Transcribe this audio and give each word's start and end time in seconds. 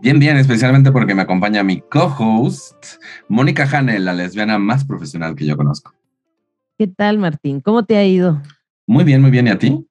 Bien, 0.00 0.18
bien, 0.18 0.36
especialmente 0.36 0.92
porque 0.92 1.14
me 1.14 1.22
acompaña 1.22 1.62
mi 1.62 1.80
co-host, 1.80 2.76
Mónica 3.28 3.68
Hane, 3.70 3.98
la 3.98 4.12
lesbiana 4.12 4.58
más 4.58 4.84
profesional 4.84 5.34
que 5.34 5.46
yo 5.46 5.56
conozco. 5.56 5.94
¿Qué 6.78 6.86
tal, 6.86 7.18
Martín? 7.18 7.60
¿Cómo 7.60 7.84
te 7.84 7.96
ha 7.96 8.04
ido? 8.04 8.42
Muy 8.86 9.04
bien, 9.04 9.22
muy 9.22 9.30
bien. 9.30 9.46
¿Y 9.46 9.50
a 9.50 9.58
ti? 9.58 9.86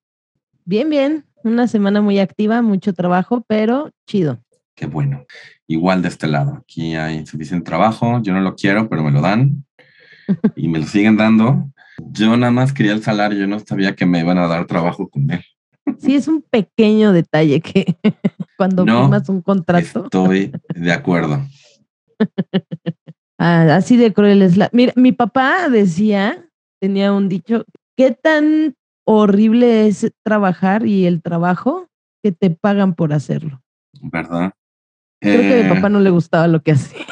Bien, 0.64 0.90
bien. 0.90 1.26
Una 1.44 1.68
semana 1.68 2.02
muy 2.02 2.20
activa, 2.20 2.62
mucho 2.62 2.94
trabajo, 2.94 3.44
pero 3.48 3.92
chido. 4.06 4.40
Qué 4.76 4.86
bueno. 4.86 5.26
Igual 5.68 6.02
de 6.02 6.10
este 6.10 6.28
lado. 6.28 6.54
Aquí 6.62 6.96
hay 6.96 7.26
suficiente 7.26 7.66
trabajo. 7.66 8.22
Yo 8.22 8.34
no 8.34 8.42
lo 8.42 8.56
quiero, 8.56 8.88
pero 8.88 9.04
me 9.04 9.12
lo 9.12 9.22
dan. 9.22 9.66
y 10.56 10.68
me 10.68 10.80
lo 10.80 10.86
siguen 10.86 11.18
dando. 11.18 11.72
Yo 11.98 12.38
nada 12.38 12.52
más 12.52 12.72
quería 12.72 12.94
el 12.94 13.02
salario. 13.02 13.40
Yo 13.40 13.48
no 13.48 13.60
sabía 13.60 13.96
que 13.96 14.06
me 14.06 14.20
iban 14.20 14.38
a 14.38 14.48
dar 14.48 14.68
trabajo 14.68 15.10
con 15.10 15.32
él. 15.32 15.44
Sí, 16.00 16.16
es 16.16 16.28
un 16.28 16.42
pequeño 16.42 17.14
detalle 17.14 17.62
que 17.62 17.96
cuando 18.58 18.84
firmas 18.84 19.30
un 19.30 19.42
contrato. 19.42 20.06
Estoy 20.06 20.52
de 20.74 20.92
acuerdo. 20.92 21.42
Ah, 23.38 23.76
así 23.76 23.98
de 23.98 24.14
cruel 24.14 24.42
es 24.42 24.58
la. 24.58 24.70
Mira, 24.72 24.94
mi 24.96 25.12
papá 25.12 25.70
decía, 25.70 26.50
tenía 26.80 27.14
un 27.14 27.30
dicho, 27.30 27.66
¿qué 27.98 28.12
tan 28.12 28.76
horrible 29.06 29.88
es 29.88 30.12
trabajar 30.24 30.86
y 30.86 31.06
el 31.06 31.22
trabajo 31.22 31.88
que 32.24 32.32
te 32.32 32.50
pagan 32.50 32.96
por 32.96 33.14
hacerlo? 33.14 33.62
¿Verdad? 34.02 34.54
Creo 35.22 35.42
que 35.42 35.60
a 35.60 35.64
mi 35.64 35.76
papá 35.76 35.88
eh, 35.88 35.92
no 35.92 36.00
le 36.00 36.10
gustaba 36.10 36.48
lo 36.48 36.62
que 36.62 36.72
hacía. 36.74 37.06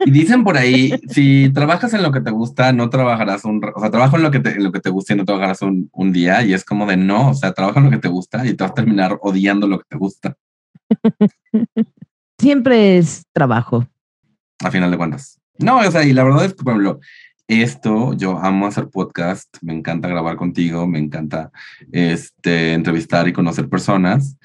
Y 0.00 0.10
dicen 0.10 0.44
por 0.44 0.56
ahí, 0.56 0.92
si 1.08 1.50
trabajas 1.50 1.92
en 1.94 2.02
lo 2.02 2.12
que 2.12 2.20
te 2.20 2.30
gusta, 2.30 2.72
no 2.72 2.88
trabajarás 2.90 3.44
un, 3.44 3.60
o 3.74 3.80
sea, 3.80 3.90
trabajo 3.90 4.16
en 4.16 4.22
lo 4.22 4.30
que 4.30 4.40
te, 4.40 4.50
en 4.52 4.64
lo 4.64 4.72
que 4.72 4.80
te 4.80 4.90
gusta 4.90 5.12
y 5.12 5.16
no 5.16 5.24
trabajarás 5.24 5.62
un, 5.62 5.88
un 5.92 6.12
día, 6.12 6.42
y 6.44 6.54
es 6.54 6.64
como 6.64 6.86
de 6.86 6.96
no, 6.96 7.30
o 7.30 7.34
sea, 7.34 7.52
trabaja 7.52 7.78
en 7.80 7.86
lo 7.86 7.90
que 7.90 7.98
te 7.98 8.08
gusta 8.08 8.46
y 8.46 8.54
te 8.54 8.64
vas 8.64 8.70
a 8.70 8.74
terminar 8.74 9.18
odiando 9.20 9.66
lo 9.66 9.78
que 9.78 9.86
te 9.88 9.96
gusta. 9.96 10.36
Siempre 12.38 12.98
es 12.98 13.24
trabajo. 13.32 13.86
A 14.64 14.70
final 14.70 14.90
de 14.90 14.96
cuentas. 14.96 15.40
No, 15.58 15.78
o 15.78 15.90
sea, 15.90 16.04
y 16.04 16.12
la 16.12 16.22
verdad 16.22 16.44
es 16.44 16.54
que, 16.54 16.62
por 16.62 16.72
ejemplo, 16.72 17.00
esto, 17.48 18.12
yo 18.12 18.38
amo 18.38 18.66
hacer 18.66 18.88
podcast, 18.90 19.56
me 19.62 19.72
encanta 19.72 20.08
grabar 20.08 20.36
contigo, 20.36 20.86
me 20.86 20.98
encanta 20.98 21.50
este, 21.90 22.74
entrevistar 22.74 23.26
y 23.26 23.32
conocer 23.32 23.68
personas. 23.68 24.36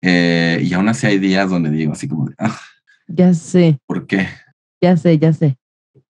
Eh, 0.00 0.60
y 0.62 0.72
aún 0.72 0.88
así 0.88 1.06
hay 1.06 1.18
días 1.18 1.50
donde 1.50 1.70
digo 1.70 1.92
así 1.92 2.08
como, 2.08 2.28
ah, 2.38 2.58
ya 3.06 3.34
sé. 3.34 3.78
¿Por 3.86 4.06
qué? 4.06 4.28
Ya 4.82 4.96
sé, 4.96 5.16
ya 5.18 5.32
sé. 5.32 5.56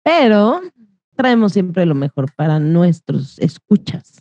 Pero 0.03 0.61
traemos 1.15 1.53
siempre 1.53 1.87
lo 1.87 1.95
mejor 1.95 2.31
para 2.37 2.59
nuestros 2.59 3.39
escuchas. 3.39 4.21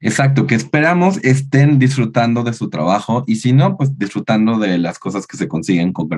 Exacto, 0.00 0.46
que 0.46 0.54
esperamos 0.54 1.18
estén 1.22 1.78
disfrutando 1.78 2.42
de 2.42 2.54
su 2.54 2.70
trabajo 2.70 3.24
y 3.26 3.36
si 3.36 3.52
no, 3.52 3.76
pues 3.76 3.96
disfrutando 3.98 4.58
de 4.58 4.78
las 4.78 4.98
cosas 4.98 5.26
que 5.26 5.36
se 5.36 5.48
consiguen 5.48 5.92
con, 5.92 6.08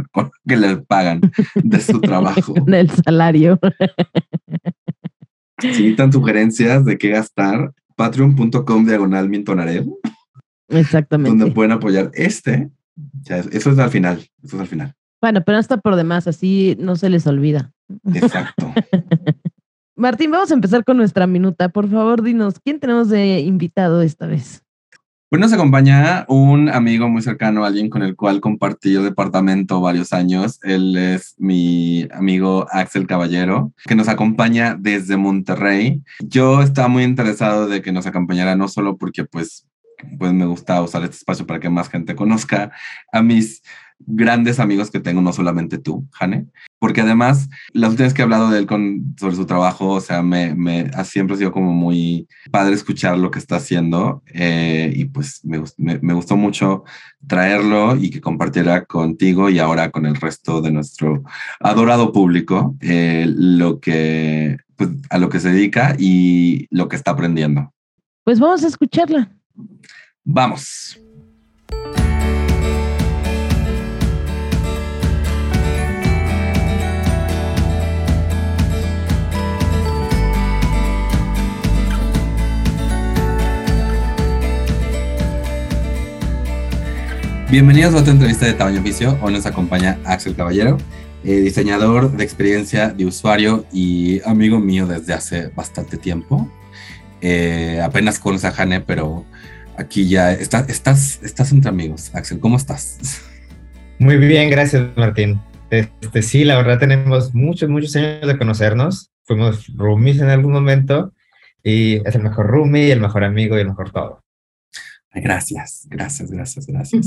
que 0.46 0.56
les 0.56 0.78
pagan 0.86 1.20
de 1.54 1.80
su 1.80 2.00
trabajo. 2.00 2.54
Con 2.64 2.72
el 2.72 2.88
salario. 2.90 3.58
si 5.58 5.66
necesitan 5.66 6.12
sugerencias 6.12 6.84
de 6.84 6.98
qué 6.98 7.10
gastar, 7.10 7.72
patreon.com 7.96 8.86
diagonal 8.86 9.28
mintonaré. 9.28 9.84
Exactamente. 10.68 11.36
Donde 11.36 11.54
pueden 11.54 11.72
apoyar 11.72 12.10
este. 12.14 12.70
eso 13.50 13.70
es 13.70 13.78
al 13.78 13.90
final, 13.90 14.18
eso 14.42 14.56
es 14.56 14.60
al 14.60 14.68
final. 14.68 14.94
Bueno, 15.20 15.42
pero 15.44 15.56
no 15.56 15.60
está 15.60 15.78
por 15.78 15.96
demás, 15.96 16.26
así 16.26 16.76
no 16.78 16.96
se 16.96 17.10
les 17.10 17.26
olvida. 17.26 17.72
Exacto. 18.12 18.72
Martín, 19.96 20.30
vamos 20.30 20.50
a 20.50 20.54
empezar 20.54 20.84
con 20.84 20.98
nuestra 20.98 21.26
minuta. 21.26 21.70
Por 21.70 21.88
favor, 21.88 22.22
dinos, 22.22 22.60
¿quién 22.62 22.80
tenemos 22.80 23.08
de 23.08 23.40
invitado 23.40 24.02
esta 24.02 24.26
vez? 24.26 24.62
Pues 25.28 25.40
nos 25.40 25.52
acompaña 25.52 26.24
un 26.28 26.68
amigo 26.68 27.08
muy 27.08 27.20
cercano, 27.20 27.64
alguien 27.64 27.90
con 27.90 28.02
el 28.02 28.14
cual 28.14 28.40
compartí 28.40 28.94
el 28.94 29.02
departamento 29.02 29.80
varios 29.80 30.12
años. 30.12 30.60
Él 30.62 30.96
es 30.96 31.34
mi 31.36 32.06
amigo 32.12 32.68
Axel 32.70 33.08
Caballero, 33.08 33.72
que 33.86 33.96
nos 33.96 34.06
acompaña 34.06 34.76
desde 34.78 35.16
Monterrey. 35.16 36.02
Yo 36.20 36.62
estaba 36.62 36.86
muy 36.86 37.02
interesado 37.02 37.66
de 37.66 37.82
que 37.82 37.90
nos 37.90 38.06
acompañara, 38.06 38.54
no 38.54 38.68
solo 38.68 38.98
porque 38.98 39.24
pues, 39.24 39.66
pues 40.16 40.32
me 40.32 40.46
gusta 40.46 40.80
usar 40.80 41.02
este 41.02 41.16
espacio 41.16 41.44
para 41.44 41.58
que 41.58 41.70
más 41.70 41.88
gente 41.88 42.14
conozca 42.14 42.70
a 43.10 43.20
mis 43.20 43.62
grandes 43.98 44.60
amigos 44.60 44.90
que 44.90 45.00
tengo, 45.00 45.20
no 45.20 45.32
solamente 45.32 45.78
tú, 45.78 46.06
Jane, 46.12 46.46
porque 46.78 47.00
además 47.00 47.48
las 47.72 47.90
últimas 47.90 48.14
que 48.14 48.22
he 48.22 48.24
hablado 48.24 48.50
de 48.50 48.58
él 48.58 48.66
con, 48.66 49.14
sobre 49.18 49.36
su 49.36 49.46
trabajo, 49.46 49.88
o 49.88 50.00
sea, 50.00 50.22
me, 50.22 50.54
me 50.54 50.90
ha 50.94 51.04
siempre 51.04 51.36
sido 51.36 51.52
como 51.52 51.72
muy 51.72 52.28
padre 52.50 52.74
escuchar 52.74 53.18
lo 53.18 53.30
que 53.30 53.38
está 53.38 53.56
haciendo 53.56 54.22
eh, 54.26 54.92
y 54.94 55.06
pues 55.06 55.44
me, 55.44 55.62
me, 55.78 56.14
gustó 56.14 56.36
mucho 56.36 56.84
traerlo 57.26 57.96
y 57.96 58.10
que 58.10 58.20
compartiera 58.20 58.84
contigo 58.84 59.48
y 59.50 59.58
ahora 59.58 59.90
con 59.90 60.06
el 60.06 60.16
resto 60.16 60.60
de 60.60 60.70
nuestro 60.70 61.24
adorado 61.60 62.12
público 62.12 62.76
eh, 62.80 63.26
lo 63.28 63.80
que, 63.80 64.58
pues, 64.76 64.90
a 65.10 65.18
lo 65.18 65.28
que 65.28 65.40
se 65.40 65.50
dedica 65.50 65.96
y 65.98 66.66
lo 66.70 66.88
que 66.88 66.96
está 66.96 67.12
aprendiendo. 67.12 67.72
Pues 68.24 68.40
vamos 68.40 68.64
a 68.64 68.68
escucharla. 68.68 69.30
Vamos. 70.24 71.00
Bienvenidos 87.48 87.94
a 87.94 87.98
otra 87.98 88.10
entrevista 88.10 88.44
de 88.44 88.54
Tamaño 88.54 88.80
Oficio. 88.80 89.16
Hoy 89.22 89.32
nos 89.32 89.46
acompaña 89.46 90.00
Axel 90.04 90.34
Caballero, 90.34 90.78
eh, 91.22 91.36
diseñador 91.36 92.10
de 92.10 92.24
experiencia 92.24 92.88
de 92.88 93.06
usuario 93.06 93.64
y 93.72 94.20
amigo 94.28 94.58
mío 94.58 94.84
desde 94.88 95.14
hace 95.14 95.48
bastante 95.54 95.96
tiempo. 95.96 96.50
Eh, 97.20 97.80
apenas 97.80 98.18
conoce 98.18 98.48
a 98.48 98.50
Jane, 98.50 98.80
pero 98.80 99.24
aquí 99.78 100.08
ya 100.08 100.32
estás, 100.32 101.22
estás 101.22 101.52
entre 101.52 101.68
amigos. 101.68 102.10
Axel, 102.16 102.40
¿cómo 102.40 102.56
estás? 102.56 103.22
Muy 104.00 104.16
bien, 104.16 104.50
gracias 104.50 104.84
Martín. 104.96 105.40
Este, 105.70 106.22
sí, 106.22 106.44
la 106.44 106.56
verdad 106.56 106.80
tenemos 106.80 107.32
muchos, 107.32 107.70
muchos 107.70 107.94
años 107.94 108.26
de 108.26 108.38
conocernos. 108.38 109.12
Fuimos 109.22 109.68
roomies 109.72 110.18
en 110.18 110.30
algún 110.30 110.52
momento 110.52 111.12
y 111.62 112.06
es 112.08 112.14
el 112.16 112.24
mejor 112.24 112.48
roomie, 112.48 112.90
el 112.90 113.00
mejor 113.00 113.22
amigo 113.22 113.56
y 113.56 113.60
el 113.60 113.68
mejor 113.68 113.92
todo. 113.92 114.25
Gracias, 115.20 115.86
gracias, 115.88 116.30
gracias, 116.30 116.66
gracias. 116.66 117.06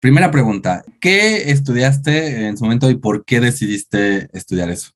Primera 0.00 0.30
pregunta, 0.30 0.82
¿qué 1.00 1.50
estudiaste 1.50 2.46
en 2.46 2.56
su 2.56 2.64
momento 2.64 2.90
y 2.90 2.96
por 2.96 3.24
qué 3.24 3.40
decidiste 3.40 4.28
estudiar 4.32 4.70
eso? 4.70 4.92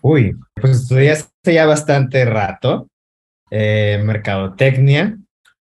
Uy, 0.00 0.36
pues 0.54 0.82
estudié 0.82 1.12
hace 1.12 1.28
ya 1.44 1.66
bastante 1.66 2.24
rato, 2.24 2.88
eh, 3.50 4.00
mercadotecnia, 4.04 5.18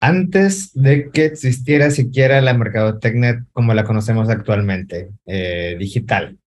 antes 0.01 0.73
de 0.75 1.11
que 1.11 1.27
existiera 1.27 1.91
siquiera 1.91 2.41
la 2.41 2.55
mercadotecnia 2.55 3.45
como 3.53 3.75
la 3.75 3.85
conocemos 3.85 4.29
actualmente, 4.29 5.11
eh, 5.27 5.77
digital. 5.79 6.39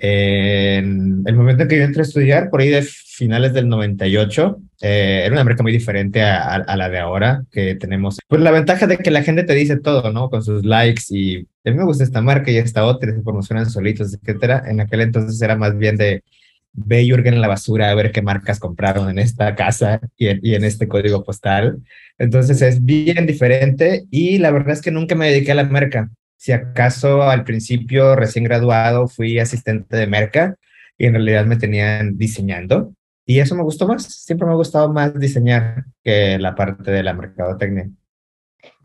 En 0.00 1.22
el 1.26 1.34
momento 1.34 1.62
en 1.62 1.68
que 1.68 1.78
yo 1.78 1.84
entré 1.84 2.02
a 2.02 2.04
estudiar, 2.04 2.50
por 2.50 2.60
ahí 2.60 2.68
de 2.68 2.82
finales 2.82 3.52
del 3.54 3.68
98, 3.68 4.58
eh, 4.82 5.22
era 5.24 5.32
una 5.32 5.44
marca 5.44 5.62
muy 5.62 5.72
diferente 5.72 6.22
a, 6.22 6.76
la 6.76 6.88
de 6.88 6.98
ahora 6.98 7.44
que 7.50 7.74
tenemos. 7.76 8.18
Pues 8.28 8.40
la 8.40 8.50
ventaja 8.50 8.86
de 8.86 8.98
que 8.98 9.10
la 9.10 9.22
gente 9.22 9.44
te 9.44 9.54
dice 9.54 9.78
todo, 9.78 10.12
¿no? 10.12 10.28
Con 10.28 10.42
sus 10.42 10.64
likes 10.64 11.04
y 11.10 11.46
a 11.64 11.70
mí 11.70 11.76
me 11.76 11.84
gusta 11.84 12.04
esta 12.04 12.20
marca 12.20 12.50
y 12.50 12.58
esta 12.58 12.84
otra, 12.84 13.12
se 13.12 13.22
promocionan 13.22 13.70
solitos, 13.70 14.14
etcétera. 14.14 14.64
En 14.66 14.80
aquel 14.80 15.00
entonces 15.00 15.40
era 15.40 15.56
más 15.56 15.76
bien 15.76 15.96
de 15.96 16.22
ve 16.76 17.02
y 17.02 17.12
en 17.12 17.40
la 17.40 17.48
basura 17.48 17.90
a 17.90 17.94
ver 17.94 18.12
qué 18.12 18.20
marcas 18.22 18.60
compraron 18.60 19.08
en 19.08 19.18
esta 19.18 19.54
casa 19.54 20.00
y 20.16 20.28
en, 20.28 20.40
y 20.42 20.54
en 20.54 20.64
este 20.64 20.86
código 20.88 21.24
postal. 21.24 21.78
Entonces 22.18 22.60
es 22.62 22.84
bien 22.84 23.26
diferente 23.26 24.04
y 24.10 24.38
la 24.38 24.50
verdad 24.50 24.72
es 24.72 24.82
que 24.82 24.90
nunca 24.90 25.14
me 25.14 25.28
dediqué 25.30 25.52
a 25.52 25.56
la 25.56 25.64
marca. 25.64 26.10
Si 26.36 26.52
acaso 26.52 27.22
al 27.22 27.44
principio, 27.44 28.14
recién 28.14 28.44
graduado, 28.44 29.08
fui 29.08 29.38
asistente 29.38 29.96
de 29.96 30.06
merca 30.06 30.56
y 30.98 31.06
en 31.06 31.14
realidad 31.14 31.46
me 31.46 31.56
tenían 31.56 32.16
diseñando 32.16 32.94
y 33.26 33.40
eso 33.40 33.56
me 33.56 33.64
gustó 33.64 33.88
más. 33.88 34.04
Siempre 34.04 34.46
me 34.46 34.52
ha 34.52 34.56
gustado 34.56 34.92
más 34.92 35.18
diseñar 35.18 35.84
que 36.04 36.38
la 36.38 36.54
parte 36.54 36.92
de 36.92 37.02
la 37.02 37.12
mercadotecnia. 37.12 37.90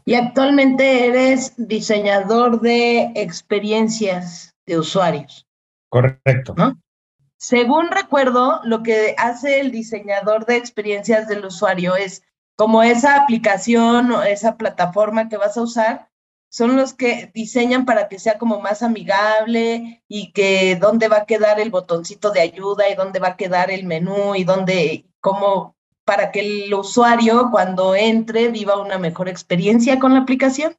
Y 0.03 0.15
actualmente 0.15 1.07
eres 1.07 1.53
diseñador 1.57 2.59
de 2.59 3.11
experiencias 3.15 4.55
de 4.65 4.79
usuarios. 4.79 5.47
Correcto. 5.89 6.55
¿No? 6.57 6.81
Según 7.37 7.89
recuerdo, 7.91 8.61
lo 8.63 8.81
que 8.81 9.13
hace 9.17 9.59
el 9.59 9.71
diseñador 9.71 10.45
de 10.45 10.57
experiencias 10.57 11.27
del 11.27 11.45
usuario 11.45 11.95
es 11.95 12.23
como 12.55 12.81
esa 12.81 13.21
aplicación 13.21 14.11
o 14.11 14.23
esa 14.23 14.57
plataforma 14.57 15.29
que 15.29 15.37
vas 15.37 15.57
a 15.57 15.61
usar, 15.61 16.09
son 16.51 16.75
los 16.75 16.93
que 16.93 17.31
diseñan 17.33 17.85
para 17.85 18.09
que 18.09 18.19
sea 18.19 18.37
como 18.37 18.59
más 18.59 18.83
amigable 18.83 20.03
y 20.09 20.33
que 20.33 20.75
dónde 20.75 21.07
va 21.07 21.19
a 21.19 21.25
quedar 21.25 21.61
el 21.61 21.69
botoncito 21.69 22.31
de 22.31 22.41
ayuda 22.41 22.89
y 22.89 22.95
dónde 22.95 23.19
va 23.19 23.29
a 23.29 23.37
quedar 23.37 23.71
el 23.71 23.85
menú 23.85 24.35
y 24.35 24.43
dónde, 24.43 25.05
como 25.21 25.77
para 26.03 26.29
que 26.31 26.41
el 26.41 26.73
usuario 26.73 27.47
cuando 27.51 27.95
entre 27.95 28.49
viva 28.49 28.81
una 28.81 28.97
mejor 28.97 29.29
experiencia 29.29 29.97
con 29.97 30.13
la 30.13 30.19
aplicación. 30.19 30.75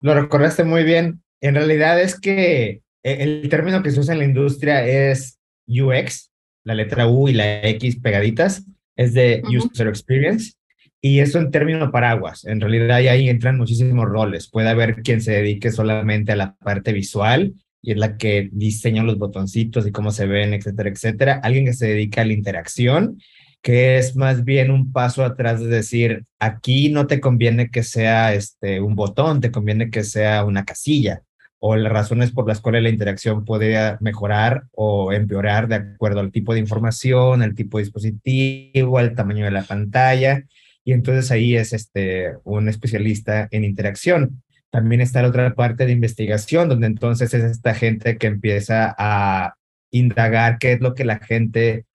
Lo 0.00 0.14
recordaste 0.14 0.62
muy 0.62 0.84
bien. 0.84 1.24
En 1.40 1.56
realidad 1.56 2.00
es 2.00 2.18
que 2.18 2.82
e, 3.02 3.22
el 3.22 3.48
término 3.48 3.82
que 3.82 3.90
se 3.90 3.98
usa 3.98 4.12
en 4.12 4.20
la 4.20 4.26
industria 4.26 4.86
es 4.86 5.40
UX, 5.66 6.30
la 6.62 6.74
letra 6.74 7.08
U 7.08 7.28
y 7.28 7.32
la 7.32 7.66
X 7.66 7.98
pegaditas, 8.00 8.62
es 8.94 9.12
de 9.14 9.42
User 9.44 9.88
Experience. 9.88 10.52
Y 11.02 11.20
eso 11.20 11.38
en 11.38 11.50
términos 11.50 11.90
paraguas. 11.90 12.44
En 12.44 12.60
realidad 12.60 12.96
ahí 12.96 13.28
entran 13.28 13.56
muchísimos 13.56 14.06
roles. 14.06 14.48
Puede 14.48 14.68
haber 14.68 15.02
quien 15.02 15.22
se 15.22 15.32
dedique 15.32 15.70
solamente 15.70 16.32
a 16.32 16.36
la 16.36 16.56
parte 16.56 16.92
visual 16.92 17.54
y 17.82 17.92
es 17.92 17.96
la 17.96 18.18
que 18.18 18.50
diseña 18.52 19.02
los 19.02 19.18
botoncitos 19.18 19.86
y 19.86 19.92
cómo 19.92 20.10
se 20.10 20.26
ven, 20.26 20.52
etcétera, 20.52 20.90
etcétera. 20.90 21.40
Alguien 21.42 21.64
que 21.64 21.72
se 21.72 21.88
dedica 21.88 22.20
a 22.20 22.26
la 22.26 22.34
interacción, 22.34 23.18
que 23.62 23.96
es 23.96 24.14
más 24.14 24.44
bien 24.44 24.70
un 24.70 24.92
paso 24.92 25.24
atrás 25.24 25.60
de 25.60 25.68
decir, 25.68 26.24
aquí 26.38 26.90
no 26.90 27.06
te 27.06 27.20
conviene 27.20 27.70
que 27.70 27.82
sea 27.82 28.34
este, 28.34 28.80
un 28.80 28.94
botón, 28.94 29.40
te 29.40 29.50
conviene 29.50 29.90
que 29.90 30.04
sea 30.04 30.44
una 30.44 30.64
casilla 30.66 31.22
o 31.60 31.76
las 31.76 31.92
razones 31.92 32.32
por 32.32 32.48
las 32.48 32.60
cuales 32.60 32.82
la 32.82 32.88
interacción 32.88 33.44
puede 33.44 33.96
mejorar 34.00 34.64
o 34.72 35.12
empeorar 35.12 35.68
de 35.68 35.74
acuerdo 35.76 36.20
al 36.20 36.32
tipo 36.32 36.54
de 36.54 36.60
información, 36.60 37.42
al 37.42 37.54
tipo 37.54 37.76
de 37.76 37.84
dispositivo, 37.84 38.98
al 38.98 39.14
tamaño 39.14 39.44
de 39.44 39.50
la 39.50 39.62
pantalla. 39.62 40.44
Y 40.84 40.92
entonces 40.92 41.30
ahí 41.30 41.56
es 41.56 41.72
este, 41.72 42.34
un 42.44 42.68
especialista 42.68 43.48
en 43.50 43.64
interacción. 43.64 44.42
También 44.70 45.00
está 45.00 45.22
la 45.22 45.28
otra 45.28 45.54
parte 45.54 45.86
de 45.86 45.92
investigación, 45.92 46.68
donde 46.68 46.86
entonces 46.86 47.34
es 47.34 47.44
esta 47.44 47.74
gente 47.74 48.16
que 48.16 48.28
empieza 48.28 48.94
a 48.98 49.54
indagar 49.90 50.58
qué 50.58 50.72
es 50.72 50.80
lo 50.80 50.94
que 50.94 51.04
la 51.04 51.18
gente 51.18 51.86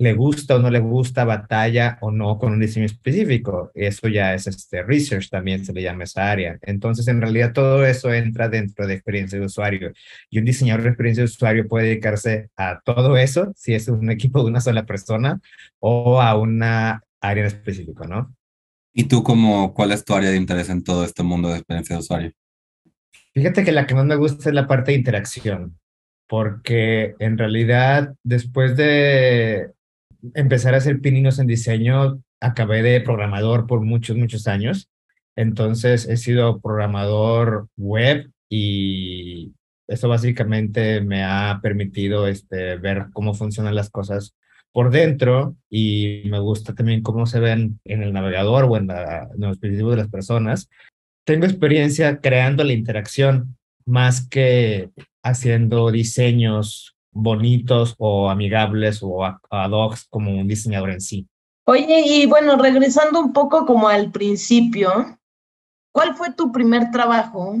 le 0.00 0.14
gusta 0.14 0.56
o 0.56 0.58
no 0.58 0.70
le 0.70 0.78
gusta, 0.78 1.24
batalla 1.24 1.98
o 2.00 2.10
no 2.10 2.38
con 2.38 2.52
un 2.54 2.60
diseño 2.60 2.86
específico. 2.86 3.70
Eso 3.74 4.08
ya 4.08 4.32
es 4.32 4.46
este 4.46 4.82
research, 4.82 5.28
también 5.28 5.62
se 5.62 5.74
le 5.74 5.82
llama 5.82 6.04
esa 6.04 6.30
área. 6.30 6.58
Entonces, 6.62 7.06
en 7.08 7.20
realidad, 7.20 7.52
todo 7.52 7.84
eso 7.84 8.10
entra 8.10 8.48
dentro 8.48 8.86
de 8.86 8.94
experiencia 8.94 9.38
de 9.38 9.44
usuario. 9.44 9.92
Y 10.30 10.38
un 10.38 10.46
diseñador 10.46 10.84
de 10.84 10.88
experiencia 10.88 11.20
de 11.22 11.26
usuario 11.26 11.68
puede 11.68 11.88
dedicarse 11.88 12.48
a 12.56 12.80
todo 12.82 13.18
eso, 13.18 13.52
si 13.54 13.74
es 13.74 13.88
un 13.88 14.10
equipo 14.10 14.42
de 14.42 14.48
una 14.48 14.62
sola 14.62 14.86
persona, 14.86 15.38
o 15.80 16.22
a 16.22 16.34
una 16.34 17.02
área 17.20 17.42
en 17.42 17.48
específico, 17.48 18.06
¿no? 18.06 18.34
¿Y 18.92 19.04
tú, 19.04 19.22
como, 19.22 19.72
cuál 19.72 19.92
es 19.92 20.04
tu 20.04 20.14
área 20.14 20.30
de 20.30 20.36
interés 20.36 20.68
en 20.68 20.82
todo 20.82 21.04
este 21.04 21.22
mundo 21.22 21.48
de 21.48 21.56
experiencia 21.56 21.96
de 21.96 22.00
usuario? 22.00 22.32
Fíjate 23.32 23.64
que 23.64 23.72
la 23.72 23.86
que 23.86 23.94
más 23.94 24.04
me 24.04 24.16
gusta 24.16 24.48
es 24.48 24.54
la 24.54 24.66
parte 24.66 24.90
de 24.90 24.98
interacción, 24.98 25.78
porque 26.28 27.14
en 27.20 27.38
realidad, 27.38 28.14
después 28.24 28.76
de 28.76 29.70
empezar 30.34 30.74
a 30.74 30.78
hacer 30.78 31.00
pininos 31.00 31.38
en 31.38 31.46
diseño, 31.46 32.20
acabé 32.40 32.82
de 32.82 33.00
programador 33.00 33.66
por 33.66 33.80
muchos, 33.80 34.16
muchos 34.16 34.48
años. 34.48 34.88
Entonces 35.36 36.08
he 36.08 36.16
sido 36.16 36.60
programador 36.60 37.68
web 37.76 38.30
y 38.48 39.54
eso 39.86 40.08
básicamente 40.08 41.00
me 41.00 41.24
ha 41.24 41.60
permitido 41.62 42.26
este, 42.26 42.76
ver 42.76 43.06
cómo 43.12 43.34
funcionan 43.34 43.74
las 43.74 43.90
cosas 43.90 44.34
por 44.72 44.90
dentro 44.90 45.56
y 45.68 46.22
me 46.26 46.38
gusta 46.38 46.74
también 46.74 47.02
cómo 47.02 47.26
se 47.26 47.40
ven 47.40 47.80
en 47.84 48.02
el 48.02 48.12
navegador 48.12 48.64
o 48.64 48.76
en, 48.76 48.86
la, 48.86 49.28
en 49.34 49.40
los 49.40 49.52
dispositivos 49.52 49.92
de 49.92 50.02
las 50.02 50.08
personas. 50.08 50.68
Tengo 51.24 51.46
experiencia 51.46 52.20
creando 52.20 52.64
la 52.64 52.72
interacción 52.72 53.56
más 53.84 54.26
que 54.28 54.90
haciendo 55.22 55.90
diseños 55.90 56.96
bonitos 57.12 57.94
o 57.98 58.30
amigables 58.30 59.00
o 59.02 59.24
ad 59.24 59.70
hoc 59.72 59.98
como 60.08 60.38
un 60.38 60.48
diseñador 60.48 60.90
en 60.90 61.00
sí. 61.00 61.26
Oye, 61.66 62.02
y 62.06 62.26
bueno, 62.26 62.56
regresando 62.56 63.20
un 63.20 63.32
poco 63.32 63.66
como 63.66 63.88
al 63.88 64.10
principio, 64.10 65.18
¿cuál 65.92 66.14
fue 66.14 66.32
tu 66.32 66.50
primer 66.52 66.90
trabajo? 66.90 67.56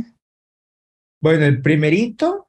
Bueno, 1.22 1.44
el 1.44 1.60
primerito, 1.60 2.39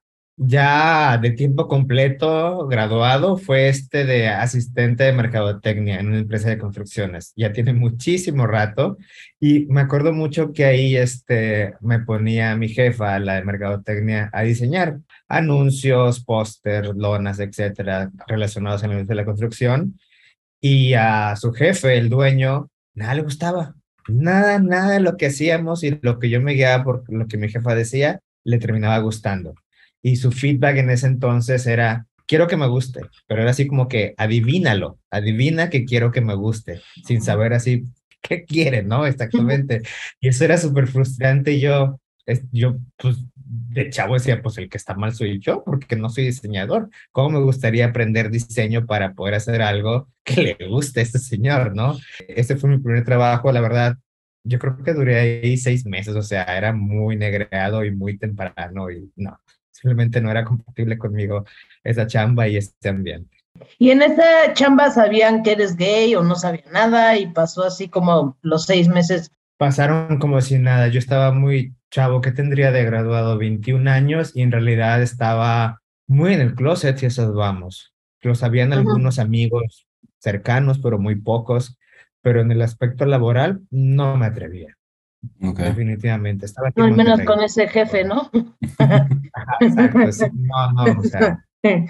ya 0.44 1.20
de 1.20 1.32
tiempo 1.32 1.68
completo, 1.68 2.68
graduado, 2.68 3.38
fue 3.38 3.70
este 3.70 4.06
de 4.06 4.28
asistente 4.28 5.04
de 5.04 5.14
mercadotecnia 5.14 6.00
en 6.00 6.08
una 6.08 6.18
empresa 6.18 6.50
de 6.50 6.58
construcciones. 6.58 7.32
Ya 7.36 7.54
tiene 7.54 7.74
muchísimo 7.74 8.48
rato 8.48 8.98
y 9.40 9.68
me 9.68 9.82
acuerdo 9.82 10.14
mucho 10.14 10.52
que 10.52 10.66
ahí 10.66 10.96
este, 10.96 11.76
me 11.82 12.00
ponía 12.00 12.56
mi 12.56 12.70
jefa, 12.70 13.20
la 13.20 13.36
de 13.36 13.44
mercadotecnia, 13.44 14.32
a 14.34 14.42
diseñar 14.42 14.98
anuncios, 15.28 16.24
póster, 16.24 16.88
lonas, 16.96 17.40
etcétera, 17.40 18.10
relacionados 18.26 18.84
en 18.84 18.92
el 18.94 19.06
de 19.06 19.16
la 19.16 19.26
construcción. 19.26 20.00
Y 20.60 20.94
a 20.96 21.36
su 21.36 21.54
jefe, 21.54 21.98
el 22.00 22.10
dueño, 22.10 22.70
nada 22.96 23.14
le 23.14 23.22
gustaba. 23.22 23.76
Nada, 24.08 24.58
nada 24.58 24.94
de 24.94 25.02
lo 25.02 25.18
que 25.18 25.28
hacíamos 25.28 25.84
y 25.84 26.00
lo 26.02 26.18
que 26.18 26.32
yo 26.32 26.42
me 26.42 26.54
guiaba 26.54 26.84
por 26.84 27.04
lo 27.14 27.28
que 27.28 27.38
mi 27.38 27.48
jefa 27.48 27.76
decía, 27.76 28.22
le 28.44 28.58
terminaba 28.58 28.98
gustando. 29.00 29.54
Y 30.02 30.16
su 30.16 30.32
feedback 30.32 30.78
en 30.78 30.90
ese 30.90 31.08
entonces 31.08 31.68
era, 31.68 32.06
quiero 32.26 32.48
que 32.48 32.58
me 32.58 32.68
guste, 32.68 33.02
pero 33.28 33.42
era 33.42 33.52
así 33.52 33.68
como 33.68 33.88
que 33.88 34.14
adivínalo, 34.18 35.00
adivina 35.10 35.70
que 35.70 35.86
quiero 35.86 36.12
que 36.12 36.22
me 36.22 36.34
guste, 36.34 36.82
sin 37.06 37.22
saber 37.22 37.54
así 37.54 37.86
qué 38.22 38.46
quiere, 38.46 38.84
¿no? 38.84 39.06
Exactamente. 39.06 39.82
Y 40.20 40.30
eso 40.30 40.46
era 40.46 40.58
súper 40.58 40.88
frustrante. 40.88 41.60
Yo, 41.60 42.00
yo, 42.52 42.78
pues, 42.98 43.18
de 43.36 43.90
chavo 43.90 44.14
decía, 44.14 44.42
pues 44.42 44.58
el 44.58 44.70
que 44.70 44.78
está 44.78 44.96
mal 44.96 45.14
soy 45.14 45.40
yo, 45.40 45.64
porque 45.66 45.96
no 45.96 46.10
soy 46.10 46.26
diseñador. 46.26 46.90
¿Cómo 47.12 47.40
me 47.40 47.44
gustaría 47.44 47.88
aprender 47.88 48.30
diseño 48.30 48.86
para 48.86 49.14
poder 49.14 49.36
hacer 49.36 49.62
algo 49.62 50.10
que 50.24 50.56
le 50.60 50.68
guste 50.68 51.02
a 51.02 51.04
este 51.04 51.20
señor, 51.20 51.76
no? 51.76 51.98
Ese 52.28 52.56
fue 52.56 52.70
mi 52.70 52.78
primer 52.80 53.04
trabajo, 53.04 53.52
la 53.52 53.62
verdad. 53.62 53.98
Yo 54.44 54.58
creo 54.58 54.78
que 54.84 54.94
duré 54.94 55.20
ahí 55.20 55.58
seis 55.58 55.86
meses, 55.86 56.16
o 56.16 56.24
sea, 56.24 56.44
era 56.44 56.74
muy 56.74 57.16
negreado 57.16 57.84
y 57.86 57.92
muy 57.92 58.18
temprano 58.18 58.90
y 58.90 59.12
no, 59.16 59.38
simplemente 59.82 60.22
no 60.22 60.30
era 60.32 60.46
compatible 60.46 60.98
conmigo 60.98 61.46
esa 61.84 62.08
chamba 62.08 62.48
y 62.48 62.58
este 62.58 62.90
ambiente. 62.90 63.38
¿Y 63.80 63.92
en 63.92 64.02
esa 64.02 64.54
chamba 64.54 64.92
sabían 64.92 65.44
que 65.44 65.54
eres 65.54 65.76
gay 65.76 66.16
o 66.16 66.24
no 66.24 66.36
sabían 66.36 66.72
nada 66.72 67.18
y 67.18 67.28
pasó 67.28 67.64
así 67.64 67.90
como 67.90 68.38
los 68.42 68.66
seis 68.66 68.88
meses? 68.88 69.32
Pasaron 69.58 70.20
como 70.20 70.42
si 70.42 70.58
nada. 70.58 70.88
Yo 70.88 71.00
estaba 71.00 71.32
muy 71.32 71.76
chavo 71.90 72.22
que 72.22 72.32
tendría 72.32 72.72
de 72.72 72.86
graduado 72.86 73.38
21 73.38 73.90
años 73.90 74.32
y 74.36 74.42
en 74.42 74.52
realidad 74.52 75.02
estaba 75.02 75.82
muy 76.08 76.34
en 76.34 76.42
el 76.42 76.56
closet 76.56 76.98
si 76.98 77.06
esas 77.08 77.34
vamos. 77.34 77.94
Lo 78.22 78.36
sabían 78.36 78.74
algunos 78.74 79.20
amigos 79.20 79.88
cercanos, 80.20 80.80
pero 80.80 81.00
muy 81.00 81.16
pocos. 81.16 81.78
Pero 82.22 82.42
en 82.42 82.52
el 82.52 82.62
aspecto 82.62 83.06
laboral 83.06 83.62
no 83.72 84.16
me 84.16 84.28
atrevía. 84.28 84.78
Definitivamente. 85.22 86.46
Estaba 86.46 86.72
no, 86.76 86.84
al 86.84 86.96
menos 86.96 87.22
con 87.22 87.42
ese 87.42 87.68
jefe, 87.68 88.04
¿no? 88.04 88.30
exacto. 89.60 90.00
No, 90.34 90.72
no, 90.74 91.00
o 91.00 91.04
sea. 91.04 91.46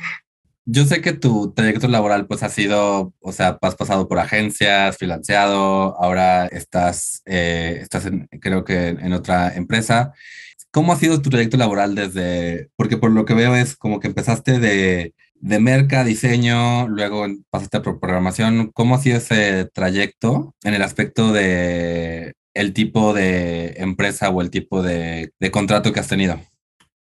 Yo 0.65 0.85
sé 0.85 1.01
que 1.01 1.13
tu 1.13 1.53
trayecto 1.53 1.87
laboral 1.87 2.27
pues 2.27 2.43
ha 2.43 2.49
sido, 2.49 3.13
o 3.19 3.31
sea, 3.31 3.57
has 3.61 3.75
pasado 3.75 4.07
por 4.07 4.19
agencias, 4.19 4.95
financiado, 4.95 5.97
ahora 5.99 6.45
estás, 6.45 7.23
eh, 7.25 7.79
estás 7.81 8.07
creo 8.39 8.63
que 8.63 8.89
en 8.89 9.11
otra 9.13 9.53
empresa. 9.55 10.13
¿Cómo 10.69 10.93
ha 10.93 10.97
sido 10.97 11.21
tu 11.21 11.29
trayecto 11.31 11.57
laboral 11.57 11.95
desde, 11.95 12.69
porque 12.75 12.97
por 12.97 13.11
lo 13.11 13.25
que 13.25 13.33
veo 13.33 13.55
es 13.55 13.75
como 13.75 13.99
que 13.99 14.07
empezaste 14.07 14.59
de, 14.59 15.13
de 15.41 15.59
merca, 15.59 16.03
diseño, 16.03 16.87
luego 16.87 17.25
pasaste 17.49 17.77
a 17.77 17.81
programación. 17.81 18.71
¿Cómo 18.73 18.95
ha 18.95 18.99
sido 18.99 19.17
ese 19.17 19.65
trayecto 19.65 20.55
en 20.63 20.75
el 20.75 20.83
aspecto 20.83 21.33
de 21.33 22.33
el 22.53 22.73
tipo 22.73 23.13
de 23.13 23.75
empresa 23.77 24.29
o 24.29 24.41
el 24.41 24.49
tipo 24.49 24.83
de, 24.83 25.31
contrato 25.51 25.91
que 25.91 25.99
has 25.99 26.07
tenido? 26.07 26.39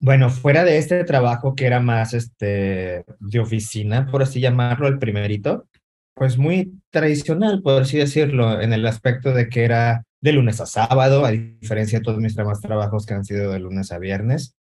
Bueno, 0.01 0.31
fuera 0.31 0.65
de 0.65 0.79
este 0.79 1.03
trabajo 1.05 1.55
que 1.55 1.67
era 1.67 1.81
más 1.81 2.15
este, 2.15 3.05
de 3.19 3.41
oficina, 3.41 4.07
por 4.11 4.23
así 4.23 4.41
llamarlo, 4.41 4.87
el 4.87 4.99
primerito, 4.99 5.67
pues 6.15 6.39
muy 6.39 6.81
tradicional, 6.91 7.63
por 7.63 7.83
así 7.83 7.99
decirlo, 7.99 8.61
en 8.61 8.73
el 8.73 8.87
aspecto 8.87 9.33
de 9.33 9.49
que 9.49 9.65
era 9.65 10.05
de 10.21 10.33
lunes 10.33 10.61
a 10.61 10.67
sábado, 10.67 11.25
a 11.25 11.31
diferencia 11.31 11.99
de 11.99 12.05
todos 12.05 12.19
mis 12.19 12.35
demás 12.35 12.61
trabajos 12.61 13.07
que 13.07 13.15
han 13.15 13.25
sido 13.25 13.53
de 13.53 13.61
lunes 13.61 13.93
a 13.93 13.99
viernes. 13.99 14.58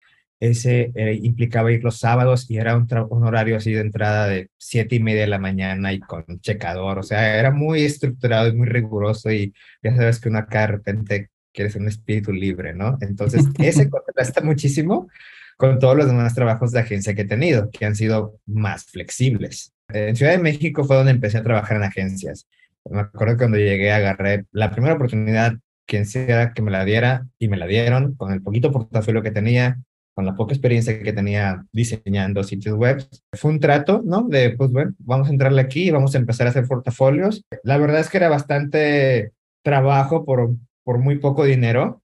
Ese 0.44 0.92
eh, 0.96 1.18
implicaba 1.22 1.72
ir 1.72 1.84
los 1.84 2.00
sábados 2.00 2.52
y 2.52 2.58
era 2.58 2.76
un, 2.76 2.86
un, 3.10 3.24
horario 3.24 3.56
así 3.56 3.72
de 3.72 3.80
entrada 3.80 4.28
de 4.28 4.50
siete 4.58 4.96
y 4.96 5.00
media 5.00 5.22
de 5.22 5.28
la 5.28 5.40
mañana 5.40 5.94
y 5.94 6.00
con 6.00 6.26
checador, 6.42 7.00
o 7.00 7.04
sea, 7.04 7.40
era 7.40 7.52
muy 7.52 7.84
estructurado 7.84 8.50
y 8.50 8.54
muy 8.54 8.68
riguroso 8.68 9.32
y 9.32 9.54
ya 9.82 9.96
sabes 9.96 10.20
que 10.20 10.28
uno 10.28 10.40
acá 10.40 10.62
de 10.62 10.68
repente 10.68 11.30
quieres 11.54 11.78
un 11.78 11.88
espíritu 11.88 12.34
libre, 12.34 12.74
¿no? 12.74 12.98
Entonces, 13.00 13.46
ese 13.58 13.90
contrasta 13.90 14.42
muchísimo 14.42 15.08
con 15.56 15.80
todos 15.80 15.96
los 15.96 16.08
demás 16.08 16.36
trabajos 16.36 16.72
de 16.72 16.80
agencia 16.82 17.16
que 17.16 17.22
he 17.22 17.26
tenido, 17.26 17.70
que 17.72 17.86
han 17.86 17.96
sido 17.96 18.40
más 18.46 18.84
flexibles. 18.84 19.72
En 19.88 20.16
Ciudad 20.18 20.34
de 20.34 20.40
México 20.40 20.84
fue 20.84 20.98
donde 20.98 21.12
empecé 21.12 21.38
a 21.38 21.44
trabajar 21.44 21.78
en 21.78 21.84
agencias. 21.84 22.48
Me 22.90 23.00
acuerdo 23.00 23.38
cuando 23.38 23.58
llegué 23.58 23.94
agarré 23.94 24.46
la 24.52 24.72
primera 24.72 24.96
oportunidad, 24.96 25.54
quien 25.86 26.06
sea 26.06 26.52
que 26.52 26.62
me 26.62 26.72
la 26.72 26.84
diera, 26.84 27.28
y 27.40 27.48
me 27.48 27.56
la 27.56 27.66
dieron 27.66 28.16
con 28.16 28.34
el 28.34 28.42
poquito 28.42 28.74
portafolio 28.74 29.22
que 29.22 29.32
tenía, 29.32 29.80
con 30.14 30.26
la 30.26 30.36
poca 30.36 30.54
experiencia 30.54 31.02
que 31.02 31.14
tenía 31.14 31.66
diseñando 31.72 32.44
sitios 32.44 32.76
web. 32.78 33.06
Fue 33.34 33.52
un 33.52 33.60
trato, 33.60 34.02
¿no? 34.06 34.24
De, 34.24 34.52
pues 34.52 34.72
bueno, 34.72 34.94
vamos 35.00 35.28
a 35.28 35.32
entrarle 35.32 35.62
aquí, 35.62 35.92
vamos 35.92 36.14
a 36.16 36.20
empezar 36.20 36.48
a 36.48 36.52
hacer 36.52 36.68
portafolios. 36.68 37.44
La 37.64 37.78
verdad 37.78 38.00
es 38.00 38.10
que 38.10 38.18
era 38.18 38.30
bastante 38.30 39.34
trabajo 39.64 40.26
por, 40.26 40.56
por 40.84 41.00
muy 41.00 41.18
poco 41.18 41.46
dinero, 41.46 42.02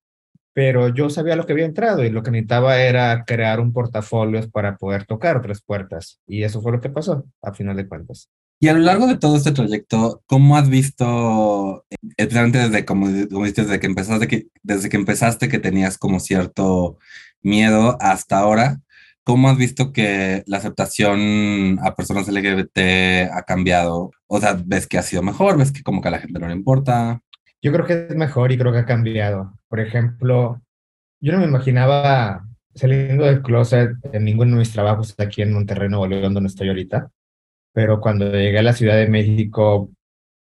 pero 0.54 0.90
yo 0.90 1.10
sabía 1.10 1.36
lo 1.36 1.46
que 1.46 1.54
había 1.54 1.66
entrado 1.66 2.04
y 2.04 2.10
lo 2.10 2.24
que 2.24 2.32
necesitaba 2.32 2.82
era 2.82 3.24
crear 3.26 3.60
un 3.60 3.72
portafolio 3.72 4.50
para 4.50 4.78
poder 4.78 5.06
tocar 5.06 5.38
otras 5.38 5.62
puertas. 5.62 6.20
Y 6.28 6.44
eso 6.44 6.62
fue 6.62 6.72
lo 6.72 6.82
que 6.82 6.90
pasó, 6.90 7.26
a 7.42 7.54
final 7.54 7.78
de 7.78 7.88
cuentas. 7.88 8.30
Y 8.62 8.68
a 8.68 8.74
lo 8.74 8.80
largo 8.80 9.08
de 9.08 9.18
todo 9.18 9.38
este 9.38 9.54
trayecto, 9.54 10.22
¿cómo 10.26 10.58
has 10.58 10.68
visto, 10.68 11.86
especialmente 12.18 12.58
desde, 12.58 12.84
como, 12.84 13.06
como 13.32 13.46
desde 13.46 13.80
que 13.80 13.88
empezaste, 13.88 14.28
que, 14.28 14.48
desde 14.62 14.90
que 14.90 14.98
empezaste 14.98 15.48
que 15.48 15.60
tenías 15.60 15.98
como 15.98 16.20
cierto 16.20 16.98
miedo 17.42 17.98
hasta 18.00 18.40
ahora, 18.40 18.80
cómo 19.24 19.50
has 19.50 19.58
visto 19.58 19.94
que 19.94 20.44
la 20.48 20.58
aceptación 20.58 21.80
a 21.84 21.96
personas 21.96 22.28
LGBT 22.28 23.30
ha 23.32 23.44
cambiado? 23.44 24.12
O 24.28 24.40
sea, 24.40 24.60
¿ves 24.66 24.88
que 24.88 24.98
ha 24.98 25.04
sido 25.04 25.22
mejor? 25.22 25.58
¿Ves 25.58 25.72
que 25.72 25.84
como 25.84 26.02
que 26.02 26.08
a 26.08 26.12
la 26.12 26.20
gente 26.20 26.40
no 26.40 26.48
le 26.48 26.54
importa? 26.54 27.22
Yo 27.62 27.72
creo 27.72 27.86
que 27.86 28.08
es 28.10 28.16
mejor 28.16 28.52
y 28.52 28.58
creo 28.58 28.72
que 28.72 28.80
ha 28.80 28.86
cambiado. 28.86 29.54
Por 29.68 29.82
ejemplo, 29.82 30.62
yo 31.22 31.34
no 31.34 31.40
me 31.40 31.46
imaginaba 31.46 32.46
saliendo 32.74 33.26
del 33.26 33.42
closet 33.42 33.92
en 34.14 34.24
ninguno 34.24 34.54
de 34.54 34.60
mis 34.60 34.72
trabajos 34.72 35.14
aquí 35.18 35.42
en 35.42 35.54
Monterrey, 35.54 35.90
Nuevo 35.90 36.08
León, 36.08 36.34
donde 36.34 36.48
estoy 36.48 36.70
ahorita. 36.70 37.12
Pero 37.74 38.00
cuando 38.00 38.32
llegué 38.32 38.60
a 38.60 38.64
la 38.64 38.74
Ciudad 38.74 38.96
de 38.96 39.08
México, 39.08 39.92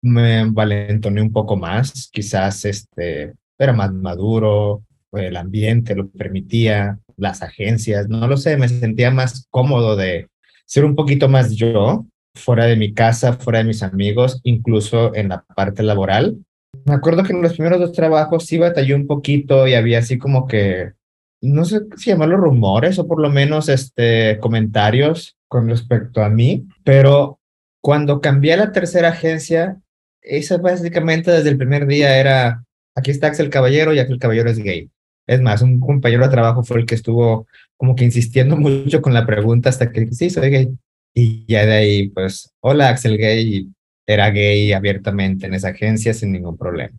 me 0.02 0.44
valentoné 0.50 1.22
un 1.22 1.32
poco 1.32 1.56
más. 1.56 2.08
Quizás 2.12 2.64
este, 2.66 3.34
era 3.58 3.72
más 3.72 3.92
maduro, 3.92 4.84
el 5.12 5.36
ambiente 5.36 5.94
lo 5.94 6.08
permitía, 6.08 6.98
las 7.16 7.42
agencias, 7.42 8.08
no 8.08 8.26
lo 8.26 8.36
sé, 8.36 8.56
me 8.56 8.68
sentía 8.68 9.10
más 9.10 9.46
cómodo 9.50 9.96
de 9.96 10.28
ser 10.66 10.84
un 10.84 10.94
poquito 10.94 11.28
más 11.28 11.52
yo, 11.52 12.06
fuera 12.34 12.66
de 12.66 12.76
mi 12.76 12.94
casa, 12.94 13.34
fuera 13.34 13.58
de 13.58 13.64
mis 13.64 13.82
amigos, 13.82 14.40
incluso 14.44 15.14
en 15.14 15.30
la 15.30 15.44
parte 15.54 15.82
laboral 15.82 16.38
me 16.86 16.94
acuerdo 16.94 17.22
que 17.22 17.32
en 17.32 17.42
los 17.42 17.54
primeros 17.54 17.80
dos 17.80 17.92
trabajos 17.92 18.46
sí 18.46 18.58
batallé 18.58 18.94
un 18.94 19.06
poquito 19.06 19.66
y 19.66 19.74
había 19.74 19.98
así 19.98 20.18
como 20.18 20.46
que, 20.46 20.92
no 21.40 21.64
sé 21.64 21.80
si 21.96 22.10
llamarlo 22.10 22.36
rumores 22.36 22.98
o 22.98 23.06
por 23.06 23.20
lo 23.20 23.30
menos 23.30 23.68
este, 23.68 24.38
comentarios 24.40 25.36
con 25.48 25.68
respecto 25.68 26.22
a 26.22 26.28
mí, 26.28 26.68
pero 26.84 27.38
cuando 27.82 28.20
cambié 28.20 28.54
a 28.54 28.58
la 28.58 28.72
tercera 28.72 29.08
agencia, 29.08 29.80
esa 30.22 30.58
básicamente 30.58 31.30
desde 31.30 31.48
el 31.48 31.56
primer 31.56 31.86
día 31.86 32.18
era, 32.18 32.64
aquí 32.94 33.10
está 33.10 33.28
Axel 33.28 33.50
Caballero 33.50 33.92
y 33.92 33.98
Axel 33.98 34.18
Caballero 34.18 34.50
es 34.50 34.58
gay. 34.58 34.90
Es 35.30 35.40
más, 35.40 35.62
un 35.62 35.78
compañero 35.78 36.24
de 36.24 36.30
trabajo 36.32 36.64
fue 36.64 36.80
el 36.80 36.86
que 36.86 36.96
estuvo 36.96 37.46
como 37.76 37.94
que 37.94 38.02
insistiendo 38.02 38.56
mucho 38.56 39.00
con 39.00 39.14
la 39.14 39.24
pregunta 39.24 39.68
hasta 39.68 39.92
que 39.92 40.12
sí, 40.12 40.28
soy 40.28 40.50
gay. 40.50 40.68
Y 41.14 41.44
ya 41.46 41.64
de 41.64 41.72
ahí, 41.72 42.08
pues, 42.08 42.52
hola 42.58 42.88
Axel 42.88 43.16
Gay, 43.16 43.68
era 44.06 44.30
gay 44.30 44.72
abiertamente 44.72 45.46
en 45.46 45.54
esa 45.54 45.68
agencia 45.68 46.14
sin 46.14 46.32
ningún 46.32 46.58
problema. 46.58 46.98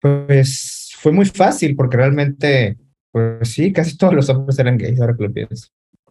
Pues 0.00 0.92
fue 0.98 1.12
muy 1.12 1.24
fácil 1.24 1.74
porque 1.74 1.96
realmente, 1.96 2.76
pues 3.10 3.48
sí, 3.48 3.72
casi 3.72 3.96
todos 3.96 4.12
los 4.12 4.28
hombres 4.28 4.58
eran 4.58 4.76
gays, 4.76 5.00
ahora 5.00 5.16
que 5.16 5.24
lo 5.24 5.32
pienso. 5.32 5.68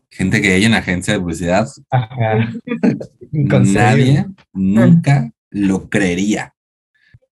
Gente 0.10 0.40
gay 0.40 0.66
en 0.66 0.74
agencia 0.74 1.14
de 1.14 1.20
publicidad. 1.20 1.68
Ajá. 1.92 2.52
Nadie 3.32 4.26
nunca 4.52 5.32
lo 5.52 5.90
creería. 5.90 6.56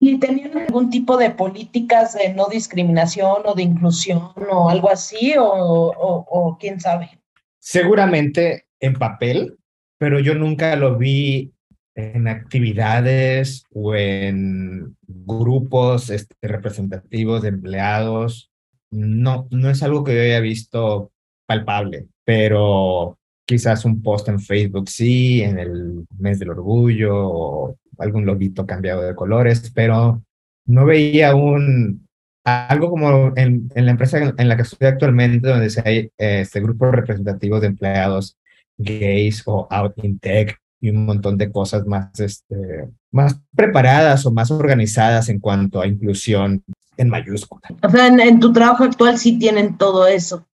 ¿Y 0.00 0.18
tenían 0.18 0.56
algún 0.56 0.90
tipo 0.90 1.16
de 1.16 1.30
políticas 1.30 2.14
de 2.14 2.32
no 2.32 2.46
discriminación 2.46 3.42
o 3.44 3.54
de 3.54 3.64
inclusión 3.64 4.30
o 4.50 4.70
algo 4.70 4.90
así? 4.90 5.34
o, 5.36 5.44
o 5.46 6.58
quién 6.58 6.80
sabe? 6.80 7.18
Seguramente 7.58 8.66
en 8.80 8.94
papel, 8.94 9.58
pero 9.98 10.20
yo 10.20 10.34
nunca 10.34 10.76
lo 10.76 10.96
vi 10.96 11.52
en 11.98 12.28
actividades 12.28 13.64
o 13.72 13.94
en 13.94 14.96
grupos 15.02 16.10
este, 16.10 16.36
representativos 16.40 17.42
de 17.42 17.48
empleados. 17.48 18.52
No, 18.90 19.48
no 19.50 19.68
es 19.68 19.82
algo 19.82 20.04
que 20.04 20.14
yo 20.14 20.22
haya 20.22 20.38
visto 20.38 21.10
palpable, 21.46 22.06
pero 22.24 23.18
quizás 23.44 23.84
un 23.84 24.00
post 24.00 24.28
en 24.28 24.38
Facebook 24.38 24.88
sí, 24.88 25.42
en 25.42 25.58
el 25.58 26.06
mes 26.16 26.38
del 26.38 26.50
orgullo 26.50 27.14
o 27.14 27.76
algún 27.98 28.26
loguito 28.26 28.66
cambiado 28.66 29.02
de 29.02 29.14
colores, 29.14 29.70
pero 29.74 30.22
no 30.66 30.84
veía 30.84 31.34
un 31.34 32.06
algo 32.44 32.90
como 32.90 33.32
en, 33.36 33.68
en 33.74 33.84
la 33.84 33.90
empresa 33.90 34.34
en 34.36 34.48
la 34.48 34.56
que 34.56 34.62
estoy 34.62 34.88
actualmente, 34.88 35.48
donde 35.48 35.70
hay 35.84 36.10
este, 36.16 36.60
grupos 36.60 36.92
representativos 36.92 37.60
de 37.60 37.66
empleados 37.66 38.36
gays 38.78 39.42
o 39.46 39.66
out 39.70 39.92
in 40.02 40.18
tech 40.18 40.56
y 40.80 40.90
un 40.90 41.04
montón 41.04 41.36
de 41.36 41.50
cosas 41.50 41.86
más, 41.86 42.18
este, 42.20 42.88
más 43.10 43.40
preparadas 43.54 44.24
o 44.24 44.30
más 44.30 44.50
organizadas 44.50 45.28
en 45.28 45.40
cuanto 45.40 45.80
a 45.80 45.86
inclusión 45.86 46.62
en 46.96 47.08
mayúscula. 47.08 47.62
O 47.82 47.90
sea, 47.90 48.06
en, 48.06 48.40
tu 48.40 48.52
trabajo 48.52 48.84
actual 48.84 49.18
sí 49.18 49.38
tienen 49.38 49.76
todo 49.76 50.06
eso. 50.06 50.46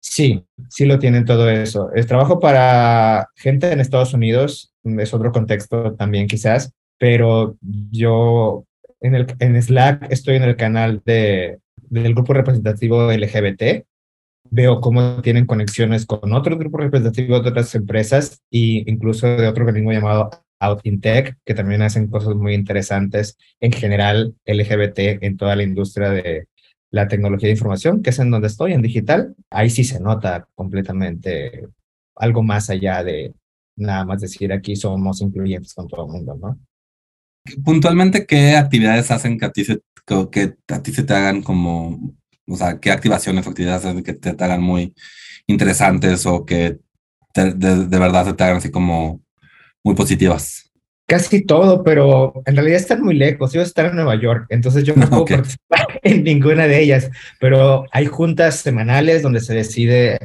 Sí, 0.00 0.44
sí 0.68 0.86
lo 0.86 0.98
tienen 0.98 1.24
todo 1.24 1.50
eso. 1.50 1.90
El 1.92 2.06
trabajo 2.06 2.40
para 2.40 3.28
gente 3.36 3.70
en 3.72 3.80
Estados 3.80 4.14
Unidos 4.14 4.72
es 4.84 5.12
otro 5.12 5.32
contexto 5.32 5.94
también 5.94 6.26
quizás, 6.26 6.72
pero 6.98 7.56
yo 7.62 8.64
en, 9.00 9.14
el, 9.14 9.26
en 9.38 9.62
Slack 9.62 10.10
estoy 10.10 10.36
en 10.36 10.42
el 10.44 10.56
canal 10.56 11.02
de, 11.04 11.58
del 11.76 12.14
grupo 12.14 12.34
representativo 12.34 13.10
LGBT 13.12 13.84
veo 14.50 14.80
cómo 14.80 15.20
tienen 15.22 15.46
conexiones 15.46 16.06
con 16.06 16.32
otros 16.32 16.58
grupos 16.58 16.82
representativos 16.82 17.42
de 17.42 17.50
otras 17.50 17.74
empresas 17.74 18.40
e 18.50 18.84
incluso 18.86 19.26
de 19.26 19.46
otro 19.46 19.64
organismo 19.64 19.92
llamado 19.92 20.30
Out 20.60 20.80
in 20.84 21.00
Tech, 21.00 21.36
que 21.44 21.54
también 21.54 21.82
hacen 21.82 22.08
cosas 22.08 22.34
muy 22.34 22.54
interesantes 22.54 23.36
en 23.60 23.72
general 23.72 24.34
LGBT 24.46 25.22
en 25.22 25.36
toda 25.36 25.54
la 25.54 25.62
industria 25.62 26.10
de 26.10 26.48
la 26.90 27.06
tecnología 27.06 27.48
de 27.48 27.52
información, 27.52 28.02
que 28.02 28.10
es 28.10 28.18
en 28.18 28.30
donde 28.30 28.48
estoy, 28.48 28.72
en 28.72 28.82
digital. 28.82 29.34
Ahí 29.50 29.70
sí 29.70 29.84
se 29.84 30.00
nota 30.00 30.48
completamente 30.54 31.68
algo 32.16 32.42
más 32.42 32.70
allá 32.70 33.04
de 33.04 33.34
nada 33.76 34.04
más 34.04 34.20
decir 34.20 34.52
aquí 34.52 34.74
somos 34.74 35.20
incluyentes 35.20 35.74
con 35.74 35.86
todo 35.86 36.06
el 36.06 36.12
mundo, 36.12 36.34
¿no? 36.40 36.58
Puntualmente, 37.64 38.26
¿qué 38.26 38.56
actividades 38.56 39.10
hacen 39.10 39.38
que 39.38 39.46
a 39.46 39.52
ti 39.52 39.64
se, 39.64 39.80
que 40.30 40.54
a 40.68 40.82
ti 40.82 40.92
se 40.92 41.02
te 41.02 41.14
hagan 41.14 41.42
como 41.42 41.98
o 42.48 42.56
sea, 42.56 42.80
qué 42.80 42.90
activaciones 42.90 43.46
o 43.46 43.50
actividades 43.50 44.02
que 44.02 44.14
te, 44.14 44.30
hagan 44.30 44.62
muy 44.62 44.94
interesantes 45.46 46.24
o 46.26 46.44
que 46.44 46.78
de, 47.34 47.52
de, 47.54 47.98
verdad 47.98 48.26
se 48.26 48.32
te 48.32 48.44
hagan 48.44 48.56
así 48.56 48.70
como 48.70 49.20
muy 49.84 49.94
positivas. 49.94 50.72
Casi 51.06 51.44
todo, 51.44 51.84
pero 51.84 52.34
en 52.44 52.56
realidad 52.56 52.78
están 52.78 53.02
muy 53.02 53.14
lejos. 53.14 53.52
Yo 53.52 53.62
estar 53.62 53.86
en 53.86 53.96
Nueva 53.96 54.20
York, 54.20 54.46
entonces 54.48 54.84
yo 54.84 54.94
no 54.94 55.08
puedo 55.10 55.24
participar 55.24 55.86
en 56.02 56.24
ninguna 56.24 56.66
de 56.66 56.82
ellas, 56.82 57.10
pero 57.38 57.84
hay 57.92 58.06
juntas 58.06 58.56
semanales 58.56 59.22
donde 59.22 59.40
se 59.40 59.54
decide 59.54 60.18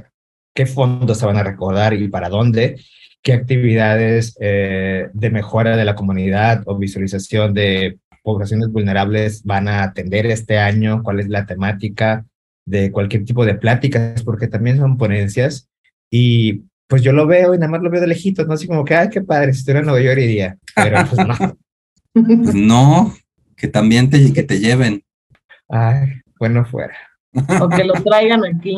qué 0.55 0.65
fondos 0.65 1.17
se 1.17 1.25
van 1.25 1.37
a 1.37 1.43
recordar 1.43 1.93
y 1.93 2.07
para 2.07 2.29
dónde, 2.29 2.79
qué 3.23 3.33
actividades 3.33 4.37
eh, 4.39 5.09
de 5.13 5.29
mejora 5.29 5.77
de 5.77 5.85
la 5.85 5.95
comunidad 5.95 6.61
o 6.65 6.77
visualización 6.77 7.53
de 7.53 7.97
poblaciones 8.21 8.69
vulnerables 8.69 9.43
van 9.43 9.67
a 9.67 9.83
atender 9.83 10.25
este 10.25 10.59
año, 10.59 11.01
cuál 11.03 11.19
es 11.19 11.29
la 11.29 11.45
temática 11.45 12.25
de 12.65 12.91
cualquier 12.91 13.25
tipo 13.25 13.45
de 13.45 13.55
pláticas, 13.55 14.23
porque 14.23 14.47
también 14.47 14.77
son 14.77 14.97
ponencias. 14.97 15.69
Y 16.11 16.63
pues 16.87 17.01
yo 17.01 17.11
lo 17.13 17.25
veo 17.25 17.55
y 17.55 17.57
nada 17.57 17.71
más 17.71 17.81
lo 17.81 17.89
veo 17.89 18.01
de 18.01 18.07
lejitos, 18.07 18.45
¿no? 18.45 18.53
Así 18.53 18.67
como 18.67 18.85
que, 18.85 18.95
ay, 18.95 19.09
qué 19.09 19.21
padre, 19.21 19.53
si 19.53 19.59
estuviera 19.59 19.79
en 19.79 19.85
Nueva 19.85 20.01
York 20.01 20.19
iría. 20.19 20.57
Pero 20.75 21.05
pues 21.09 21.27
no. 21.27 21.57
Pues 22.13 22.55
no, 22.55 23.13
que 23.55 23.67
también 23.67 24.09
te, 24.09 24.33
que 24.33 24.43
te 24.43 24.59
lleven. 24.59 25.01
Ay, 25.69 26.21
bueno 26.39 26.65
fuera. 26.65 26.95
O 27.61 27.69
que 27.69 27.83
lo 27.83 27.93
traigan 27.93 28.45
aquí. 28.45 28.75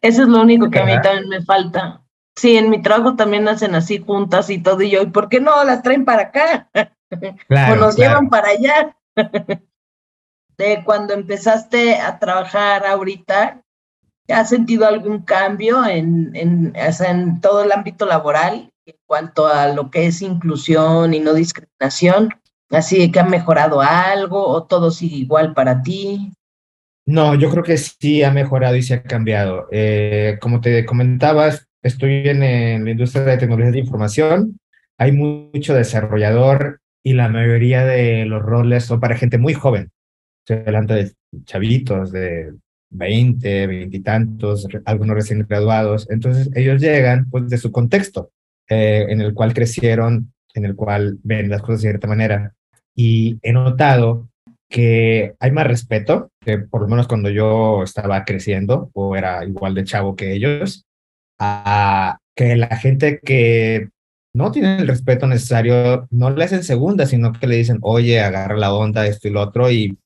Eso 0.00 0.22
es 0.22 0.28
lo 0.28 0.40
único 0.40 0.70
que 0.70 0.78
a 0.78 0.86
mí 0.86 0.92
también 1.02 1.28
me 1.28 1.42
falta. 1.42 2.00
Sí, 2.36 2.56
en 2.56 2.68
mi 2.68 2.82
trabajo 2.82 3.16
también 3.16 3.48
hacen 3.48 3.74
así 3.74 3.98
juntas 3.98 4.50
y 4.50 4.62
todo, 4.62 4.82
y 4.82 4.90
yo, 4.90 5.02
¿y 5.02 5.06
por 5.06 5.28
qué 5.28 5.40
no 5.40 5.64
las 5.64 5.82
traen 5.82 6.04
para 6.04 6.22
acá? 6.22 6.68
o 7.72 7.76
nos 7.76 7.96
llevan 7.96 8.28
para 8.28 8.48
allá. 8.48 8.96
de 10.58 10.82
cuando 10.84 11.14
empezaste 11.14 11.96
a 11.96 12.18
trabajar 12.18 12.86
ahorita, 12.86 13.62
¿has 14.28 14.48
sentido 14.48 14.86
algún 14.86 15.22
cambio 15.22 15.84
en, 15.86 16.34
en, 16.34 16.72
en 16.74 17.40
todo 17.40 17.64
el 17.64 17.72
ámbito 17.72 18.06
laboral 18.06 18.70
en 18.86 18.96
cuanto 19.06 19.46
a 19.46 19.68
lo 19.68 19.90
que 19.90 20.06
es 20.06 20.22
inclusión 20.22 21.14
y 21.14 21.20
no 21.20 21.34
discriminación? 21.34 22.30
Así 22.70 23.10
que 23.12 23.20
ha 23.20 23.24
mejorado 23.24 23.80
algo 23.80 24.46
o 24.46 24.64
todo 24.64 24.90
sigue 24.90 25.16
igual 25.16 25.54
para 25.54 25.82
ti. 25.82 26.32
No, 27.06 27.36
yo 27.36 27.50
creo 27.50 27.62
que 27.62 27.76
sí 27.76 28.24
ha 28.24 28.32
mejorado 28.32 28.74
y 28.74 28.82
se 28.82 28.94
ha 28.94 29.02
cambiado. 29.02 29.68
Eh, 29.70 30.38
como 30.40 30.60
te 30.60 30.84
comentabas, 30.84 31.68
estoy 31.86 32.28
en, 32.28 32.40
la 32.84 32.90
industria 32.90 33.24
de 33.24 33.38
tecnologías 33.38 33.72
de 33.72 33.78
información. 33.80 34.58
Hay 34.98 35.12
mucho 35.12 35.74
desarrollador 35.74 36.80
y 37.02 37.14
la 37.14 37.28
mayoría 37.28 37.84
de 37.84 38.26
los 38.26 38.42
roles 38.42 38.84
son 38.84 39.00
para 39.00 39.16
gente 39.16 39.38
muy 39.38 39.54
joven. 39.54 39.90
Estoy 40.44 40.64
hablando 40.66 40.94
de 40.94 41.12
chavitos 41.44 42.12
de 42.12 42.52
20, 42.90 43.66
20 43.66 43.96
y 43.96 44.00
tantos, 44.00 44.66
algunos 44.84 45.16
recién 45.16 45.46
graduados. 45.48 46.08
Entonces 46.10 46.50
ellos 46.54 46.80
llegan 46.80 47.28
pues 47.30 47.48
de 47.48 47.58
su 47.58 47.70
contexto 47.70 48.30
eh, 48.68 49.06
en 49.08 49.20
el 49.20 49.34
cual 49.34 49.54
crecieron, 49.54 50.32
en 50.54 50.64
el 50.64 50.74
cual 50.74 51.18
ven 51.22 51.48
las 51.48 51.62
cosas 51.62 51.82
de 51.82 51.90
cierta 51.90 52.08
manera. 52.08 52.54
Y 52.94 53.38
he 53.42 53.52
notado 53.52 54.28
que 54.68 55.34
hay 55.38 55.50
más 55.52 55.66
respeto, 55.66 56.32
que 56.40 56.58
por 56.58 56.80
lo 56.82 56.88
menos 56.88 57.06
cuando 57.06 57.30
yo 57.30 57.82
estaba 57.82 58.24
creciendo 58.24 58.90
o 58.94 59.14
era 59.14 59.44
igual 59.44 59.74
de 59.74 59.84
chavo 59.84 60.16
que 60.16 60.32
ellos, 60.32 60.86
a 61.38 62.18
que 62.34 62.56
la 62.56 62.76
gente 62.76 63.20
que 63.20 63.88
no 64.34 64.52
tiene 64.52 64.78
el 64.78 64.88
respeto 64.88 65.26
necesario, 65.26 66.06
no 66.10 66.30
le 66.30 66.44
hacen 66.44 66.62
segunda, 66.62 67.06
sino 67.06 67.32
que 67.32 67.46
le 67.46 67.56
dicen, 67.56 67.78
oye, 67.80 68.20
agarra 68.20 68.56
la 68.56 68.74
onda, 68.74 69.06
esto 69.06 69.28
y 69.28 69.30
lo 69.30 69.40
otro, 69.40 69.70
y 69.70 69.98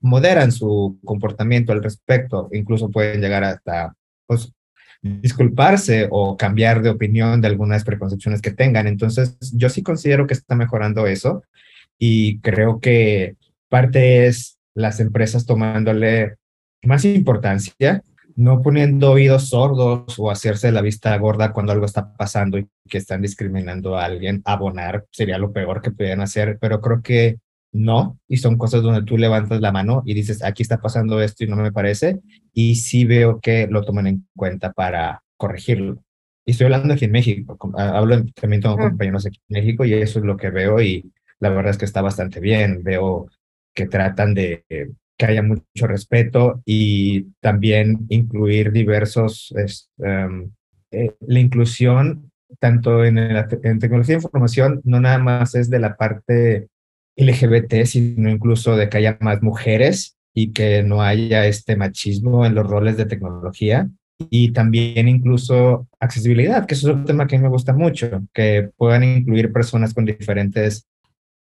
moderan 0.00 0.52
su 0.52 0.98
comportamiento 1.04 1.72
al 1.72 1.82
respecto, 1.82 2.48
incluso 2.52 2.90
pueden 2.90 3.20
llegar 3.20 3.44
hasta 3.44 3.94
pues, 4.26 4.52
disculparse 5.02 6.08
o 6.10 6.36
cambiar 6.36 6.82
de 6.82 6.90
opinión 6.90 7.40
de 7.40 7.48
algunas 7.48 7.84
preconcepciones 7.84 8.42
que 8.42 8.50
tengan. 8.50 8.86
Entonces, 8.86 9.36
yo 9.52 9.68
sí 9.68 9.82
considero 9.82 10.26
que 10.26 10.34
está 10.34 10.54
mejorando 10.56 11.06
eso 11.06 11.44
y 11.98 12.40
creo 12.40 12.80
que 12.80 13.36
parte 13.68 14.26
es 14.26 14.58
las 14.74 15.00
empresas 15.00 15.46
tomándole 15.46 16.36
más 16.82 17.04
importancia, 17.04 18.02
no 18.38 18.62
poniendo 18.62 19.10
oídos 19.10 19.48
sordos 19.48 20.16
o 20.16 20.30
hacerse 20.30 20.70
la 20.70 20.80
vista 20.80 21.16
gorda 21.18 21.52
cuando 21.52 21.72
algo 21.72 21.86
está 21.86 22.14
pasando 22.14 22.56
y 22.56 22.68
que 22.88 22.98
están 22.98 23.20
discriminando 23.20 23.96
a 23.96 24.04
alguien. 24.04 24.42
Abonar 24.44 25.06
sería 25.10 25.38
lo 25.38 25.52
peor 25.52 25.82
que 25.82 25.90
pueden 25.90 26.20
hacer, 26.20 26.56
pero 26.60 26.80
creo 26.80 27.02
que 27.02 27.38
no, 27.72 28.20
y 28.28 28.36
son 28.36 28.56
cosas 28.56 28.82
donde 28.82 29.02
tú 29.02 29.18
levantas 29.18 29.60
la 29.60 29.72
mano 29.72 30.04
y 30.06 30.14
dices, 30.14 30.44
aquí 30.44 30.62
está 30.62 30.78
pasando 30.78 31.20
esto 31.20 31.42
y 31.42 31.48
no 31.48 31.56
me 31.56 31.72
parece, 31.72 32.20
y 32.52 32.76
sí 32.76 33.04
veo 33.04 33.40
que 33.40 33.66
lo 33.66 33.84
toman 33.84 34.06
en 34.06 34.28
cuenta 34.36 34.72
para 34.72 35.20
corregirlo. 35.36 36.04
Y 36.46 36.52
estoy 36.52 36.66
hablando 36.66 36.94
aquí 36.94 37.06
en 37.06 37.12
México, 37.12 37.58
hablo 37.76 38.24
también 38.40 38.62
tengo 38.62 38.76
compañeros 38.76 39.26
aquí 39.26 39.40
en 39.48 39.54
México 39.60 39.84
y 39.84 39.94
eso 39.94 40.20
es 40.20 40.24
lo 40.24 40.36
que 40.36 40.50
veo 40.50 40.80
y 40.80 41.12
la 41.40 41.48
verdad 41.48 41.72
es 41.72 41.78
que 41.78 41.86
está 41.86 42.02
bastante 42.02 42.38
bien. 42.38 42.84
Veo 42.84 43.26
que 43.74 43.86
tratan 43.86 44.32
de 44.32 44.64
que 45.18 45.26
haya 45.26 45.42
mucho 45.42 45.86
respeto 45.86 46.62
y 46.64 47.32
también 47.40 48.06
incluir 48.08 48.72
diversos, 48.72 49.52
em, 49.98 50.50
eh, 50.92 51.14
la 51.26 51.40
inclusión 51.40 52.30
tanto 52.60 53.04
en, 53.04 53.18
en 53.18 53.78
tecnología 53.78 54.14
de 54.14 54.22
información, 54.22 54.80
no 54.84 55.00
nada 55.00 55.18
más 55.18 55.54
es 55.54 55.68
de 55.68 55.80
la 55.80 55.96
parte 55.96 56.68
LGBT, 57.16 57.84
sino 57.84 58.30
incluso 58.30 58.76
de 58.76 58.88
que 58.88 58.98
haya 58.98 59.18
más 59.20 59.42
mujeres 59.42 60.16
y 60.34 60.52
que 60.52 60.82
no 60.82 61.02
haya 61.02 61.46
este 61.46 61.76
machismo 61.76 62.46
en 62.46 62.54
los 62.54 62.66
roles 62.66 62.96
de 62.96 63.06
tecnología 63.06 63.90
y 64.30 64.52
también 64.52 65.08
incluso 65.08 65.88
accesibilidad, 66.00 66.66
que 66.66 66.74
es 66.74 66.84
un 66.84 67.04
tema 67.04 67.26
que 67.26 67.38
me 67.38 67.48
gusta 67.48 67.72
mucho, 67.72 68.22
que 68.32 68.70
puedan 68.76 69.04
incluir 69.04 69.52
personas 69.52 69.94
con 69.94 70.04
diferentes 70.04 70.86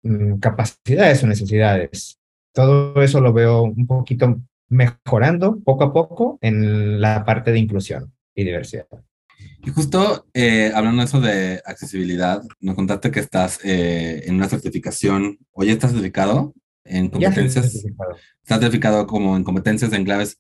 mm, 0.03 0.39
capacidades 0.39 1.23
o 1.23 1.27
necesidades. 1.27 2.19
Todo 2.55 3.03
eso 3.03 3.21
lo 3.21 3.33
veo 3.33 3.63
un 3.63 3.87
poquito 3.87 4.41
mejorando 4.69 5.61
poco 5.61 5.85
a 5.85 5.93
poco 5.93 6.39
en 6.41 7.01
la 7.01 7.25
parte 7.25 7.53
de 7.53 7.59
inclusión 7.59 8.13
y 8.35 8.45
diversidad. 8.45 8.87
Y 9.65 9.71
justo 9.71 10.27
eh, 10.33 10.71
hablando 10.75 11.01
de 11.01 11.05
eso 11.05 11.21
de 11.21 11.63
accesibilidad, 11.65 12.43
nos 12.61 12.77
contaste 12.77 13.11
que 13.11 13.21
estás 13.21 13.59
eh, 13.65 14.23
en 14.27 14.37
una 14.37 14.49
certificación, 14.49 15.39
¿o 15.53 15.65
ya 15.65 15.73
estás 15.73 15.91
certificado 15.91 16.55
en 16.85 17.09
competencias? 17.09 17.73
Certificado. 17.73 18.17
Estás 18.43 18.61
certificado 18.61 19.07
como 19.09 19.37
en 19.37 19.43
competencias 19.43 19.93
en 19.93 20.05
claves 20.05 20.39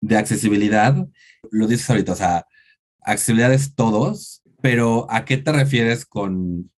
de 0.00 0.16
accesibilidad. 0.16 1.06
Lo 1.52 1.68
dices 1.68 1.88
ahorita, 1.88 2.12
o 2.12 2.16
sea, 2.16 2.46
accesibilidad 3.00 3.52
es 3.52 3.76
todos, 3.76 4.42
pero 4.60 5.06
¿a 5.08 5.24
qué 5.24 5.36
te 5.36 5.52
refieres 5.52 6.04
con, 6.04 6.70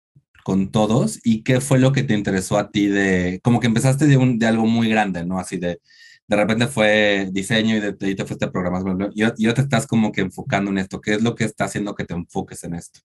con 0.45 0.69
todos? 0.69 1.19
¿Y 1.23 1.41
qué 1.41 1.60
fue 1.60 1.79
lo 1.79 1.91
que 1.91 2.03
te 2.03 2.13
interesó 2.13 2.60
a 2.60 2.69
ti 2.69 2.86
de, 2.86 3.39
como 3.43 3.60
que 3.60 3.65
empezaste 3.65 4.05
de, 4.05 4.15
un, 4.15 4.38
de 4.38 4.45
algo 4.45 4.67
muy 4.67 4.88
grande, 4.88 5.25
¿no? 5.25 5.39
Así 5.39 5.58
de, 5.58 5.81
de 6.27 6.36
repente 6.36 6.67
fue 6.67 7.29
diseño 7.31 7.75
y 7.75 7.79
de, 7.79 7.93
te 7.93 8.25
fuiste 8.25 8.45
a 8.45 8.51
programación. 8.51 9.12
Y, 9.15 9.23
y 9.25 9.51
te 9.51 9.62
estás 9.62 9.88
como 9.88 10.12
que 10.12 10.21
enfocando 10.21 10.69
en 10.69 10.77
esto. 10.77 11.01
¿Qué 11.01 11.15
es 11.15 11.23
lo 11.23 11.34
que 11.34 11.45
está 11.45 11.65
haciendo 11.65 11.95
que 11.95 12.05
te 12.05 12.13
enfoques 12.13 12.63
en 12.63 12.75
esto? 12.75 12.99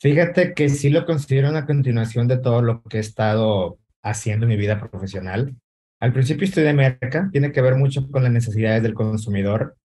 Fíjate 0.00 0.54
que 0.54 0.70
sí 0.70 0.88
lo 0.88 1.04
considero 1.04 1.50
una 1.50 1.66
continuación 1.66 2.28
de 2.28 2.38
todo 2.38 2.62
lo 2.62 2.82
que 2.84 2.96
he 2.96 3.00
estado 3.00 3.78
haciendo 4.02 4.46
en 4.46 4.48
mi 4.48 4.56
vida 4.56 4.80
profesional. 4.80 5.54
Al 6.00 6.14
principio 6.14 6.48
de 6.50 6.72
merca, 6.72 7.28
tiene 7.30 7.52
que 7.52 7.60
ver 7.60 7.74
mucho 7.74 8.10
con 8.10 8.22
las 8.22 8.32
necesidades 8.32 8.82
del 8.82 8.94
consumidor. 8.94 9.76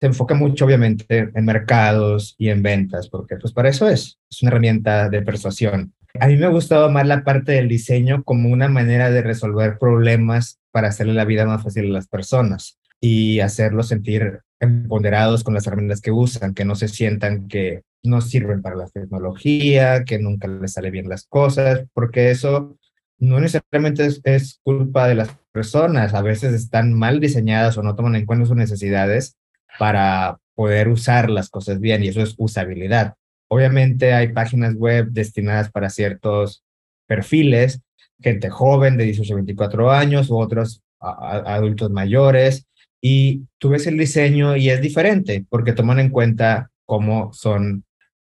Se 0.00 0.06
enfoca 0.06 0.36
mucho, 0.36 0.64
obviamente, 0.64 1.28
en 1.34 1.44
mercados 1.44 2.36
y 2.38 2.50
en 2.50 2.62
ventas, 2.62 3.08
porque 3.08 3.34
pues 3.36 3.52
para 3.52 3.68
eso 3.68 3.88
es, 3.88 4.20
es 4.30 4.42
una 4.42 4.52
herramienta 4.52 5.08
de 5.08 5.22
persuasión. 5.22 5.92
A 6.18 6.26
mí 6.26 6.36
me 6.36 6.46
ha 6.46 6.50
gustado 6.50 6.90
más 6.90 7.06
la 7.06 7.22
parte 7.22 7.52
del 7.52 7.68
diseño 7.68 8.24
como 8.24 8.48
una 8.48 8.68
manera 8.68 9.10
de 9.10 9.22
resolver 9.22 9.78
problemas 9.78 10.58
para 10.72 10.88
hacerle 10.88 11.14
la 11.14 11.24
vida 11.24 11.46
más 11.46 11.62
fácil 11.62 11.86
a 11.86 11.92
las 11.92 12.08
personas 12.08 12.78
y 13.00 13.40
hacerlos 13.40 13.88
sentir 13.88 14.40
empoderados 14.58 15.44
con 15.44 15.54
las 15.54 15.66
herramientas 15.66 16.00
que 16.00 16.10
usan, 16.10 16.54
que 16.54 16.64
no 16.64 16.74
se 16.74 16.88
sientan 16.88 17.48
que 17.48 17.82
no 18.02 18.20
sirven 18.20 18.62
para 18.62 18.76
la 18.76 18.88
tecnología, 18.88 20.04
que 20.04 20.18
nunca 20.18 20.48
les 20.48 20.72
sale 20.72 20.90
bien 20.90 21.08
las 21.08 21.26
cosas, 21.26 21.84
porque 21.92 22.30
eso 22.30 22.76
no 23.18 23.38
necesariamente 23.38 24.08
es, 24.24 24.60
culpa 24.62 25.06
de 25.06 25.14
las 25.14 25.36
personas, 25.52 26.14
a 26.14 26.22
veces 26.22 26.54
están 26.54 26.94
mal 26.94 27.20
diseñadas 27.20 27.76
o 27.76 27.82
no 27.82 27.94
toman 27.94 28.16
en 28.16 28.24
cuenta 28.26 28.46
sus 28.46 28.56
necesidades 28.56 29.36
para 29.78 30.38
poder 30.54 30.88
usar 30.88 31.30
las 31.30 31.50
cosas 31.50 31.80
bien 31.80 32.02
y 32.02 32.08
eso 32.08 32.22
es 32.22 32.34
usabilidad. 32.38 33.14
Obviamente 33.50 34.12
hay 34.12 34.32
páginas 34.32 34.74
web 34.74 35.08
destinadas 35.10 35.70
para 35.70 35.90
ciertos 35.90 36.62
perfiles 37.06 37.82
gente 38.20 38.50
joven 38.50 38.96
de 38.96 39.04
18 39.04 39.32
a 39.32 39.36
24 39.36 39.90
años 39.90 40.30
u 40.30 40.38
otros 40.38 40.82
adultos 41.00 41.90
mayores. 41.90 42.66
Y 43.00 43.46
tú 43.58 43.70
ves 43.70 43.86
el 43.86 43.96
diseño 43.96 44.56
y 44.56 44.68
es 44.68 44.80
diferente 44.82 45.44
porque 45.48 45.72
toman 45.72 46.00
en 46.00 46.10
cuenta 46.10 46.70
cómo 46.84 47.32
son 47.32 47.84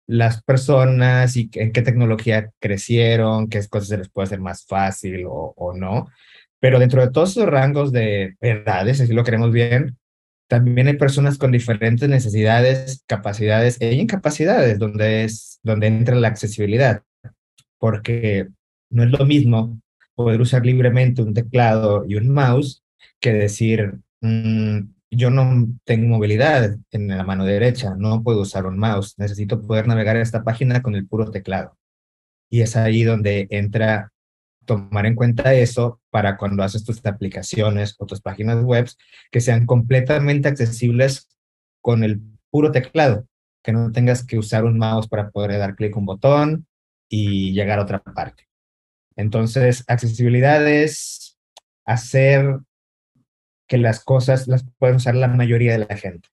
las 0.06 0.42
personas 0.42 1.36
y 1.36 1.50
en 1.54 1.72
qué 1.72 1.82
tecnología 1.82 2.50
crecieron, 2.60 3.48
qué 3.48 3.60
cosas 3.68 3.88
se 3.88 3.98
les 3.98 4.08
puede 4.08 4.26
hacer 4.26 4.40
más 4.40 4.64
fácil 4.64 5.24
o, 5.26 5.54
o 5.56 5.72
no. 5.72 6.08
Pero 6.60 6.78
dentro 6.78 7.00
de 7.00 7.10
todos 7.10 7.30
esos 7.30 7.46
rangos 7.46 7.90
de 7.90 8.36
edades, 8.40 8.98
si 8.98 9.12
lo 9.12 9.24
queremos 9.24 9.50
bien, 9.52 9.96
también 10.50 10.88
hay 10.88 10.96
personas 10.96 11.38
con 11.38 11.52
diferentes 11.52 12.08
necesidades, 12.08 13.04
capacidades 13.06 13.80
e 13.80 13.94
incapacidades, 13.94 14.80
donde, 14.80 15.22
es, 15.22 15.60
donde 15.62 15.86
entra 15.86 16.16
la 16.16 16.26
accesibilidad. 16.26 17.04
Porque 17.78 18.48
no 18.90 19.04
es 19.04 19.10
lo 19.12 19.24
mismo 19.24 19.80
poder 20.16 20.40
usar 20.40 20.66
libremente 20.66 21.22
un 21.22 21.34
teclado 21.34 22.04
y 22.04 22.16
un 22.16 22.30
mouse 22.30 22.82
que 23.20 23.32
decir, 23.32 24.00
mm, 24.22 24.80
yo 25.12 25.30
no 25.30 25.68
tengo 25.84 26.08
movilidad 26.08 26.76
en 26.90 27.08
la 27.08 27.22
mano 27.22 27.44
derecha, 27.44 27.94
no 27.96 28.24
puedo 28.24 28.40
usar 28.40 28.66
un 28.66 28.76
mouse, 28.76 29.14
necesito 29.18 29.62
poder 29.62 29.86
navegar 29.86 30.16
esta 30.16 30.42
página 30.42 30.82
con 30.82 30.96
el 30.96 31.06
puro 31.06 31.30
teclado. 31.30 31.76
Y 32.50 32.62
es 32.62 32.76
ahí 32.76 33.04
donde 33.04 33.46
entra 33.50 34.10
tomar 34.70 35.04
en 35.04 35.16
cuenta 35.16 35.52
eso 35.52 36.00
para 36.10 36.36
cuando 36.36 36.62
haces 36.62 36.84
tus 36.84 37.04
aplicaciones 37.04 37.96
o 37.98 38.06
tus 38.06 38.20
páginas 38.20 38.62
web 38.62 38.88
que 39.32 39.40
sean 39.40 39.66
completamente 39.66 40.46
accesibles 40.46 41.28
con 41.80 42.04
el 42.04 42.20
puro 42.52 42.70
teclado, 42.70 43.26
que 43.64 43.72
no 43.72 43.90
tengas 43.90 44.24
que 44.24 44.38
usar 44.38 44.64
un 44.64 44.78
mouse 44.78 45.08
para 45.08 45.30
poder 45.30 45.58
dar 45.58 45.74
clic 45.74 45.96
a 45.96 45.98
un 45.98 46.06
botón 46.06 46.68
y 47.08 47.52
llegar 47.52 47.80
a 47.80 47.82
otra 47.82 48.00
parte. 48.00 48.48
Entonces, 49.16 49.82
accesibilidad 49.88 50.64
es 50.68 51.36
hacer 51.84 52.60
que 53.66 53.76
las 53.76 54.04
cosas 54.04 54.46
las 54.46 54.64
pueda 54.78 54.94
usar 54.94 55.16
la 55.16 55.26
mayoría 55.26 55.72
de 55.72 55.84
la 55.84 55.96
gente. 55.96 56.28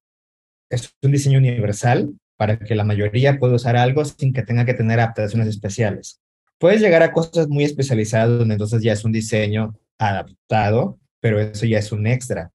Es 0.69 0.95
un 1.01 1.11
diseño 1.11 1.39
universal 1.39 2.13
para 2.35 2.59
que 2.59 2.75
la 2.75 2.83
mayoría 2.83 3.39
pueda 3.39 3.55
usar 3.55 3.77
algo 3.77 4.05
sin 4.05 4.31
que 4.31 4.43
tenga 4.43 4.63
que 4.63 4.75
tener 4.75 4.99
adaptaciones 4.99 5.47
especiales. 5.47 6.21
Puedes 6.59 6.81
llegar 6.81 7.03
a 7.03 7.11
cosas 7.11 7.47
muy 7.47 7.63
especializadas 7.63 8.39
donde 8.39 8.55
entonces 8.55 8.81
ya 8.81 8.93
es 8.93 9.05
un 9.05 9.11
diseño 9.11 9.75
adaptado, 9.99 10.99
pero 11.19 11.39
eso 11.39 11.65
ya 11.65 11.79
es 11.79 11.91
un 11.91 12.07
extra. 12.07 12.51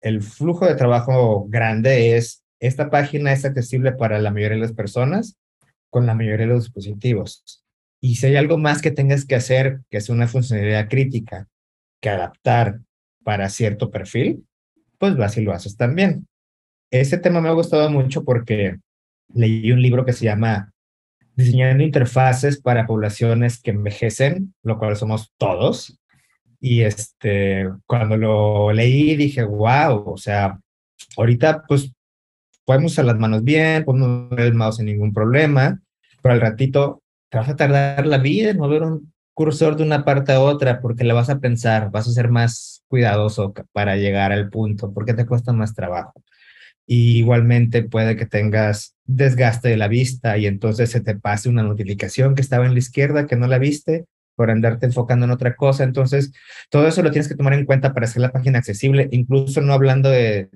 El 0.00 0.22
flujo 0.22 0.66
de 0.66 0.74
trabajo 0.74 1.46
grande 1.48 2.16
es, 2.16 2.44
esta 2.60 2.90
página 2.90 3.32
es 3.32 3.44
accesible 3.44 3.92
para 3.92 4.18
la 4.18 4.30
mayoría 4.30 4.56
de 4.56 4.62
las 4.62 4.72
personas 4.72 5.36
con 5.90 6.06
la 6.06 6.14
mayoría 6.14 6.46
de 6.46 6.52
los 6.52 6.64
dispositivos. 6.64 7.64
Y 8.00 8.16
si 8.16 8.26
hay 8.26 8.36
algo 8.36 8.58
más 8.58 8.82
que 8.82 8.90
tengas 8.90 9.24
que 9.24 9.34
hacer, 9.34 9.80
que 9.90 9.98
es 9.98 10.08
una 10.08 10.28
funcionalidad 10.28 10.88
crítica, 10.88 11.48
que 12.00 12.10
adaptar 12.10 12.80
para 13.24 13.48
cierto 13.48 13.90
perfil, 13.90 14.46
pues 14.98 15.16
vas 15.16 15.36
y 15.36 15.42
lo 15.42 15.52
haces 15.52 15.76
también. 15.76 16.26
Ese 16.90 17.18
tema 17.18 17.40
me 17.40 17.48
ha 17.48 17.52
gustado 17.52 17.90
mucho 17.90 18.24
porque 18.24 18.78
leí 19.34 19.70
un 19.72 19.82
libro 19.82 20.04
que 20.04 20.12
se 20.12 20.24
llama 20.24 20.72
Diseñando 21.38 21.84
interfaces 21.84 22.60
para 22.60 22.84
poblaciones 22.84 23.62
que 23.62 23.70
envejecen, 23.70 24.54
lo 24.64 24.76
cual 24.76 24.96
somos 24.96 25.32
todos. 25.38 25.96
Y 26.60 26.82
este, 26.82 27.70
cuando 27.86 28.16
lo 28.16 28.72
leí 28.72 29.14
dije, 29.14 29.44
wow, 29.44 30.02
o 30.04 30.16
sea, 30.16 30.58
ahorita 31.16 31.62
pues 31.68 31.92
podemos 32.64 32.90
usar 32.90 33.04
las 33.04 33.18
manos 33.20 33.44
bien, 33.44 33.84
podemos 33.84 34.28
mover 34.28 34.46
el 34.46 34.54
mouse 34.54 34.78
sin 34.78 34.86
ningún 34.86 35.12
problema, 35.12 35.80
pero 36.20 36.34
al 36.34 36.40
ratito 36.40 37.04
te 37.28 37.38
vas 37.38 37.48
a 37.48 37.54
tardar 37.54 38.04
la 38.04 38.18
vida 38.18 38.50
en 38.50 38.58
mover 38.58 38.82
un 38.82 39.12
cursor 39.32 39.76
de 39.76 39.84
una 39.84 40.04
parte 40.04 40.32
a 40.32 40.40
otra 40.40 40.80
porque 40.80 41.04
le 41.04 41.12
vas 41.12 41.30
a 41.30 41.38
pensar, 41.38 41.92
vas 41.92 42.08
a 42.08 42.12
ser 42.12 42.28
más 42.30 42.82
cuidadoso 42.88 43.54
para 43.72 43.96
llegar 43.96 44.32
al 44.32 44.50
punto, 44.50 44.92
porque 44.92 45.14
te 45.14 45.24
cuesta 45.24 45.52
más 45.52 45.72
trabajo. 45.72 46.14
Y 46.90 47.18
igualmente 47.18 47.82
puede 47.82 48.16
que 48.16 48.24
tengas 48.24 48.96
desgaste 49.04 49.68
de 49.68 49.76
la 49.76 49.88
vista 49.88 50.38
y 50.38 50.46
entonces 50.46 50.90
se 50.90 51.00
te 51.00 51.14
pase 51.16 51.48
una 51.48 51.62
notificación 51.62 52.34
que 52.34 52.42
estaba 52.42 52.66
en 52.66 52.72
la 52.72 52.78
izquierda 52.78 53.26
que 53.26 53.36
no 53.36 53.46
la 53.46 53.58
viste 53.58 54.06
por 54.36 54.50
andarte 54.50 54.86
enfocando 54.86 55.26
en 55.26 55.32
otra 55.32 55.54
cosa. 55.56 55.84
Entonces, 55.84 56.32
todo 56.70 56.86
eso 56.86 57.02
lo 57.02 57.10
tienes 57.10 57.28
que 57.28 57.34
tomar 57.34 57.54
en 57.54 57.66
cuenta 57.66 57.92
para 57.92 58.06
hacer 58.06 58.22
la 58.22 58.32
página 58.32 58.58
accesible, 58.58 59.08
incluso 59.10 59.60
no 59.60 59.72
hablando 59.72 60.08
de 60.10 60.48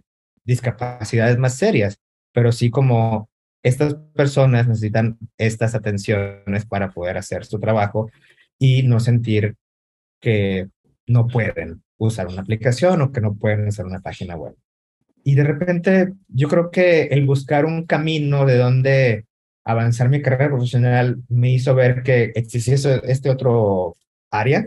discapacidades 0.44 1.36
más 1.38 1.56
serias, 1.56 1.98
pero 2.32 2.52
sí 2.52 2.70
como 2.70 3.28
estas 3.62 3.94
personas 4.14 4.68
necesitan 4.68 5.18
estas 5.38 5.74
atenciones 5.74 6.66
para 6.66 6.90
poder 6.90 7.18
hacer 7.18 7.44
su 7.44 7.58
trabajo 7.60 8.10
y 8.58 8.84
no 8.84 9.00
sentir 9.00 9.56
que 10.20 10.68
no 11.06 11.26
pueden 11.26 11.82
usar 11.98 12.28
una 12.28 12.42
aplicación 12.42 13.02
o 13.02 13.12
que 13.12 13.20
no 13.20 13.34
pueden 13.34 13.68
hacer 13.68 13.84
una 13.84 14.00
página 14.00 14.36
web. 14.36 14.54
Y 15.24 15.35
de 15.35 15.44
repente 15.44 16.12
yo 16.28 16.48
creo 16.48 16.70
que 16.70 17.04
el 17.04 17.26
buscar 17.26 17.64
un 17.64 17.87
camino 17.87 18.44
de 18.44 18.56
donde 18.56 19.26
avanzar 19.64 20.08
mi 20.08 20.22
carrera 20.22 20.50
profesional 20.50 21.22
me 21.28 21.52
hizo 21.52 21.74
ver 21.74 22.02
que 22.02 22.32
existía 22.35 22.74
este 23.04 23.30
otro 23.30 23.96
área, 24.30 24.66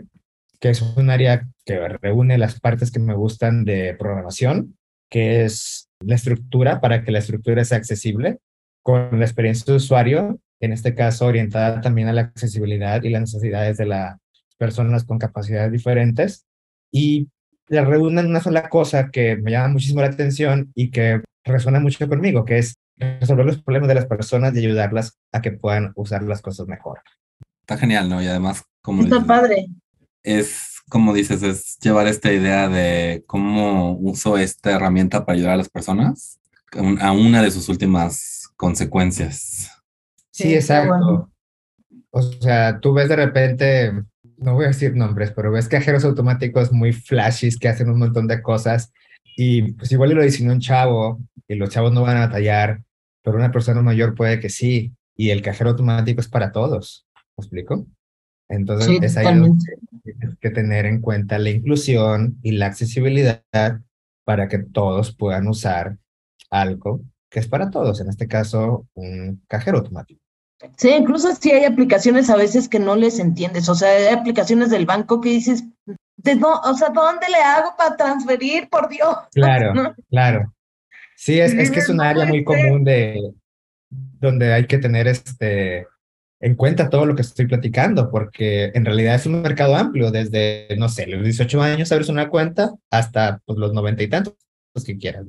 que 0.60 0.70
es 0.70 0.80
un 0.80 1.10
área 1.10 1.46
que 1.64 1.88
reúne 1.88 2.38
las 2.38 2.60
partes 2.60 2.90
que 2.90 3.00
me 3.00 3.14
gustan 3.14 3.64
de 3.64 3.94
programación, 3.98 4.76
que 5.10 5.44
es 5.44 5.88
la 6.00 6.14
estructura 6.14 6.80
para 6.80 7.04
que 7.04 7.12
la 7.12 7.18
estructura 7.18 7.64
sea 7.64 7.78
accesible, 7.78 8.38
con 8.82 9.18
la 9.18 9.24
experiencia 9.24 9.64
de 9.66 9.76
usuario, 9.76 10.40
en 10.60 10.72
este 10.72 10.94
caso 10.94 11.26
orientada 11.26 11.80
también 11.80 12.08
a 12.08 12.12
la 12.12 12.22
accesibilidad 12.22 13.02
y 13.02 13.10
las 13.10 13.22
necesidades 13.22 13.76
de 13.76 13.86
las 13.86 14.16
personas 14.56 15.04
con 15.04 15.18
capacidades 15.18 15.72
diferentes. 15.72 16.46
Y 16.90 17.28
la 17.68 17.84
reúnen 17.84 18.24
en 18.24 18.30
una 18.30 18.40
sola 18.40 18.68
cosa 18.68 19.10
que 19.10 19.36
me 19.36 19.50
llama 19.50 19.68
muchísimo 19.68 20.00
la 20.00 20.08
atención 20.08 20.70
y 20.74 20.90
que 20.90 21.22
resuena 21.44 21.80
mucho 21.80 22.08
conmigo, 22.08 22.44
que 22.44 22.58
es 22.58 22.74
resolver 22.96 23.46
los 23.46 23.62
problemas 23.62 23.88
de 23.88 23.94
las 23.94 24.06
personas 24.06 24.54
y 24.54 24.58
ayudarlas 24.58 25.18
a 25.32 25.40
que 25.40 25.52
puedan 25.52 25.92
usar 25.94 26.22
las 26.22 26.42
cosas 26.42 26.66
mejor. 26.66 27.00
Está 27.60 27.76
genial, 27.76 28.08
¿no? 28.08 28.22
Y 28.22 28.26
además, 28.26 28.64
como... 28.82 29.02
Está 29.02 29.24
padre. 29.24 29.66
Es, 30.22 30.80
como 30.88 31.12
dices, 31.12 31.42
es 31.42 31.78
llevar 31.78 32.06
esta 32.06 32.32
idea 32.32 32.68
de 32.68 33.24
cómo 33.26 33.92
uso 33.92 34.38
esta 34.38 34.72
herramienta 34.72 35.24
para 35.24 35.36
ayudar 35.36 35.52
a 35.54 35.58
las 35.58 35.68
personas 35.68 36.38
a 37.00 37.12
una 37.12 37.42
de 37.42 37.50
sus 37.50 37.68
últimas 37.68 38.48
consecuencias. 38.56 39.70
Sí, 40.30 40.54
exacto. 40.54 41.30
O 42.10 42.22
sea, 42.22 42.80
tú 42.80 42.92
ves 42.92 43.08
de 43.08 43.16
repente 43.16 43.92
no 44.38 44.54
voy 44.54 44.64
a 44.64 44.68
decir 44.68 44.94
nombres, 44.94 45.30
pero 45.32 45.50
ves 45.50 45.68
cajeros 45.68 46.04
automáticos 46.04 46.72
muy 46.72 46.92
flashes 46.92 47.58
que 47.58 47.68
hacen 47.68 47.90
un 47.90 47.98
montón 47.98 48.26
de 48.26 48.42
cosas 48.42 48.92
y 49.36 49.72
pues 49.72 49.92
igual 49.92 50.10
lo 50.10 50.22
diseñó 50.22 50.52
un 50.52 50.60
chavo 50.60 51.20
y 51.48 51.54
los 51.54 51.70
chavos 51.70 51.92
no 51.92 52.02
van 52.02 52.16
a 52.18 52.30
tallar, 52.30 52.82
pero 53.22 53.36
una 53.36 53.52
persona 53.52 53.82
mayor 53.82 54.14
puede 54.14 54.40
que 54.40 54.48
sí 54.48 54.92
y 55.14 55.30
el 55.30 55.42
cajero 55.42 55.70
automático 55.70 56.20
es 56.20 56.28
para 56.28 56.52
todos. 56.52 57.06
¿Me 57.36 57.42
explico? 57.42 57.86
Entonces 58.48 58.98
es 59.02 59.16
ahí 59.16 59.38
donde 59.38 59.76
tienes 60.04 60.36
que 60.40 60.50
tener 60.50 60.86
en 60.86 61.00
cuenta 61.00 61.38
la 61.38 61.50
inclusión 61.50 62.38
y 62.42 62.52
la 62.52 62.66
accesibilidad 62.66 63.42
para 64.24 64.48
que 64.48 64.58
todos 64.58 65.14
puedan 65.14 65.48
usar 65.48 65.98
algo 66.50 67.00
que 67.28 67.40
es 67.40 67.48
para 67.48 67.70
todos, 67.70 68.00
en 68.00 68.08
este 68.08 68.28
caso 68.28 68.86
un 68.94 69.42
cajero 69.48 69.78
automático. 69.78 70.22
Sí, 70.76 70.90
incluso 70.90 71.34
si 71.34 71.50
hay 71.50 71.64
aplicaciones 71.64 72.30
a 72.30 72.36
veces 72.36 72.68
que 72.68 72.78
no 72.78 72.96
les 72.96 73.18
entiendes, 73.18 73.68
o 73.68 73.74
sea, 73.74 73.90
hay 73.90 74.14
aplicaciones 74.14 74.70
del 74.70 74.86
banco 74.86 75.20
que 75.20 75.30
dices, 75.30 75.64
¿de 76.16 76.40
o 76.42 76.74
sea, 76.74 76.88
¿dónde 76.88 77.28
le 77.28 77.38
hago 77.38 77.74
para 77.76 77.96
transferir, 77.96 78.68
por 78.68 78.88
Dios? 78.88 79.16
Claro, 79.32 79.94
claro. 80.08 80.52
Sí, 81.14 81.40
es, 81.40 81.52
es 81.52 81.70
que 81.70 81.80
es 81.80 81.88
un 81.88 82.00
área 82.00 82.26
muy 82.26 82.44
común 82.44 82.84
de 82.84 83.32
donde 83.88 84.52
hay 84.52 84.66
que 84.66 84.78
tener 84.78 85.08
este 85.08 85.86
en 86.40 86.54
cuenta 86.54 86.90
todo 86.90 87.06
lo 87.06 87.14
que 87.14 87.22
estoy 87.22 87.46
platicando, 87.46 88.10
porque 88.10 88.70
en 88.74 88.84
realidad 88.84 89.14
es 89.14 89.24
un 89.24 89.40
mercado 89.40 89.74
amplio, 89.74 90.10
desde, 90.10 90.68
no 90.76 90.88
sé, 90.88 91.06
los 91.06 91.24
18 91.24 91.62
años 91.62 91.90
abres 91.92 92.10
una 92.10 92.28
cuenta 92.28 92.74
hasta 92.90 93.40
pues, 93.46 93.58
los 93.58 93.72
90 93.72 94.02
y 94.02 94.08
tantos, 94.08 94.34
los 94.74 94.84
que 94.84 94.98
quieras 94.98 95.24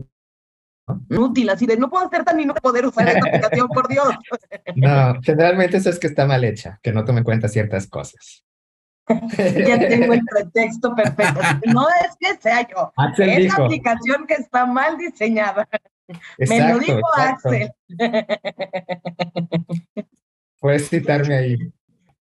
útil, 1.10 1.50
así 1.50 1.66
de 1.66 1.78
no 1.78 1.90
puedo 1.90 2.06
hacer 2.06 2.24
tan 2.24 2.40
inútil 2.40 2.62
poder 2.62 2.86
usar 2.86 3.08
esta 3.08 3.28
aplicación, 3.28 3.68
por 3.68 3.88
Dios. 3.88 4.10
No, 4.76 5.20
generalmente 5.24 5.78
eso 5.78 5.90
es 5.90 6.00
que 6.00 6.08
está 6.08 6.26
mal 6.26 6.44
hecha, 6.44 6.80
que 6.84 6.92
no 6.92 7.04
tome 7.04 7.20
en 7.20 7.24
cuenta 7.24 7.48
ciertas 7.48 7.88
cosas. 7.88 8.44
ya 9.08 9.80
tengo 9.80 10.14
el 10.14 10.22
pretexto 10.24 10.94
perfecto. 10.94 11.40
No 11.66 11.88
es 11.90 12.16
que 12.20 12.42
sea 12.42 12.68
yo, 12.68 12.92
es 13.18 13.46
la 13.46 13.66
aplicación 13.66 14.28
que 14.28 14.36
está 14.36 14.66
mal 14.66 14.98
diseñada. 14.98 15.68
Me 16.38 16.72
lo 16.72 16.80
dijo 16.80 17.02
Axel. 17.16 17.72
Puedes 20.60 20.90
citarme 20.90 21.36
ahí. 21.36 21.58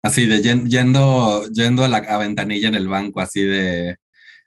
Así 0.02 0.28
de 0.28 0.42
yendo, 0.42 1.46
yendo 1.48 1.84
a 1.84 1.88
la 1.88 2.18
ventanilla 2.18 2.70
en 2.70 2.76
el 2.76 2.88
banco, 2.88 3.20
así 3.20 3.44
de, 3.44 3.98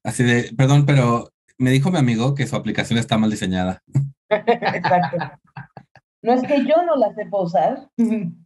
así 0.02 0.24
de, 0.24 0.50
perdón, 0.56 0.86
pero 0.86 1.32
me 1.62 1.70
dijo 1.70 1.90
mi 1.90 1.98
amigo 1.98 2.35
que 2.35 2.46
su 2.46 2.57
aplicación 2.57 2.98
está 2.98 3.16
mal 3.18 3.31
diseñada. 3.31 3.83
Exacto. 4.31 5.16
No 6.22 6.35
es 6.35 6.42
que 6.42 6.64
yo 6.64 6.85
no 6.87 6.96
la 6.96 7.12
sepa 7.14 7.42
usar, 7.42 7.88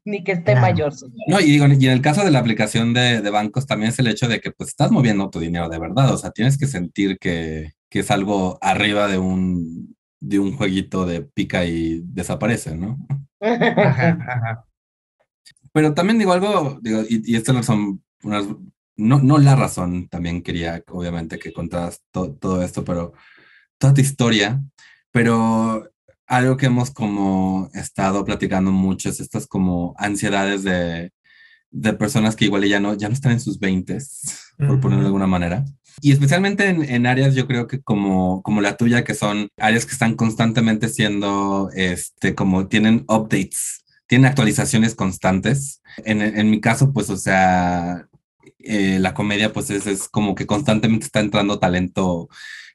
ni 0.05 0.25
que 0.25 0.33
esté 0.33 0.57
mayor. 0.57 0.93
No, 1.29 1.41
y 1.41 1.45
digo, 1.45 1.67
y 1.67 1.87
en 1.87 1.93
el 1.93 2.01
caso 2.01 2.25
de 2.25 2.31
la 2.31 2.39
aplicación 2.39 2.95
de, 2.95 3.21
de, 3.21 3.31
bancos 3.31 3.67
también 3.67 3.91
es 3.91 3.99
el 3.99 4.07
hecho 4.07 4.29
de 4.29 4.41
que 4.41 4.51
pues 4.51 4.71
estás 4.71 4.91
moviendo 4.91 5.29
tu 5.29 5.41
dinero 5.41 5.69
de 5.69 5.79
verdad, 5.79 6.13
o 6.13 6.17
sea, 6.17 6.31
tienes 6.31 6.57
que 6.57 6.67
sentir 6.67 7.19
que, 7.19 7.73
que 7.91 7.99
es 8.01 8.11
algo 8.11 8.59
arriba 8.63 9.09
de 9.09 9.19
un, 9.19 9.95
de 10.21 10.39
un 10.39 10.57
jueguito 10.57 11.05
de 11.05 11.23
pica 11.23 11.67
y 11.67 12.01
desaparece, 12.05 12.77
¿no? 12.77 12.99
Pero 15.73 15.93
también 15.93 16.19
digo 16.19 16.33
algo, 16.33 16.79
digo, 16.81 17.03
y, 17.09 17.31
y 17.31 17.37
esto 17.37 17.53
no 17.53 17.63
son 17.63 18.03
unas 18.23 18.47
no, 18.97 19.21
no 19.21 19.39
la 19.39 19.57
razón, 19.57 20.09
también 20.09 20.43
quería, 20.43 20.83
obviamente, 20.89 21.39
que 21.39 21.53
contaras 21.53 22.03
todo 22.11 22.63
esto, 22.63 22.85
pero 22.85 23.13
toda 23.79 23.95
tu 23.95 24.01
historia, 24.01 24.63
pero 25.11 25.91
algo 26.27 26.57
que 26.57 26.67
hemos 26.67 26.91
como 26.91 27.71
estado 27.75 28.25
platicando 28.25 28.73
mucho 28.73 29.09
es 29.09 29.21
estas 29.21 29.47
como 29.47 29.95
ansiedades 29.99 30.63
de, 30.63 31.13
de 31.71 31.93
personas 31.93 32.37
que 32.37 32.47
igual 32.47 32.65
ya 32.65 32.81
no, 32.81 32.95
ya 32.95 33.09
no 33.09 33.15
están 33.15 33.33
en 33.33 33.41
sus 33.41 33.59
veintes, 33.59 34.53
por 34.59 34.81
ponerlo 34.81 35.03
de 35.03 35.09
alguna 35.09 35.27
manera. 35.27 35.65
Y 36.01 36.13
especialmente 36.13 36.69
en, 36.69 36.83
en, 36.83 37.07
áreas, 37.07 37.35
yo 37.35 37.47
creo 37.47 37.67
que 37.67 37.81
como, 37.81 38.43
como 38.43 38.61
la 38.61 38.77
tuya, 38.77 39.05
que 39.05 39.15
son 39.15 39.49
áreas 39.57 39.87
que 39.87 39.93
están 39.93 40.15
constantemente 40.15 40.89
siendo, 40.89 41.71
este, 41.75 42.35
como 42.35 42.69
tienen 42.69 43.05
updates, 43.09 43.85
tienen 44.07 44.27
actualizaciones 44.27 44.95
constantes. 44.95 45.81
En, 46.05 46.21
en 46.21 46.51
mi 46.51 46.61
caso, 46.61 46.93
pues, 46.93 47.09
o 47.09 47.17
sea, 47.17 48.07
eh, 48.67 48.99
la 48.99 49.15
comedia 49.15 49.53
pues 49.53 49.71
es, 49.71 50.09
como 50.09 50.35
que 50.35 50.47
constantemente 50.47 51.07
está 51.07 51.21
entrando 51.21 51.59
talento 51.59 52.29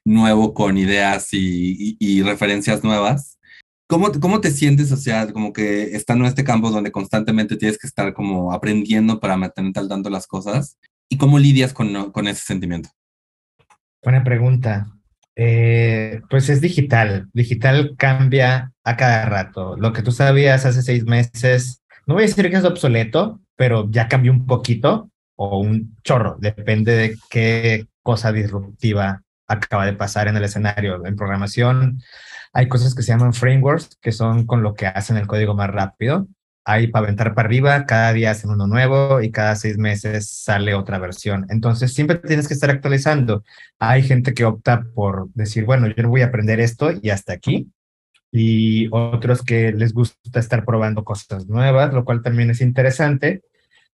nuevo 0.04 0.54
con 0.54 0.78
ideas 0.78 1.28
y, 1.32 2.22
referencias 2.22 2.82
nuevas. 2.82 3.38
¿Cómo, 3.88 4.10
¿Cómo 4.20 4.40
te 4.40 4.50
sientes, 4.50 4.90
o 4.90 4.96
sea, 4.96 5.30
como 5.32 5.52
que 5.52 5.94
estando 5.94 6.24
en 6.24 6.30
este 6.30 6.44
campo 6.44 6.70
donde 6.70 6.92
constantemente 6.92 7.56
tienes 7.56 7.78
que 7.78 7.86
estar 7.86 8.14
como 8.14 8.52
aprendiendo 8.52 9.20
para 9.20 9.36
mantenerte 9.36 9.80
al 9.80 9.88
tanto 9.88 10.08
las 10.08 10.26
cosas? 10.26 10.78
¿Y 11.08 11.18
cómo 11.18 11.38
lidias 11.38 11.74
con, 11.74 12.10
con 12.10 12.26
ese 12.26 12.42
sentimiento? 12.44 12.88
Buena 14.02 14.24
pregunta. 14.24 14.90
Eh, 15.36 16.22
pues 16.28 16.48
es 16.48 16.60
digital. 16.60 17.28
Digital 17.32 17.94
cambia 17.96 18.72
a 18.82 18.96
cada 18.96 19.26
rato. 19.26 19.76
Lo 19.76 19.92
que 19.92 20.02
tú 20.02 20.10
sabías 20.10 20.66
hace 20.66 20.82
seis 20.82 21.04
meses, 21.04 21.82
no 22.06 22.14
voy 22.14 22.24
a 22.24 22.26
decir 22.26 22.50
que 22.50 22.56
es 22.56 22.64
obsoleto, 22.64 23.40
pero 23.56 23.88
ya 23.90 24.08
cambió 24.08 24.32
un 24.32 24.46
poquito 24.46 25.11
o 25.44 25.58
un 25.58 25.96
chorro, 26.04 26.36
depende 26.40 26.92
de 26.94 27.18
qué 27.30 27.86
cosa 28.02 28.32
disruptiva 28.32 29.22
acaba 29.48 29.86
de 29.86 29.94
pasar 29.94 30.28
en 30.28 30.36
el 30.36 30.44
escenario. 30.44 31.04
En 31.04 31.16
programación 31.16 32.00
hay 32.52 32.68
cosas 32.68 32.94
que 32.94 33.02
se 33.02 33.12
llaman 33.12 33.34
frameworks, 33.34 33.98
que 34.00 34.12
son 34.12 34.46
con 34.46 34.62
lo 34.62 34.74
que 34.74 34.86
hacen 34.86 35.16
el 35.16 35.26
código 35.26 35.54
más 35.54 35.70
rápido. 35.70 36.28
hay 36.64 36.86
para 36.88 37.06
aventar 37.06 37.34
para 37.34 37.46
arriba, 37.48 37.86
cada 37.86 38.12
día 38.12 38.30
hacen 38.30 38.50
uno 38.50 38.68
nuevo 38.68 39.20
y 39.20 39.32
cada 39.32 39.56
seis 39.56 39.78
meses 39.78 40.28
sale 40.30 40.74
otra 40.74 40.98
versión. 41.00 41.46
Entonces 41.50 41.92
siempre 41.92 42.18
tienes 42.18 42.46
que 42.46 42.54
estar 42.54 42.70
actualizando. 42.70 43.42
Hay 43.80 44.02
gente 44.04 44.32
que 44.32 44.44
opta 44.44 44.84
por 44.94 45.28
decir, 45.34 45.64
bueno, 45.64 45.88
yo 45.88 46.08
voy 46.08 46.22
a 46.22 46.26
aprender 46.26 46.60
esto 46.60 46.92
y 47.02 47.10
hasta 47.10 47.32
aquí. 47.32 47.72
Y 48.30 48.88
otros 48.92 49.42
que 49.42 49.72
les 49.72 49.92
gusta 49.92 50.40
estar 50.40 50.64
probando 50.64 51.04
cosas 51.04 51.46
nuevas, 51.48 51.92
lo 51.92 52.04
cual 52.04 52.22
también 52.22 52.50
es 52.50 52.60
interesante. 52.60 53.42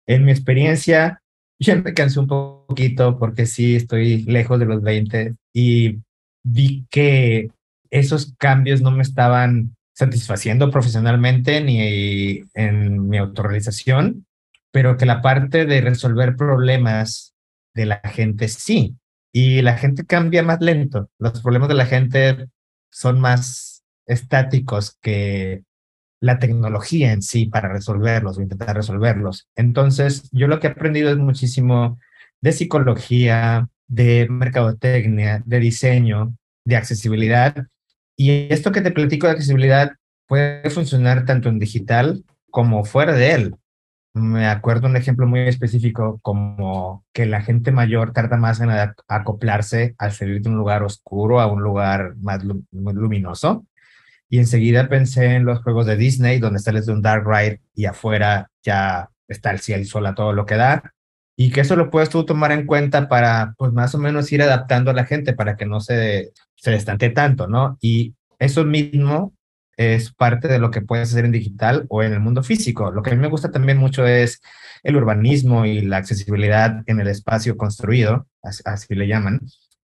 En 0.07 0.25
mi 0.25 0.33
experiencia, 0.33 1.23
ya 1.59 1.77
me 1.77 1.95
cansé 1.95 2.21
un 2.21 2.27
poquito 2.27 3.19
porque 3.19 3.47
sí 3.47 3.77
estoy 3.77 4.23
lejos 4.25 4.59
de 4.59 4.67
los 4.67 4.83
20 4.83 5.35
y 5.53 5.99
vi 6.45 6.87
que 6.91 7.51
esos 7.91 8.35
cambios 8.39 8.83
no 8.83 8.91
me 8.91 9.03
estaban 9.03 9.77
satisfaciendo 9.95 10.71
profesionalmente 10.71 11.63
ni 11.63 12.43
en 12.55 13.09
mi 13.09 13.17
autorrealización, 13.17 14.27
pero 14.71 14.97
que 14.97 15.07
la 15.07 15.23
parte 15.23 15.65
de 15.65 15.81
resolver 15.81 16.37
problemas 16.37 17.35
de 17.75 17.87
la 17.87 18.01
gente 18.05 18.49
sí. 18.49 18.97
Y 19.33 19.63
la 19.63 19.77
gente 19.77 20.05
cambia 20.05 20.43
más 20.43 20.61
lento. 20.61 21.11
Los 21.19 21.43
problemas 21.43 21.69
de 21.69 21.75
la 21.75 21.87
gente 21.87 22.49
son 22.91 23.21
más 23.21 23.83
estáticos 24.07 24.97
que 25.03 25.63
la 26.21 26.39
tecnología 26.39 27.13
en 27.13 27.23
sí 27.23 27.47
para 27.47 27.73
resolverlos 27.73 28.39
o 28.39 28.43
intentar 28.43 28.75
resolverlos. 28.75 29.49
Entonces, 29.55 30.29
yo 30.33 30.49
lo 30.49 30.61
que 30.61 30.69
he 30.69 30.71
aprendido 30.71 31.11
es 31.11 31.19
muchísimo 31.19 31.99
de 32.41 32.53
psicología, 32.53 33.69
de 33.87 34.27
mercadotecnia, 34.29 35.43
de 35.45 35.61
diseño, 35.61 36.35
de 36.65 36.77
accesibilidad 36.77 37.67
y 38.17 38.53
esto 38.53 38.73
que 38.73 38.81
te 38.81 38.91
platico 38.91 39.27
de 39.27 39.35
accesibilidad 39.35 39.93
puede 40.27 40.69
funcionar 40.71 41.27
tanto 41.27 41.49
en 41.49 41.59
digital 41.59 42.25
como 42.51 42.85
fuera 42.85 43.13
de 43.13 43.33
él. 43.33 43.57
Me 44.15 44.47
acuerdo 44.47 44.89
un 44.89 44.97
ejemplo 44.97 45.27
muy 45.27 45.41
específico 45.41 46.19
como 46.23 47.05
que 47.13 47.27
la 47.27 47.43
gente 47.43 47.71
mayor 47.71 48.15
tarda 48.15 48.39
más 48.39 48.61
en 48.61 48.71
acoplarse 49.09 49.95
al 49.99 50.13
salir 50.13 50.41
de 50.41 50.49
un 50.49 50.57
lugar 50.57 50.83
oscuro 50.83 51.41
a 51.41 51.47
un 51.47 51.63
lugar 51.63 52.17
más 52.17 52.43
luminoso. 52.73 53.67
Y 54.29 54.39
enseguida 54.39 54.89
pensé 54.89 55.35
en 55.35 55.45
los 55.45 55.63
juegos 55.63 55.87
de 55.87 55.97
Disney, 55.97 56.39
donde 56.39 56.59
sales 56.59 56.87
de 56.87 56.93
un 56.93 57.03
dark 57.03 57.25
ride 57.27 57.61
y 57.75 57.87
afuera 57.87 58.51
ya 58.63 59.11
está 59.29 59.51
el 59.51 59.61
cielo 59.61 59.83
y 59.83 59.87
sol 59.87 60.07
a 60.07 60.15
todo 60.15 60.33
lo 60.33 60.47
que 60.47 60.57
da. 60.57 60.93
Y 61.37 61.51
que 61.51 61.61
eso 61.61 61.77
lo 61.77 61.91
puedes 61.91 62.09
tú 62.09 62.25
tomar 62.25 62.51
en 62.53 62.67
cuenta 62.67 63.09
para, 63.09 63.55
pues 63.59 63.73
más 63.73 63.95
o 63.95 63.99
menos 63.99 64.33
ir 64.33 64.43
adaptando 64.43 64.91
a 64.91 64.95
la 64.95 65.05
gente 65.05 65.35
para 65.35 65.57
que 65.57 65.67
no 65.67 65.81
se 65.81 66.33
se 66.57 66.71
destante 66.71 67.11
tanto, 67.11 67.47
¿no? 67.47 67.79
Y 67.81 68.15
eso 68.39 68.65
mismo 68.65 69.35
es 69.77 70.13
parte 70.13 70.49
de 70.49 70.59
lo 70.59 70.71
que 70.71 70.81
puedes 70.81 71.11
hacer 71.11 71.27
en 71.27 71.33
digital 71.33 71.87
o 71.89 72.03
en 72.03 72.13
el 72.13 72.21
mundo 72.21 72.43
físico. 72.43 72.91
Lo 72.91 73.03
que 73.03 73.11
a 73.11 73.15
mí 73.15 73.21
me 73.21 73.29
gusta 73.29 73.51
también 73.51 73.79
mucho 73.79 74.07
es 74.07 74.41
el 74.83 74.97
urbanismo 74.97 75.67
y 75.67 75.83
la 75.83 75.99
accesibilidad 75.99 76.83
en 76.87 77.01
el 77.01 77.09
espacio 77.09 77.57
construido, 77.57 78.27
así, 78.43 78.95
le 78.95 79.07
llaman. 79.07 79.41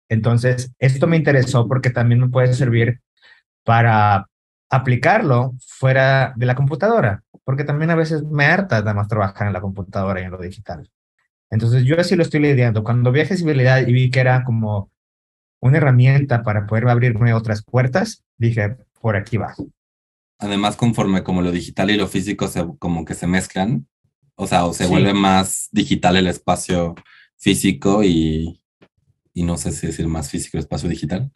Entonces, 0.10 0.71
esto 0.80 1.08
me 1.08 1.17
interesó 1.17 1.67
porque 1.67 1.89
también 1.89 2.21
me 2.21 2.30
puede 2.30 2.54
servir 2.54 3.02
para 3.63 4.28
aplicarlo 4.69 5.56
fuera 5.65 6.34
de 6.36 6.45
la 6.45 6.56
computadora, 6.56 7.24
porque 7.43 7.63
también 7.63 7.91
a 7.91 7.95
veces 7.95 8.24
me 8.24 8.45
harta 8.45 8.80
nada 8.80 8.93
más 8.93 9.08
trabajar 9.08 9.48
en 9.48 9.54
la 9.54 9.62
computadora 9.62 10.22
y 10.22 10.26
en 10.26 10.32
lo 10.32 10.38
digital. 10.38 10.89
Entonces, 11.50 11.84
yo 11.84 12.00
así 12.00 12.15
lo 12.15 12.22
estoy 12.22 12.41
lidiando. 12.41 12.84
Cuando 12.84 13.12
vi 13.12 13.22
accesibilidad 13.22 13.86
y 13.86 13.91
vi 13.91 14.12
que 14.12 14.19
era 14.19 14.43
como 14.43 14.91
una 15.62 15.78
herramienta 15.78 16.43
para 16.43 16.67
poder 16.67 16.88
abrirme 16.88 17.34
otras 17.34 17.63
puertas, 17.63 18.24
dije, 18.38 18.78
por 19.02 19.15
aquí 19.15 19.38
va. 19.38 19.56
Además, 20.38 20.76
conforme 20.76 21.24
como 21.24 21.41
lo 21.41 21.52
digital 21.52 21.89
y 21.89 21.98
lo 21.98 22.08
físico 22.08 22.48
se, 22.48 22.65
como 22.78 23.04
que 23.04 23.15
se 23.15 23.28
mezclan, 23.28 23.88
o 24.36 24.48
sea, 24.48 24.65
o 24.65 24.74
se 24.74 24.88
vuelve 24.88 25.13
más 25.13 25.67
digital 25.72 26.15
el 26.15 26.28
espacio 26.28 26.95
físico 27.38 28.04
y, 28.04 28.62
y 29.34 29.43
no 29.43 29.58
sé 29.58 29.72
si 29.72 29.88
decir 29.88 30.08
más 30.08 30.30
físico 30.30 30.58
el 30.58 30.62
espacio 30.62 30.88
digital. 30.88 31.32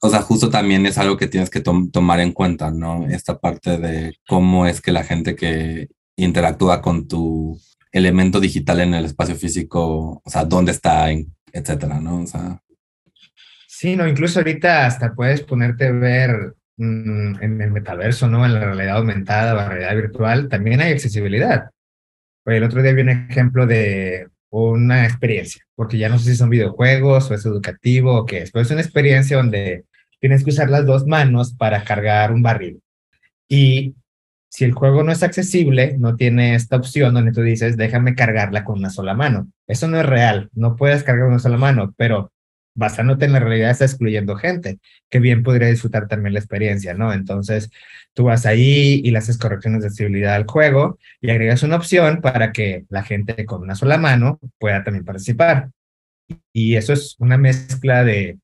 O 0.00 0.08
sea, 0.08 0.22
justo 0.22 0.50
también 0.50 0.86
es 0.86 0.98
algo 0.98 1.16
que 1.16 1.26
tienes 1.26 1.50
que 1.50 1.60
tomar 1.60 2.20
en 2.20 2.32
cuenta, 2.32 2.70
¿no? 2.70 3.06
Esta 3.08 3.38
parte 3.38 3.76
de 3.78 4.14
cómo 4.26 4.66
es 4.66 4.80
que 4.80 4.92
la 4.92 5.04
gente 5.04 5.34
que 5.34 5.88
interactúa 6.16 6.80
con 6.80 7.08
tu 7.08 7.60
elemento 7.92 8.40
digital 8.40 8.80
en 8.80 8.94
el 8.94 9.04
espacio 9.04 9.34
físico, 9.34 10.22
o 10.24 10.30
sea, 10.30 10.44
dónde 10.44 10.72
está, 10.72 11.08
etcétera, 11.52 12.00
¿no? 12.00 12.22
O 12.22 12.26
sea, 12.26 12.60
Sí, 13.80 13.96
no, 13.96 14.06
incluso 14.06 14.40
ahorita 14.40 14.84
hasta 14.84 15.14
puedes 15.14 15.40
ponerte 15.40 15.86
a 15.86 15.92
ver 15.92 16.54
mm, 16.76 17.42
en 17.42 17.62
el 17.62 17.70
metaverso, 17.70 18.28
¿no? 18.28 18.44
En 18.44 18.52
la 18.52 18.60
realidad 18.60 18.98
aumentada, 18.98 19.54
la 19.54 19.70
realidad 19.70 19.94
virtual, 19.96 20.50
también 20.50 20.82
hay 20.82 20.92
accesibilidad. 20.92 21.70
el 22.44 22.62
otro 22.62 22.82
día 22.82 22.92
vi 22.92 23.00
un 23.00 23.08
ejemplo 23.08 23.66
de 23.66 24.28
una 24.50 25.04
experiencia, 25.04 25.64
porque 25.74 25.98
ya 25.98 26.08
no 26.08 26.18
sé 26.18 26.30
si 26.30 26.36
son 26.36 26.50
videojuegos 26.50 27.30
o 27.30 27.34
es 27.34 27.46
educativo 27.46 28.16
o 28.16 28.26
qué 28.26 28.42
es, 28.42 28.50
pero 28.50 28.62
es 28.62 28.70
una 28.70 28.80
experiencia 28.80 29.36
donde 29.36 29.84
tienes 30.18 30.44
que 30.44 30.50
usar 30.50 30.68
las 30.68 30.84
dos 30.86 31.06
manos 31.06 31.54
para 31.54 31.84
cargar 31.84 32.32
un 32.32 32.42
barril. 32.42 32.82
Y 33.48 33.94
si 34.48 34.64
el 34.64 34.72
juego 34.72 35.04
no 35.04 35.12
es 35.12 35.22
accesible, 35.22 35.96
no 35.98 36.16
tiene 36.16 36.54
esta 36.54 36.76
opción 36.76 37.14
donde 37.14 37.32
tú 37.32 37.42
dices, 37.42 37.76
déjame 37.76 38.14
cargarla 38.14 38.64
con 38.64 38.78
una 38.78 38.90
sola 38.90 39.14
mano. 39.14 39.48
Eso 39.66 39.88
no 39.88 40.00
es 40.00 40.06
real, 40.06 40.50
no 40.52 40.76
puedes 40.76 41.04
cargar 41.04 41.24
con 41.24 41.34
una 41.34 41.38
sola 41.38 41.56
mano, 41.56 41.94
pero 41.96 42.32
basándote 42.80 43.26
en 43.26 43.34
la 43.34 43.40
realidad, 43.40 43.70
está 43.70 43.84
excluyendo 43.84 44.36
gente 44.36 44.80
que 45.10 45.20
bien 45.20 45.42
podría 45.42 45.68
disfrutar 45.68 46.08
también 46.08 46.32
la 46.32 46.40
experiencia, 46.40 46.94
¿no? 46.94 47.12
Entonces, 47.12 47.70
tú 48.14 48.24
vas 48.24 48.46
ahí 48.46 49.02
y 49.04 49.10
le 49.10 49.18
haces 49.18 49.36
correcciones 49.36 49.82
de 49.82 49.88
accesibilidad 49.88 50.34
al 50.34 50.46
juego 50.46 50.98
y 51.20 51.30
agregas 51.30 51.62
una 51.62 51.76
opción 51.76 52.22
para 52.22 52.52
que 52.52 52.86
la 52.88 53.02
gente 53.02 53.44
con 53.44 53.60
una 53.60 53.74
sola 53.74 53.98
mano 53.98 54.40
pueda 54.58 54.82
también 54.82 55.04
participar. 55.04 55.68
Y 56.54 56.76
eso 56.76 56.94
es 56.94 57.16
una 57.18 57.36
mezcla 57.36 58.02
de 58.02 58.38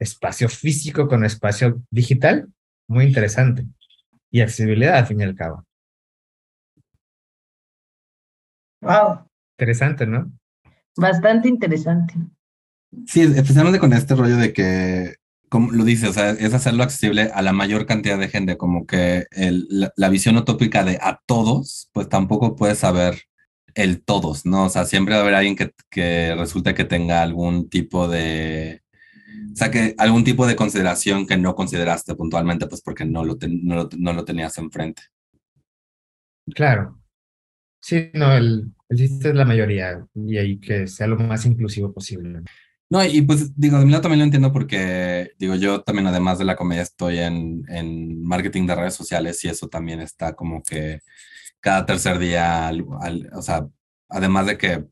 espacio 0.00 0.48
físico 0.48 1.06
con 1.06 1.24
espacio 1.24 1.80
digital 1.88 2.48
muy 2.88 3.04
interesante. 3.04 3.66
Y 4.32 4.40
accesibilidad, 4.40 4.96
al 4.96 5.06
fin 5.06 5.20
y 5.20 5.24
al 5.24 5.36
cabo. 5.36 5.64
Wow. 8.80 9.28
Interesante, 9.56 10.06
¿no? 10.06 10.32
Bastante 10.96 11.48
interesante. 11.48 12.14
Sí, 13.06 13.22
especialmente 13.22 13.78
con 13.78 13.92
este 13.92 14.14
rollo 14.14 14.36
de 14.36 14.52
que, 14.52 15.16
como 15.48 15.72
lo 15.72 15.84
dice, 15.84 16.08
o 16.08 16.12
sea, 16.12 16.30
es 16.30 16.54
hacerlo 16.54 16.82
accesible 16.82 17.30
a 17.34 17.42
la 17.42 17.52
mayor 17.52 17.86
cantidad 17.86 18.18
de 18.18 18.28
gente, 18.28 18.56
como 18.56 18.86
que 18.86 19.26
la, 19.32 20.08
visión 20.08 20.36
utópica 20.36 20.84
de 20.84 20.98
a 21.00 21.20
todos, 21.26 21.90
pues 21.92 22.08
tampoco 22.08 22.56
puedes 22.56 22.78
saber 22.78 23.22
el 23.74 24.02
todos, 24.02 24.46
¿no? 24.46 24.64
O 24.64 24.68
sea, 24.70 24.84
siempre 24.86 25.14
va 25.14 25.20
a 25.20 25.22
haber 25.22 25.34
alguien 25.34 25.56
que, 25.56 25.72
que 25.90 26.34
resulte 26.36 26.74
que 26.74 26.84
tenga 26.84 27.22
algún 27.22 27.68
tipo 27.68 28.08
de, 28.08 28.82
o 29.52 29.56
sea, 29.56 29.70
que 29.70 29.94
algún 29.98 30.24
tipo 30.24 30.46
de 30.46 30.56
consideración 30.56 31.26
que 31.26 31.36
no 31.36 31.54
consideraste 31.54 32.14
puntualmente, 32.14 32.66
pues 32.66 32.82
porque 32.82 33.04
no 33.04 33.24
lo, 33.24 33.36
tenías 34.24 34.58
enfrente. 34.58 35.02
Claro. 36.54 37.00
Sí, 37.80 38.10
no, 38.12 38.36
el, 38.36 38.72
el 38.88 39.00
es 39.00 39.24
la 39.34 39.44
mayoría 39.44 40.06
y 40.14 40.36
ahí 40.36 40.58
que 40.58 40.86
sea 40.86 41.06
lo 41.06 41.16
más 41.16 41.46
inclusivo 41.46 41.92
posible. 41.92 42.42
No, 42.88 43.04
y 43.04 43.20
pues 43.22 43.52
digo, 43.58 43.78
de 43.78 43.84
mi 43.84 43.90
lado 43.90 44.02
también 44.02 44.20
lo 44.20 44.24
entiendo 44.26 44.52
porque, 44.52 45.32
digo, 45.38 45.56
yo 45.56 45.82
también 45.82 46.06
además 46.06 46.38
de 46.38 46.44
la 46.44 46.54
comedia 46.54 46.82
estoy 46.82 47.18
en, 47.18 47.64
en 47.68 48.22
marketing 48.22 48.66
de 48.66 48.76
redes 48.76 48.94
sociales 48.94 49.44
y 49.44 49.48
eso 49.48 49.68
también 49.68 50.00
está 50.00 50.34
como 50.36 50.62
que 50.62 51.00
cada 51.60 51.84
tercer 51.86 52.18
día, 52.20 52.70
o 53.34 53.42
sea, 53.42 53.68
además 54.08 54.46
de 54.46 54.58
que 54.58 54.84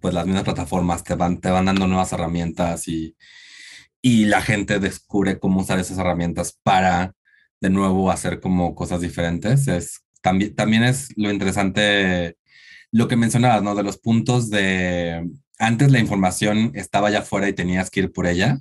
pues 0.00 0.14
las 0.14 0.26
mismas 0.26 0.44
plataformas 0.44 1.04
te 1.04 1.14
van, 1.14 1.40
te 1.40 1.50
van 1.50 1.66
dando 1.66 1.86
nuevas 1.86 2.12
herramientas 2.12 2.86
y, 2.88 3.16
y 4.02 4.26
la 4.26 4.42
gente 4.42 4.78
descubre 4.80 5.38
cómo 5.38 5.60
usar 5.60 5.78
esas 5.78 5.98
herramientas 5.98 6.58
para 6.62 7.14
de 7.60 7.70
nuevo 7.70 8.10
hacer 8.10 8.40
como 8.40 8.74
cosas 8.74 9.00
diferentes. 9.00 9.68
Es, 9.68 10.02
también, 10.22 10.54
también 10.54 10.84
es 10.84 11.08
lo 11.16 11.30
interesante, 11.30 12.36
lo 12.92 13.08
que 13.08 13.16
mencionabas, 13.16 13.62
¿no? 13.62 13.74
De 13.74 13.82
los 13.82 13.98
puntos 13.98 14.50
de 14.50 15.28
antes 15.58 15.90
la 15.90 15.98
información 15.98 16.72
estaba 16.74 17.08
allá 17.08 17.20
afuera 17.20 17.48
y 17.48 17.52
tenías 17.52 17.90
que 17.90 18.00
ir 18.00 18.12
por 18.12 18.26
ella. 18.26 18.60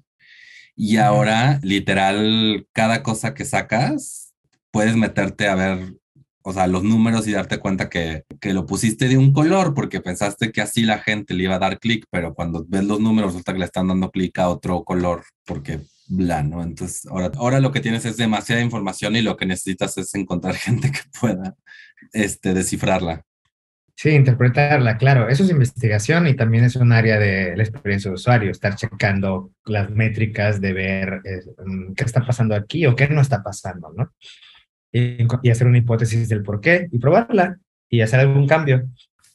Y 0.76 0.98
ahora, 0.98 1.60
literal, 1.64 2.68
cada 2.72 3.04
cosa 3.04 3.34
que 3.34 3.46
sacas, 3.46 4.34
puedes 4.72 4.96
meterte 4.96 5.48
a 5.48 5.56
ver, 5.56 5.96
o 6.44 6.54
sea, 6.54 6.68
los 6.68 6.84
números 6.84 7.28
y 7.28 7.32
darte 7.32 7.60
cuenta 7.60 7.90
que, 7.90 8.26
que 8.40 8.54
lo 8.54 8.66
pusiste 8.66 9.08
de 9.08 9.18
un 9.18 9.34
color 9.34 9.74
porque 9.74 10.02
pensaste 10.02 10.52
que 10.52 10.62
así 10.62 10.84
la 10.84 11.00
gente 11.00 11.34
le 11.34 11.46
iba 11.46 11.56
a 11.56 11.60
dar 11.60 11.80
clic, 11.80 12.06
pero 12.12 12.34
cuando 12.36 12.66
ves 12.68 12.84
los 12.84 13.00
números 13.00 13.32
resulta 13.34 13.54
que 13.54 13.60
le 13.60 13.66
están 13.66 13.88
dando 13.88 14.12
clic 14.12 14.38
a 14.40 14.50
otro 14.50 14.84
color 14.84 15.24
porque 15.46 15.82
bla, 16.08 16.44
¿no? 16.44 16.64
Entonces, 16.64 17.06
ahora, 17.08 17.32
ahora 17.36 17.60
lo 17.60 17.72
que 17.72 17.82
tienes 17.82 18.06
es 18.06 18.18
demasiada 18.18 18.62
información 18.62 19.16
y 19.16 19.22
lo 19.22 19.38
que 19.38 19.46
necesitas 19.46 19.98
es 19.98 20.14
encontrar 20.16 20.56
gente 20.56 20.92
que 20.92 21.02
pueda 21.20 21.56
este, 22.14 22.54
descifrarla. 22.54 23.24
Sí, 24.00 24.12
interpretarla, 24.12 24.96
claro. 24.96 25.28
Eso 25.28 25.44
es 25.44 25.50
investigación 25.50 26.28
y 26.28 26.36
también 26.36 26.64
es 26.64 26.76
un 26.76 26.92
área 26.92 27.18
de 27.18 27.58
la 27.58 27.64
experiencia 27.64 28.12
de 28.12 28.16
usuario, 28.16 28.52
estar 28.52 28.76
checando 28.76 29.54
las 29.66 29.90
métricas 29.90 30.62
de 30.62 30.72
ver 30.72 31.22
eh, 31.26 31.42
mm, 31.66 31.94
qué 31.94 32.04
está 32.04 32.24
pasando 32.24 32.54
aquí 32.54 32.86
o 32.86 32.96
qué 32.96 33.08
no 33.08 33.22
está 33.22 33.42
pasando, 33.42 33.92
¿no? 33.98 34.14
Y, 34.92 35.50
hacer 35.50 35.66
una 35.66 35.80
hipótesis 35.80 36.30
del 36.30 36.44
por 36.44 36.62
qué 36.62 36.88
y 36.92 37.00
probarla. 37.00 37.58
y 37.90 38.02
hacer 38.02 38.20
algún 38.20 38.48
cambio 38.48 38.88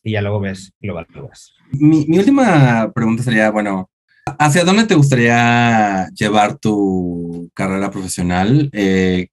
y 0.05 0.13
ya 0.13 0.23
luego 0.23 0.39
ves 0.39 0.73
y 0.81 0.87
lo 0.87 0.93
evalúas. 0.93 1.55
Mi, 1.73 2.07
última 2.17 2.93
pregunta 2.93 3.25
sería, 3.25 3.51
bueno, 3.51 3.91
¿hacia 4.39 4.63
dónde 4.63 4.85
te 4.85 4.95
gustaría 4.95 6.09
llevar 6.11 6.57
tu 6.59 7.51
carrera 7.53 7.91
profesional? 7.91 8.71
Eh, 8.73 9.27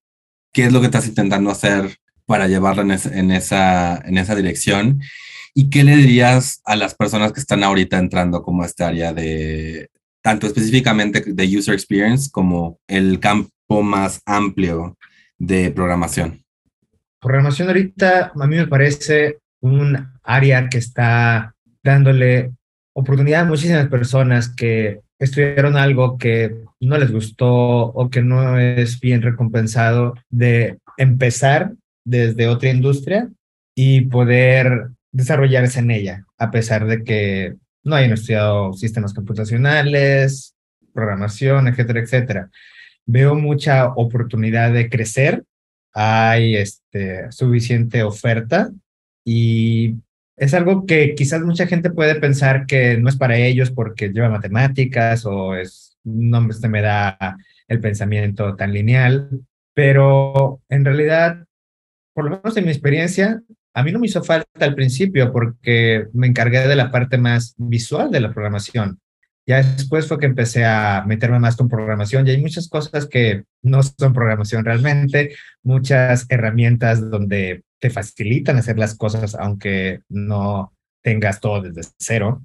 ¿Qué 0.52 0.66
es 0.66 0.74
lo 0.74 0.80
que 0.80 0.88
estás 0.88 1.08
intentando 1.08 1.52
hacer 1.52 1.99
para 2.30 2.48
llevarla 2.48 2.84
en, 2.84 2.92
es- 2.92 3.08
en 3.08 3.32
esa, 3.32 3.98
en 4.06 4.18
esa 4.20 4.36
dirección? 4.36 5.02
¿Y 5.56 5.70
qué 5.72 5.84
le 5.84 5.96
dirías 5.96 6.62
a 6.64 6.76
las 6.76 6.94
personas 6.94 7.34
que 7.34 7.40
están 7.40 7.64
ahorita 7.64 7.98
entrando 7.98 8.44
como 8.44 8.62
a 8.62 8.68
esta 8.68 8.88
área 8.88 9.12
de, 9.14 9.90
tanto 10.22 10.46
específicamente 10.46 11.24
de 11.26 11.58
user 11.58 11.74
experience 11.74 12.30
como 12.32 12.78
el 12.88 13.20
campo 13.20 13.82
más 13.82 14.22
amplio 14.28 14.96
de 15.40 15.72
programación? 15.72 16.44
Programación 17.20 17.68
ahorita 17.68 18.32
a 18.40 18.48
mí 18.48 18.56
me 18.58 18.68
parece 18.68 19.40
un 19.62 19.98
área 20.24 20.70
que 20.70 20.78
está 20.78 21.56
dándole 21.84 22.52
oportunidad 22.94 23.42
a 23.42 23.46
muchísimas 23.46 23.88
personas 23.88 24.50
que 24.56 25.00
estudiaron 25.18 25.76
algo 25.78 26.18
que 26.20 26.64
no 26.80 26.98
les 27.00 27.12
gustó 27.12 27.50
o 27.52 28.10
que 28.10 28.22
no 28.22 28.58
es 28.60 29.00
bien 29.00 29.22
recompensado 29.24 30.14
de 30.30 30.78
empezar 30.98 31.74
desde 32.10 32.48
otra 32.48 32.70
industria 32.70 33.30
y 33.76 34.02
poder 34.02 34.90
desarrollarse 35.12 35.80
en 35.80 35.92
ella, 35.92 36.26
a 36.38 36.50
pesar 36.52 36.88
de 36.88 37.04
que 37.04 37.56
no 37.84 37.96
hayan 37.96 38.14
estudiado 38.14 38.74
sistemas 38.74 39.14
computacionales, 39.14 40.56
programación, 40.94 41.68
etcétera, 41.68 42.00
etcétera. 42.00 42.50
Veo 43.06 43.36
mucha 43.36 43.88
oportunidad 43.90 44.74
de 44.74 44.90
crecer, 44.90 45.44
hay 45.94 46.56
este, 46.56 47.32
suficiente 47.32 48.04
oferta 48.04 48.72
y 49.24 49.96
es 50.36 50.54
algo 50.54 50.86
que 50.86 51.14
quizás 51.16 51.42
mucha 51.42 51.68
gente 51.68 51.92
puede 51.92 52.16
pensar 52.16 52.66
que 52.66 52.98
no 52.98 53.10
es 53.10 53.18
para 53.18 53.38
ellos 53.38 53.72
porque 53.72 54.10
lleva 54.10 54.30
matemáticas 54.30 55.26
o 55.26 55.56
es, 55.56 55.98
no 56.04 56.52
se 56.52 56.70
me 56.70 56.82
da 56.82 57.38
el 57.68 57.80
pensamiento 57.80 58.56
tan 58.56 58.74
lineal, 58.74 59.30
pero 59.74 60.62
en 60.70 60.86
realidad, 60.86 61.46
por 62.14 62.26
lo 62.26 62.32
menos 62.32 62.58
en 62.58 62.66
mi 62.66 62.72
experiencia, 62.72 63.42
a 63.74 63.84
mí 63.84 63.92
no 63.92 64.00
me 64.00 64.08
hizo 64.08 64.24
falta 64.24 64.66
al 64.66 64.76
principio 64.76 65.32
porque 65.32 66.08
me 66.14 66.28
encargué 66.28 66.68
de 66.68 66.76
la 66.76 66.92
parte 66.92 67.18
más 67.18 67.54
visual 67.58 68.12
de 68.12 68.20
la 68.20 68.34
programación. 68.34 69.00
Ya 69.48 69.64
después 69.64 70.08
fue 70.08 70.20
que 70.20 70.28
empecé 70.28 70.66
a 70.66 71.04
meterme 71.08 71.40
más 71.40 71.56
con 71.56 71.70
programación 71.70 72.28
y 72.28 72.32
hay 72.32 72.42
muchas 72.42 72.68
cosas 72.68 73.08
que 73.08 73.46
no 73.64 73.82
son 73.82 74.14
programación 74.14 74.64
realmente, 74.64 75.36
muchas 75.64 76.26
herramientas 76.30 77.10
donde 77.10 77.64
te 77.80 77.90
facilitan 77.90 78.58
hacer 78.58 78.78
las 78.78 78.96
cosas 78.96 79.36
aunque 79.36 80.02
no 80.08 80.74
tengas 81.02 81.40
todo 81.40 81.62
desde 81.62 81.90
cero. 81.98 82.42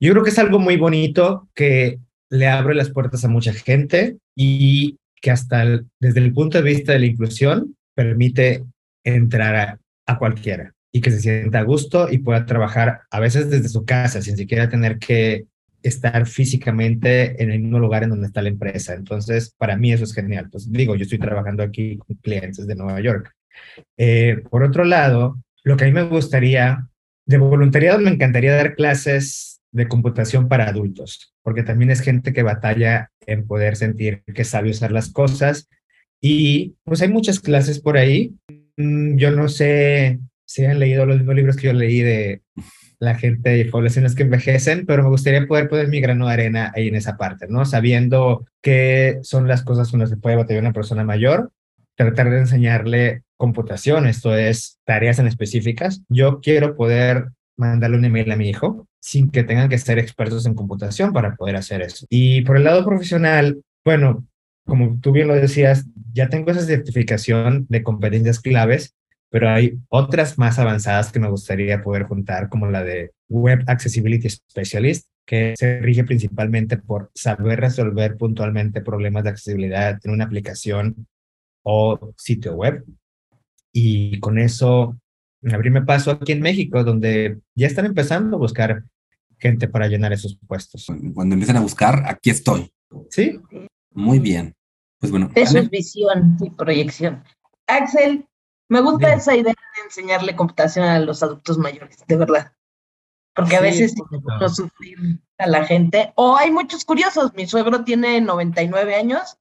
Yo 0.00 0.12
creo 0.12 0.24
que 0.24 0.30
es 0.30 0.38
algo 0.38 0.58
muy 0.58 0.76
bonito 0.76 1.48
que 1.54 1.98
le 2.30 2.46
abre 2.48 2.74
las 2.74 2.90
puertas 2.90 3.24
a 3.24 3.28
mucha 3.28 3.52
gente 3.52 4.16
y 4.34 4.98
que 5.20 5.30
hasta 5.30 5.64
desde 6.00 6.20
el 6.20 6.32
punto 6.32 6.58
de 6.58 6.64
vista 6.64 6.92
de 6.92 7.00
la 7.00 7.06
inclusión 7.06 7.76
permite 7.96 8.64
entrar 9.02 9.78
a, 10.06 10.18
cualquiera 10.18 10.72
y 10.92 11.00
que 11.00 11.10
se 11.10 11.20
sienta 11.20 11.58
a 11.58 11.64
gusto 11.64 12.08
y 12.10 12.18
pueda 12.18 12.46
trabajar 12.46 13.00
a 13.10 13.18
veces 13.18 13.50
desde 13.50 13.68
su 13.68 13.84
casa 13.84 14.22
sin 14.22 14.36
siquiera 14.36 14.68
tener 14.68 14.98
que 14.98 15.46
estar 15.82 16.26
físicamente 16.26 17.42
en 17.42 17.50
el 17.50 17.60
mismo 17.60 17.80
lugar 17.80 18.04
en 18.04 18.10
donde 18.10 18.26
está 18.26 18.42
la 18.42 18.48
empresa. 18.48 18.94
Entonces, 18.94 19.52
para 19.56 19.76
mí 19.76 19.92
eso 19.92 20.04
es 20.04 20.14
genial. 20.14 20.48
Pues 20.50 20.70
digo, 20.70 20.94
yo 20.94 21.02
estoy 21.02 21.18
trabajando 21.18 21.62
aquí 21.62 21.96
con 21.98 22.16
clientes 22.16 22.66
de 22.66 22.74
Nueva 22.74 23.00
York. 23.00 23.32
Eh, 23.96 24.42
por 24.50 24.62
otro 24.62 24.84
lado, 24.84 25.42
lo 25.64 25.76
que 25.76 25.84
a 25.84 25.86
mí 25.86 25.92
me 25.92 26.04
gustaría, 26.04 26.88
de 27.24 27.38
voluntariado 27.38 27.98
me 27.98 28.10
encantaría 28.10 28.54
dar 28.54 28.74
clases 28.74 29.60
de 29.72 29.88
computación 29.88 30.48
para 30.48 30.68
adultos, 30.68 31.34
porque 31.42 31.62
también 31.62 31.90
es 31.90 32.00
gente 32.00 32.32
que 32.32 32.42
batalla 32.42 33.10
en 33.26 33.46
poder 33.46 33.76
sentir 33.76 34.22
que 34.22 34.44
sabe 34.44 34.70
usar 34.70 34.92
las 34.92 35.12
cosas. 35.12 35.68
Y 36.28 36.74
pues 36.82 37.00
hay 37.02 37.08
muchas 37.08 37.38
clases 37.38 37.78
por 37.78 37.96
ahí. 37.96 38.34
Mm, 38.76 39.16
Yo 39.16 39.30
no 39.30 39.48
sé 39.48 40.18
si 40.44 40.64
han 40.64 40.80
leído 40.80 41.06
los 41.06 41.18
mismos 41.18 41.36
libros 41.36 41.56
que 41.56 41.68
yo 41.68 41.72
leí 41.72 42.00
de 42.00 42.42
la 42.98 43.14
gente 43.14 43.56
y 43.58 43.64
poblaciones 43.64 44.16
que 44.16 44.24
envejecen, 44.24 44.86
pero 44.86 45.04
me 45.04 45.10
gustaría 45.10 45.46
poder 45.46 45.68
poner 45.68 45.86
mi 45.86 46.00
grano 46.00 46.26
de 46.26 46.32
arena 46.32 46.72
ahí 46.74 46.88
en 46.88 46.96
esa 46.96 47.16
parte, 47.16 47.46
¿no? 47.48 47.64
Sabiendo 47.64 48.44
qué 48.60 49.20
son 49.22 49.46
las 49.46 49.62
cosas 49.62 49.88
con 49.90 50.00
las 50.00 50.10
que 50.10 50.16
puede 50.16 50.34
batallar 50.34 50.62
una 50.62 50.72
persona 50.72 51.04
mayor, 51.04 51.52
tratar 51.94 52.30
de 52.30 52.38
enseñarle 52.40 53.22
computación, 53.36 54.06
esto 54.06 54.36
es 54.36 54.78
tareas 54.84 55.20
en 55.20 55.28
específicas. 55.28 56.02
Yo 56.08 56.40
quiero 56.40 56.74
poder 56.74 57.28
mandarle 57.56 57.98
un 57.98 58.04
email 58.04 58.32
a 58.32 58.36
mi 58.36 58.48
hijo 58.48 58.88
sin 58.98 59.30
que 59.30 59.44
tengan 59.44 59.68
que 59.68 59.78
ser 59.78 60.00
expertos 60.00 60.44
en 60.46 60.54
computación 60.54 61.12
para 61.12 61.36
poder 61.36 61.54
hacer 61.54 61.82
eso. 61.82 62.04
Y 62.10 62.40
por 62.42 62.56
el 62.56 62.64
lado 62.64 62.84
profesional, 62.84 63.62
bueno, 63.84 64.26
como 64.66 64.98
tú 65.00 65.12
bien 65.12 65.28
lo 65.28 65.34
decías, 65.34 65.86
ya 66.12 66.28
tengo 66.28 66.50
esa 66.50 66.62
certificación 66.62 67.66
de 67.68 67.82
competencias 67.82 68.40
claves, 68.40 68.94
pero 69.30 69.48
hay 69.48 69.78
otras 69.88 70.38
más 70.38 70.58
avanzadas 70.58 71.12
que 71.12 71.20
me 71.20 71.30
gustaría 71.30 71.82
poder 71.82 72.04
juntar, 72.04 72.48
como 72.48 72.66
la 72.66 72.82
de 72.82 73.12
Web 73.28 73.64
Accessibility 73.66 74.28
Specialist, 74.28 75.08
que 75.24 75.54
se 75.56 75.80
rige 75.80 76.04
principalmente 76.04 76.76
por 76.76 77.10
saber 77.14 77.60
resolver 77.60 78.16
puntualmente 78.16 78.80
problemas 78.80 79.24
de 79.24 79.30
accesibilidad 79.30 79.98
en 80.02 80.10
una 80.12 80.24
aplicación 80.24 81.06
o 81.62 82.14
sitio 82.16 82.54
web. 82.54 82.84
Y 83.72 84.20
con 84.20 84.38
eso 84.38 84.96
abrirme 85.52 85.82
paso 85.82 86.12
aquí 86.12 86.32
en 86.32 86.40
México, 86.40 86.82
donde 86.84 87.38
ya 87.54 87.66
están 87.66 87.86
empezando 87.86 88.36
a 88.36 88.40
buscar 88.40 88.84
gente 89.38 89.68
para 89.68 89.88
llenar 89.88 90.12
esos 90.12 90.38
puestos. 90.46 90.86
Cuando 91.14 91.34
empiecen 91.34 91.56
a 91.56 91.60
buscar, 91.60 92.04
aquí 92.06 92.30
estoy. 92.30 92.70
Sí, 93.10 93.38
Muy 93.96 94.18
bien. 94.20 94.54
Pues 95.00 95.10
bueno, 95.10 95.30
Eso 95.34 95.58
es 95.58 95.70
visión 95.70 96.36
y 96.40 96.50
proyección. 96.50 97.24
Axel, 97.66 98.26
me 98.68 98.80
gusta 98.80 99.14
esa 99.14 99.34
idea 99.34 99.54
de 99.54 99.82
enseñarle 99.82 100.36
computación 100.36 100.86
a 100.86 101.00
los 101.00 101.22
adultos 101.22 101.58
mayores, 101.58 102.04
de 102.06 102.16
verdad. 102.16 102.52
Porque 103.34 103.56
a 103.56 103.60
veces 103.60 103.94
no 104.40 104.48
sufrir 104.48 105.20
a 105.38 105.46
la 105.46 105.64
gente. 105.64 106.12
O 106.14 106.36
hay 106.36 106.50
muchos 106.50 106.84
curiosos. 106.84 107.34
Mi 107.34 107.46
suegro 107.46 107.84
tiene 107.84 108.20
99 108.20 108.94
años. 108.94 109.36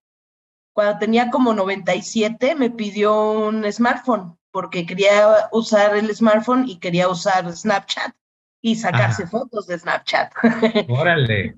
Cuando 0.73 0.99
tenía 0.99 1.29
como 1.29 1.53
97 1.53 2.55
me 2.55 2.69
pidió 2.69 3.31
un 3.31 3.71
smartphone 3.71 4.37
porque 4.55 4.85
quería 4.85 5.49
usar 5.51 5.97
el 5.97 6.15
smartphone 6.15 6.65
y 6.65 6.77
quería 6.77 7.09
usar 7.09 7.51
Snapchat 7.53 8.15
y 8.61 8.75
sacarse 8.75 9.23
Ajá. 9.23 9.31
fotos 9.31 9.67
de 9.67 9.77
Snapchat. 9.77 10.31
órale. 10.87 11.57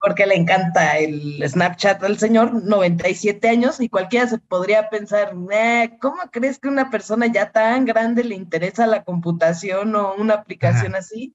Porque 0.00 0.26
le 0.26 0.36
encanta 0.36 0.98
el 0.98 1.42
Snapchat 1.46 2.02
al 2.04 2.18
señor, 2.18 2.62
97 2.64 3.48
años, 3.48 3.80
y 3.80 3.88
cualquiera 3.88 4.26
se 4.28 4.38
podría 4.38 4.90
pensar, 4.90 5.34
"Nah, 5.36 5.98
¿cómo 6.00 6.18
crees 6.30 6.58
que 6.58 6.68
una 6.68 6.90
persona 6.90 7.26
ya 7.26 7.50
tan 7.52 7.84
grande 7.84 8.24
le 8.24 8.34
interesa 8.34 8.86
la 8.86 9.04
computación 9.04 9.94
o 9.96 10.14
una 10.14 10.34
aplicación 10.34 10.94
así? 10.94 11.34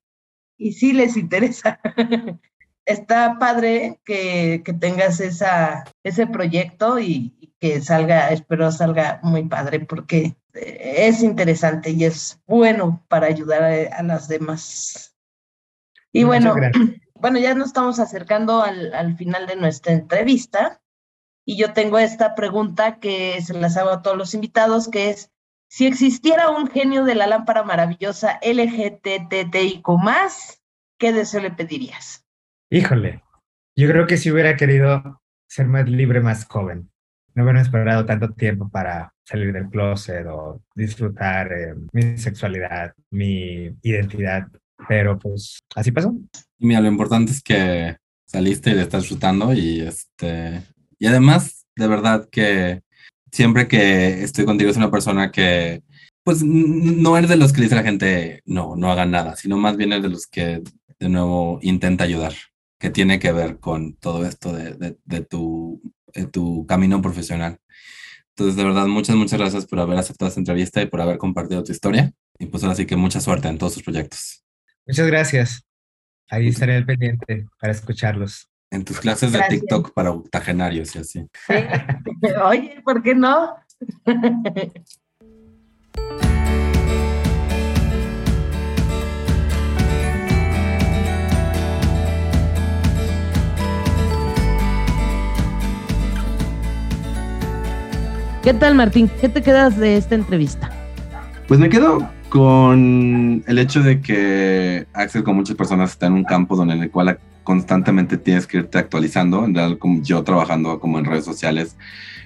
Y 0.58 0.74
sí 0.74 0.94
les 0.94 1.18
interesa. 1.18 1.80
Está 2.86 3.38
padre 3.40 4.00
que, 4.06 4.62
que 4.66 4.74
tengas 4.74 5.20
esa, 5.22 5.86
ese 6.04 6.28
proyecto 6.28 7.00
y, 7.00 7.34
y 7.40 7.54
que 7.60 7.82
salga, 7.82 8.30
espero 8.32 8.72
salga 8.72 9.20
muy 9.24 9.48
padre 9.48 9.80
porque 9.82 10.36
eh, 10.54 10.94
es 11.08 11.24
interesante 11.24 11.92
y 11.92 12.04
es 12.04 12.42
bueno 12.46 13.06
para 13.08 13.28
ayudar 13.28 13.64
a, 13.64 13.98
a 13.98 14.04
las 14.04 14.28
demás. 14.28 15.16
Y 16.12 16.26
Muchas 16.26 16.44
bueno, 16.44 16.56
gracias. 16.56 17.03
Bueno, 17.24 17.40
ya 17.40 17.56
nos 17.56 17.68
estamos 17.68 18.02
acercando 18.02 18.62
al, 18.62 18.94
al 18.94 19.16
final 19.16 19.48
de 19.48 19.56
nuestra 19.56 19.94
entrevista 19.94 20.82
y 21.46 21.58
yo 21.58 21.72
tengo 21.72 21.98
esta 21.98 22.36
pregunta 22.36 23.00
que 23.00 23.42
se 23.42 23.54
las 23.54 23.78
hago 23.78 23.92
a 23.92 24.02
todos 24.02 24.18
los 24.18 24.34
invitados, 24.34 24.90
que 24.90 25.10
es, 25.10 25.32
si 25.70 25.88
existiera 25.88 26.50
un 26.50 26.68
genio 26.68 27.06
de 27.06 27.16
la 27.16 27.26
lámpara 27.26 27.64
maravillosa 27.64 28.42
LGTTIQ+, 28.42 29.86
¿qué 31.00 31.14
deseo 31.14 31.40
le 31.40 31.52
pedirías? 31.52 32.26
Híjole, 32.70 33.24
yo 33.74 33.88
creo 33.88 34.06
que 34.06 34.18
si 34.18 34.30
hubiera 34.30 34.58
querido 34.58 35.22
ser 35.48 35.68
más 35.68 35.88
libre, 35.88 36.20
más 36.20 36.46
joven, 36.46 36.92
no 37.36 37.44
hubiera 37.44 37.62
esperado 37.62 38.06
tanto 38.06 38.34
tiempo 38.34 38.68
para 38.68 39.14
salir 39.24 39.54
del 39.54 39.70
closet 39.70 40.28
o 40.28 40.62
disfrutar 40.76 41.54
eh, 41.54 41.74
mi 41.94 42.18
sexualidad, 42.18 42.94
mi 43.12 43.74
identidad, 43.82 44.50
pero 44.88 45.18
pues 45.20 45.60
así 45.76 45.92
pasó. 45.92 46.16
Mira, 46.60 46.82
lo 46.82 46.88
importante 46.88 47.32
es 47.32 47.42
que 47.42 47.98
saliste 48.26 48.72
y 48.72 48.76
le 48.76 48.82
estás 48.82 49.04
disfrutando 49.04 49.54
y 49.54 49.82
este 49.82 50.64
y 51.00 51.06
además 51.06 51.66
de 51.76 51.88
verdad 51.88 52.28
que 52.32 52.82
siempre 53.32 53.68
que 53.68 54.24
estoy 54.24 54.46
contigo 54.46 54.72
es 54.72 54.78
una 54.78 54.92
persona 54.92 55.32
que 55.32 55.84
pues 56.24 56.44
no 56.44 57.18
eres 57.18 57.30
de 57.30 57.36
los 57.36 57.52
que 57.52 57.62
dice 57.62 57.76
la 57.76 57.84
gente 57.84 58.42
no, 58.46 58.76
no 58.76 58.92
hagan 58.92 59.12
nada, 59.12 59.36
sino 59.36 59.58
más 59.58 59.76
bien 59.76 59.92
eres 59.92 60.04
de 60.04 60.10
los 60.10 60.28
que 60.28 60.62
de 61.00 61.10
nuevo 61.10 61.60
intenta 61.62 62.06
ayudar, 62.06 62.34
que 62.80 62.90
tiene 62.90 63.20
que 63.20 63.34
ver 63.34 63.60
con 63.60 63.96
todo 63.96 64.26
esto 64.26 64.54
de, 64.54 64.98
de, 65.04 65.22
tu, 65.22 65.82
de 66.14 66.28
tu 66.28 66.66
camino 66.66 67.02
profesional. 67.02 67.60
Entonces, 68.30 68.56
de 68.56 68.64
verdad, 68.64 68.88
muchas, 68.88 69.16
muchas 69.16 69.40
gracias 69.40 69.66
por 69.66 69.80
haber 69.80 69.98
aceptado 69.98 70.30
esta 70.30 70.40
entrevista 70.40 70.82
y 70.82 70.88
por 70.88 71.02
haber 71.02 71.18
compartido 71.18 71.64
tu 71.64 71.72
historia. 71.72 72.14
Y 72.40 72.48
pues 72.48 72.64
ahora 72.64 72.76
sí 72.76 72.86
que 72.86 72.96
mucha 72.96 73.20
suerte 73.22 73.48
en 73.48 73.58
todos 73.58 73.74
sus 73.74 73.84
proyectos. 73.84 74.44
Muchas 74.86 75.08
gracias. 75.08 75.66
Ahí 76.30 76.50
estaré 76.50 76.76
al 76.76 76.86
pendiente 76.86 77.48
para 77.60 77.72
escucharlos. 77.72 78.50
En 78.70 78.84
tus 78.84 79.00
clases 79.00 79.32
de 79.32 79.38
Gracias. 79.38 79.62
TikTok 79.62 79.94
para 79.94 80.12
octogenarios 80.12 80.96
y 80.96 81.00
así. 81.00 81.28
Sí. 81.48 81.54
Oye, 82.44 82.82
¿por 82.84 83.02
qué 83.02 83.16
no? 83.16 83.56
¿Qué 98.44 98.54
tal, 98.54 98.76
Martín? 98.76 99.10
¿Qué 99.22 99.30
te 99.30 99.42
quedas 99.42 99.78
de 99.78 99.96
esta 99.96 100.16
entrevista? 100.16 100.70
Pues 101.48 101.60
me 101.60 101.70
quedo 101.70 102.10
con 102.34 103.44
el 103.46 103.60
hecho 103.60 103.84
de 103.84 104.02
que 104.02 104.88
Axel, 104.94 105.24
con 105.24 105.36
muchas 105.36 105.56
personas, 105.56 105.92
está 105.92 106.08
en 106.08 106.14
un 106.14 106.24
campo 106.24 106.56
donde 106.56 106.74
en 106.74 106.82
el 106.82 106.90
cual 106.90 107.20
constantemente 107.44 108.18
tienes 108.18 108.48
que 108.48 108.58
irte 108.58 108.80
actualizando. 108.80 109.46
En 109.46 109.54
realidad, 109.54 109.78
como 109.78 110.02
yo 110.02 110.24
trabajando 110.24 110.80
como 110.80 110.98
en 110.98 111.06
redes 111.06 111.26
sociales, 111.26 111.78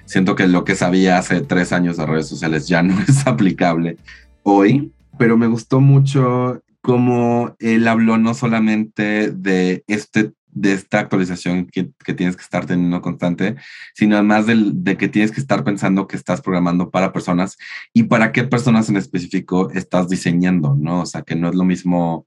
siento 0.06 0.34
que 0.34 0.48
lo 0.48 0.64
que 0.64 0.76
sabía 0.76 1.18
hace 1.18 1.42
tres 1.42 1.74
años 1.74 1.98
de 1.98 2.06
redes 2.06 2.26
sociales 2.26 2.66
ya 2.66 2.82
no 2.82 2.98
es 3.06 3.26
aplicable 3.26 3.98
hoy, 4.44 4.90
pero 5.18 5.36
me 5.36 5.46
gustó 5.46 5.78
mucho 5.78 6.62
cómo 6.80 7.54
él 7.58 7.86
habló 7.86 8.16
no 8.16 8.32
solamente 8.32 9.30
de 9.30 9.84
este 9.88 10.32
de 10.50 10.72
esta 10.72 11.00
actualización 11.00 11.66
que, 11.66 11.90
que 12.04 12.14
tienes 12.14 12.36
que 12.36 12.42
estar 12.42 12.66
teniendo 12.66 13.00
constante, 13.00 13.56
sino 13.94 14.16
además 14.16 14.46
del, 14.46 14.82
de 14.82 14.96
que 14.96 15.08
tienes 15.08 15.32
que 15.32 15.40
estar 15.40 15.64
pensando 15.64 16.06
que 16.06 16.16
estás 16.16 16.40
programando 16.40 16.90
para 16.90 17.12
personas 17.12 17.56
y 17.92 18.04
para 18.04 18.32
qué 18.32 18.44
personas 18.44 18.88
en 18.88 18.96
específico 18.96 19.70
estás 19.70 20.08
diseñando, 20.08 20.76
¿no? 20.78 21.02
O 21.02 21.06
sea, 21.06 21.22
que 21.22 21.36
no 21.36 21.48
es 21.48 21.54
lo 21.54 21.64
mismo, 21.64 22.26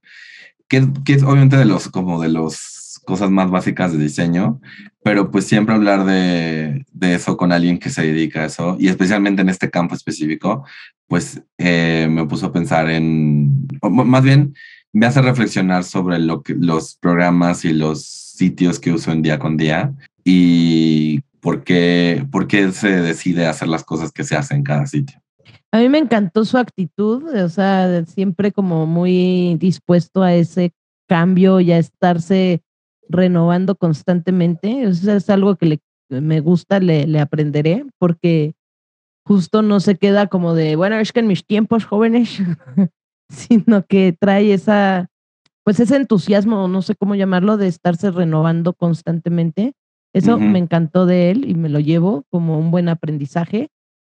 que, 0.67 0.88
que 1.05 1.13
es 1.13 1.24
obviamente 1.24 1.57
de 1.57 1.65
los, 1.65 1.89
como 1.89 2.22
de 2.22 2.30
los 2.30 2.99
cosas 3.05 3.32
más 3.32 3.49
básicas 3.49 3.91
de 3.91 3.97
diseño, 3.97 4.61
pero 5.03 5.32
pues 5.32 5.45
siempre 5.45 5.74
hablar 5.74 6.05
de, 6.05 6.86
de 6.91 7.15
eso 7.15 7.36
con 7.38 7.51
alguien 7.51 7.80
que 7.80 7.89
se 7.89 8.03
dedica 8.03 8.41
a 8.41 8.45
eso, 8.45 8.78
y 8.80 8.88
especialmente 8.88 9.41
en 9.41 9.49
este 9.49 9.69
campo 9.69 9.95
específico, 9.95 10.65
pues 11.07 11.41
eh, 11.57 12.07
me 12.09 12.26
puso 12.26 12.47
a 12.47 12.53
pensar 12.53 12.89
en, 12.89 13.67
más 13.82 14.24
bien, 14.24 14.53
me 14.94 15.06
hace 15.06 15.22
reflexionar 15.22 15.84
sobre 15.84 16.20
los 16.20 16.96
programas 16.96 17.66
y 17.66 17.74
los 17.74 18.04
sitios 18.06 18.80
que 18.80 18.92
uso 18.92 19.12
en 19.12 19.22
día 19.22 19.39
con 19.39 19.58
día 19.58 19.94
y 20.24 21.22
por 21.39 21.64
qué 21.64 22.26
se 22.72 23.02
decide 23.02 23.48
hacer 23.48 23.68
las 23.68 23.84
cosas 23.84 24.12
que 24.12 24.24
se 24.24 24.36
hacen 24.36 24.58
en 24.58 24.64
cada 24.64 24.86
sitio. 24.86 25.22
A 25.72 25.80
mí 25.80 25.88
me 25.88 26.00
encantó 26.00 26.44
su 26.44 26.58
actitud, 26.58 27.24
o 27.34 27.50
sea, 27.50 28.06
siempre 28.06 28.52
como 28.52 28.86
muy 28.86 29.56
dispuesto 29.58 30.22
a 30.22 30.34
ese 30.34 30.74
cambio 31.08 31.62
y 31.62 31.72
a 31.72 31.78
estarse 31.78 32.62
renovando 33.08 33.76
constantemente. 33.76 34.84
Eso 34.84 35.14
es 35.14 35.30
algo 35.30 35.56
que 35.56 35.66
le, 35.66 35.80
me 36.10 36.42
gusta, 36.42 36.80
le, 36.80 37.08
le 37.08 37.20
aprenderé, 37.22 37.86
porque 37.98 38.54
justo 39.26 39.62
no 39.62 39.80
se 39.80 39.96
queda 39.96 40.28
como 40.28 40.54
de, 40.56 40.76
bueno, 40.76 40.98
es 40.98 41.14
que 41.14 41.22
en 41.22 41.28
mis 41.28 41.46
tiempos 41.46 41.86
jóvenes, 41.86 42.39
sino 43.49 43.86
que 43.86 44.15
trae 44.17 44.53
esa, 44.53 45.09
pues 45.63 45.79
ese 45.79 45.95
entusiasmo, 45.95 46.67
no 46.67 46.82
sé 46.82 46.95
cómo 46.95 47.15
llamarlo, 47.15 47.57
de 47.57 47.67
estarse 47.67 48.11
renovando 48.11 48.73
constantemente. 48.73 49.73
Eso 50.13 50.38
me 50.38 50.59
encantó 50.59 51.05
de 51.05 51.32
él 51.32 51.49
y 51.49 51.55
me 51.55 51.69
lo 51.69 51.79
llevo 51.79 52.25
como 52.29 52.59
un 52.59 52.69
buen 52.69 52.89
aprendizaje. 52.89 53.69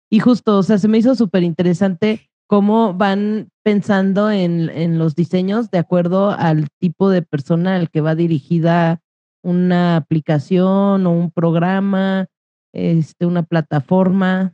Y 0.10 0.20
justo, 0.20 0.58
o 0.58 0.64
sea, 0.64 0.78
se 0.78 0.88
me 0.88 0.98
hizo 0.98 1.16
súper 1.16 1.44
interesante 1.44 2.30
cómo 2.48 2.94
van 2.94 3.50
pensando 3.62 4.32
en, 4.32 4.70
en 4.70 4.98
los 4.98 5.16
diseños 5.16 5.70
de 5.70 5.80
acuerdo 5.80 6.32
al 6.32 6.70
tipo 6.80 7.10
de 7.10 7.24
persona 7.24 7.76
al 7.76 7.90
que 7.90 8.00
va 8.00 8.16
dirigida 8.16 9.02
una 9.44 9.98
aplicación 9.98 11.06
o 11.06 11.12
un 11.12 11.30
programa, 11.30 12.28
este, 12.74 13.26
una 13.26 13.44
plataforma, 13.44 14.54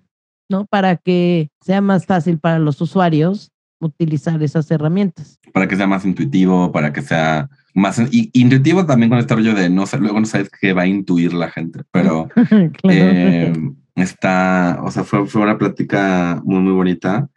¿no? 0.49 0.65
Para 0.65 0.95
que 0.95 1.49
sea 1.61 1.81
más 1.81 2.07
fácil 2.07 2.39
para 2.39 2.57
los 2.57 2.81
usuarios 2.81 3.51
utilizar 3.79 4.41
esas 4.41 4.69
herramientas. 4.71 5.39
Para 5.53 5.67
que 5.67 5.75
sea 5.75 5.87
más 5.87 6.05
intuitivo, 6.05 6.71
para 6.71 6.93
que 6.93 7.01
sea 7.01 7.49
más 7.73 7.99
y, 8.11 8.31
intuitivo 8.33 8.85
también 8.85 9.09
con 9.09 9.19
este 9.19 9.35
rollo 9.35 9.53
de 9.53 9.69
no 9.69 9.85
sé, 9.85 9.99
luego 9.99 10.19
no 10.19 10.25
sabes 10.25 10.49
qué 10.49 10.73
va 10.73 10.83
a 10.83 10.87
intuir 10.87 11.33
la 11.33 11.51
gente, 11.51 11.81
pero 11.91 12.27
claro. 12.35 12.71
eh, 12.89 13.53
está, 13.95 14.79
o 14.83 14.91
sea, 14.91 15.03
fue, 15.03 15.27
fue 15.27 15.41
una 15.41 15.57
plática 15.57 16.41
muy, 16.43 16.59
muy 16.59 16.73
bonita. 16.73 17.29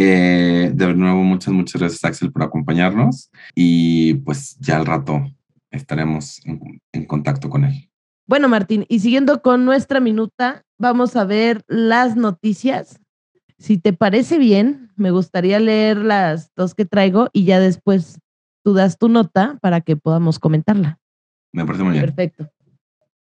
Eh, 0.00 0.70
de 0.74 0.94
nuevo, 0.94 1.24
muchas, 1.24 1.52
muchas 1.52 1.80
gracias, 1.80 2.04
Axel, 2.04 2.30
por 2.30 2.42
acompañarnos. 2.44 3.30
Y 3.54 4.14
pues 4.14 4.56
ya 4.60 4.76
al 4.76 4.86
rato 4.86 5.24
estaremos 5.70 6.40
en, 6.44 6.80
en 6.92 7.04
contacto 7.04 7.48
con 7.48 7.64
él. 7.64 7.88
Bueno, 8.26 8.48
Martín, 8.48 8.84
y 8.88 9.00
siguiendo 9.00 9.40
con 9.40 9.64
nuestra 9.64 10.00
minuta, 10.00 10.64
vamos 10.78 11.16
a 11.16 11.24
ver 11.24 11.62
las 11.66 12.14
noticias. 12.14 13.00
Si 13.58 13.76
te 13.78 13.92
parece 13.92 14.38
bien, 14.38 14.90
me 14.96 15.10
gustaría 15.10 15.58
leer 15.58 15.98
las 15.98 16.54
dos 16.54 16.74
que 16.74 16.84
traigo 16.84 17.28
y 17.32 17.44
ya 17.44 17.58
después 17.58 18.20
tú 18.62 18.72
das 18.72 18.98
tu 18.98 19.08
nota 19.08 19.58
para 19.60 19.80
que 19.80 19.96
podamos 19.96 20.38
comentarla. 20.38 21.00
Me 21.52 21.64
parece 21.64 21.82
muy 21.82 21.92
bien. 21.92 22.04
Perfecto. 22.04 22.50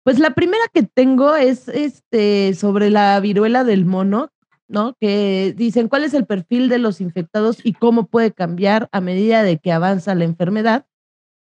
Pues 0.03 0.19
la 0.19 0.35
primera 0.35 0.63
que 0.71 0.83
tengo 0.83 1.35
es 1.35 1.67
este 1.67 2.53
sobre 2.53 2.91
la 2.91 3.19
viruela 3.19 3.63
del 3.63 3.85
mono, 3.85 4.31
¿no? 4.67 4.95
Que 4.99 5.53
dicen 5.57 5.87
cuál 5.87 6.03
es 6.03 6.13
el 6.13 6.25
perfil 6.25 6.69
de 6.69 6.77
los 6.77 7.01
infectados 7.01 7.57
y 7.63 7.73
cómo 7.73 8.05
puede 8.05 8.31
cambiar 8.31 8.89
a 8.91 9.01
medida 9.01 9.41
de 9.41 9.57
que 9.57 9.71
avanza 9.71 10.13
la 10.13 10.23
enfermedad. 10.23 10.85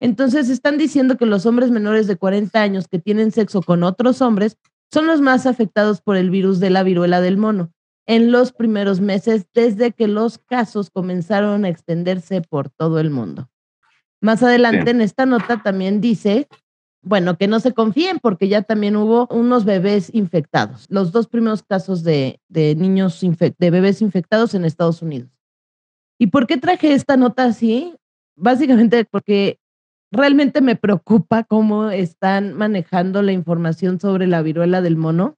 Entonces 0.01 0.51
están 0.51 0.76
diciendo 0.76 1.16
que 1.16 1.26
los 1.26 1.47
hombres 1.47 1.70
menores 1.70 2.07
de 2.07 2.16
40 2.16 2.61
años 2.61 2.88
que 2.88 2.99
tienen 2.99 3.32
sexo 3.32 3.62
con 3.62 3.84
otros 3.84 4.20
hombres 4.20 4.59
son 4.93 5.07
los 5.07 5.22
más 5.22 5.47
afectados 5.47 6.03
por 6.03 6.16
el 6.16 6.28
virus 6.28 6.61
de 6.61 6.70
la 6.70 6.82
viruela 6.82 7.20
del 7.22 7.38
mono 7.38 7.72
en 8.07 8.32
los 8.32 8.53
primeros 8.53 9.00
meses 9.00 9.46
desde 9.55 9.92
que 9.92 10.09
los 10.09 10.38
casos 10.38 10.90
comenzaron 10.90 11.64
a 11.64 11.68
extenderse 11.68 12.42
por 12.42 12.68
todo 12.68 12.98
el 12.98 13.11
mundo. 13.11 13.48
Más 14.20 14.42
adelante 14.42 14.84
Sí. 14.84 14.90
en 14.90 15.00
esta 15.00 15.26
nota 15.26 15.62
también 15.62 16.00
dice, 16.00 16.48
bueno, 17.03 17.36
que 17.36 17.48
no 17.48 17.59
se 17.61 17.72
confíen 17.72 18.18
porque 18.20 18.48
ya 18.48 18.62
también 18.62 18.96
hubo 18.96 19.26
unos 19.30 19.64
bebés 19.64 20.14
infectados, 20.14 20.86
los 20.88 21.11
dos 21.12 21.26
primeros 21.26 21.62
casos 21.62 22.03
de, 22.05 22.40
de 22.48 22.74
niños, 22.76 23.20
de 23.20 23.70
bebés 23.70 24.00
infectados 24.03 24.55
en 24.55 24.64
Estados 24.64 25.03
Unidos. 25.03 25.30
¿Y 26.18 26.28
por 26.28 26.46
qué 26.46 26.57
traje 26.57 26.94
esta 26.94 27.16
nota 27.16 27.44
así? 27.44 27.96
Básicamente 28.36 29.05
porque 29.05 29.59
realmente 30.12 30.61
me 30.61 30.76
preocupa 30.76 31.42
cómo 31.42 31.90
están 31.90 32.55
manejando 32.55 33.22
la 33.22 33.32
información 33.32 33.98
sobre 33.98 34.26
la 34.28 34.42
viruela 34.42 34.80
del 34.80 34.96
mono. 34.96 35.36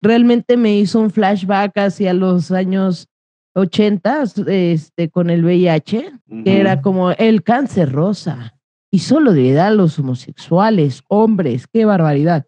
Realmente 0.00 0.56
me 0.56 0.78
hizo 0.78 1.00
un 1.00 1.10
flashback 1.10 1.76
hacia 1.78 2.14
los 2.14 2.50
años 2.50 3.08
80 3.54 4.24
este, 4.46 5.10
con 5.10 5.30
el 5.30 5.44
VIH, 5.44 6.12
que 6.44 6.60
era 6.60 6.80
como 6.80 7.10
el 7.10 7.42
cáncer 7.42 7.92
rosa 7.92 8.54
y 8.90 9.00
solo 9.00 9.32
le 9.32 9.52
da 9.52 9.68
a 9.68 9.72
los 9.72 9.98
homosexuales, 9.98 11.02
hombres, 11.08 11.66
qué 11.66 11.84
barbaridad. 11.84 12.46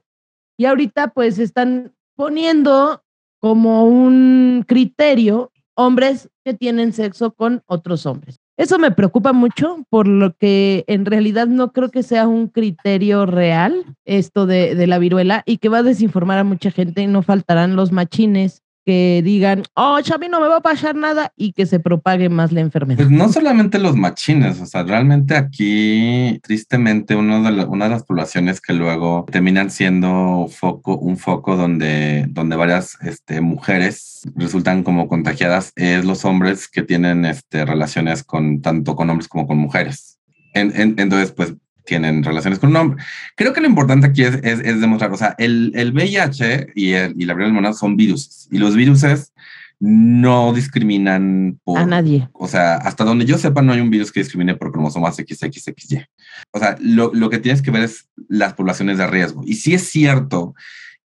Y 0.57 0.67
ahorita 0.67 1.09
pues 1.09 1.39
están 1.39 1.95
poniendo 2.17 3.03
como 3.41 3.85
un 3.85 4.65
criterio 4.67 5.53
hombres 5.75 6.29
que 6.45 6.55
tienen 6.55 6.93
sexo 6.93 7.33
con 7.33 7.63
otros 7.67 8.07
hombres. 8.07 8.40
Eso 8.61 8.79
me 8.79 8.91
preocupa 8.91 9.33
mucho, 9.33 9.87
por 9.89 10.07
lo 10.07 10.35
que 10.35 10.85
en 10.87 11.07
realidad 11.07 11.47
no 11.47 11.73
creo 11.73 11.91
que 11.91 12.03
sea 12.03 12.29
un 12.29 12.49
criterio 12.49 13.25
real 13.25 13.87
esto 14.05 14.45
de, 14.45 14.75
de 14.75 14.87
la 14.87 14.99
viruela 14.99 15.43
y 15.47 15.57
que 15.57 15.71
va 15.71 15.79
a 15.79 15.83
desinformar 15.83 16.37
a 16.37 16.45
mucha 16.45 16.71
gente 16.71 17.01
y 17.01 17.07
no 17.07 17.23
faltarán 17.23 17.75
los 17.75 17.91
machines 17.91 18.63
que 18.91 19.23
digan, 19.23 19.63
oh, 19.75 20.01
mí 20.19 20.27
no 20.29 20.41
me 20.41 20.49
va 20.49 20.57
a 20.57 20.61
pasar 20.63 20.97
nada 20.97 21.33
y 21.37 21.53
que 21.53 21.65
se 21.65 21.79
propague 21.79 22.29
más 22.29 22.51
la 22.51 22.59
enfermedad. 22.59 22.97
Pues 22.99 23.11
no 23.11 23.29
solamente 23.29 23.79
los 23.79 23.95
machines, 23.95 24.61
o 24.61 24.67
sea, 24.67 24.83
realmente 24.83 25.37
aquí, 25.37 26.41
tristemente, 26.43 27.15
uno 27.15 27.41
de 27.41 27.65
una 27.67 27.85
de 27.85 27.91
las 27.93 28.03
poblaciones 28.03 28.61
que 28.61 28.73
luego 28.73 29.27
terminan 29.31 29.71
siendo 29.71 30.49
foco, 30.51 30.99
un 30.99 31.17
foco 31.19 31.57
donde, 31.57 32.27
donde 32.31 32.57
varias 32.57 32.99
este, 33.03 33.41
mujeres 33.41 34.23
resultan 34.35 34.83
como 34.83 35.07
contagiadas 35.07 35.73
es 35.77 36.05
los 36.05 36.25
hombres 36.25 36.67
que 36.67 36.83
tienen 36.83 37.25
este, 37.27 37.65
relaciones 37.65 38.25
con 38.25 38.61
tanto 38.61 38.97
con 38.97 39.09
hombres 39.09 39.29
como 39.29 39.47
con 39.47 39.57
mujeres. 39.59 40.19
En- 40.53 40.73
en- 40.75 40.97
entonces, 40.99 41.31
pues 41.31 41.55
tienen 41.85 42.23
relaciones 42.23 42.59
con 42.59 42.71
un 42.71 42.77
hombre. 42.77 43.05
Creo 43.37 43.53
que 43.53 43.61
lo 43.61 43.67
importante 43.67 44.07
aquí 44.07 44.23
es, 44.23 44.37
es, 44.43 44.61
es 44.61 44.81
demostrar, 44.81 45.13
o 45.13 45.17
sea, 45.17 45.35
el, 45.39 45.73
el 45.75 45.93
VIH 45.93 46.69
y, 46.75 46.93
el, 46.93 47.15
y 47.21 47.25
la 47.27 47.35
viruela 47.35 47.55
mono 47.55 47.73
son 47.73 47.97
virus 47.97 48.49
y 48.51 48.59
los 48.59 48.75
virus 48.75 49.05
no 49.81 50.53
discriminan 50.53 51.59
por, 51.65 51.79
A 51.79 51.87
nadie. 51.87 52.29
o 52.35 52.47
sea, 52.47 52.75
hasta 52.77 53.03
donde 53.03 53.25
yo 53.25 53.39
sepa, 53.39 53.63
no 53.63 53.73
hay 53.73 53.81
un 53.81 53.91
virus 53.91 54.13
que 54.13 54.21
discrimine 54.21 54.55
por 54.55 54.73
cromosomas 54.73 55.17
XXXY. 55.17 56.05
O 56.53 56.59
sea, 56.59 56.77
lo, 56.81 57.11
lo 57.15 57.31
que 57.31 57.39
tienes 57.39 57.63
que 57.63 57.71
ver 57.71 57.85
es 57.85 58.07
las 58.29 58.53
poblaciones 58.53 58.99
de 58.99 59.07
riesgo. 59.07 59.43
Y 59.47 59.55
sí 59.55 59.73
es 59.73 59.89
cierto 59.89 60.55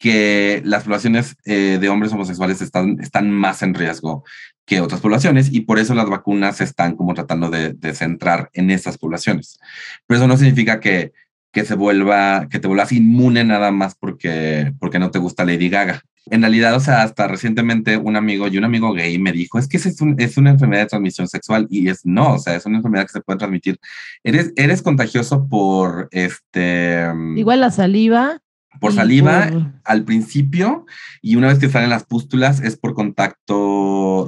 que 0.04 0.62
las 0.66 0.84
poblaciones 0.84 1.36
eh, 1.46 1.78
de 1.80 1.90
hombres 1.90 2.12
homosexuales 2.12 2.62
están, 2.62 3.00
están 3.00 3.30
más 3.32 3.64
en 3.64 3.74
riesgo 3.74 4.26
que 4.66 4.82
otras 4.82 5.02
poblaciones 5.02 5.52
y 5.52 5.62
por 5.62 5.78
eso 5.80 5.94
las 5.94 6.10
vacunas 6.10 6.58
se 6.58 6.64
están 6.64 6.96
como 6.96 7.14
tratando 7.14 7.50
de, 7.50 7.74
de 7.74 7.94
centrar 7.94 8.50
en 8.54 8.72
esas 8.72 8.98
poblaciones. 8.98 9.60
Pero 10.08 10.20
eso 10.20 10.28
no 10.28 10.38
significa 10.38 10.80
que, 10.80 11.12
que 11.52 11.66
se 11.66 11.76
vuelva, 11.76 12.48
que 12.50 12.60
te 12.60 12.68
vuelvas 12.68 12.92
inmune 12.92 13.44
nada 13.44 13.72
más 13.72 13.96
porque, 13.96 14.74
porque 14.80 15.00
no 15.00 15.12
te 15.12 15.20
gusta 15.20 15.46
Lady 15.46 15.70
Gaga. 15.70 16.02
En 16.32 16.40
realidad, 16.40 16.74
o 16.76 16.80
sea, 16.80 17.02
hasta 17.02 17.28
recientemente 17.28 17.98
un 17.98 18.16
amigo 18.16 18.48
y 18.48 18.58
un 18.58 18.64
amigo 18.64 18.94
gay 18.94 19.20
me 19.20 19.34
dijo, 19.34 19.60
es 19.60 19.68
que 19.68 19.76
es, 19.76 20.00
un, 20.00 20.16
es 20.18 20.38
una 20.38 20.52
enfermedad 20.52 20.84
de 20.84 20.88
transmisión 20.88 21.28
sexual 21.28 21.68
y 21.70 21.90
es 21.90 22.06
no, 22.06 22.36
o 22.36 22.40
sea, 22.40 22.56
es 22.56 22.66
una 22.66 22.78
enfermedad 22.78 23.06
que 23.06 23.12
se 23.12 23.22
puede 23.22 23.40
transmitir. 23.40 23.78
Eres, 24.24 24.54
eres 24.56 24.82
contagioso 24.82 25.50
por 25.50 26.08
este... 26.12 27.06
Igual 27.36 27.60
la 27.60 27.72
saliva. 27.72 28.40
Por 28.80 28.94
saliva 28.94 29.50
por- 29.52 29.72
al 29.84 30.04
principio 30.04 30.86
y 31.22 31.36
una 31.36 31.50
vez 31.50 31.60
que 31.60 31.70
salen 31.70 31.92
las 31.92 32.06
pústulas 32.06 32.60
es 32.62 32.76
por 32.76 32.96
contacto 32.96 33.56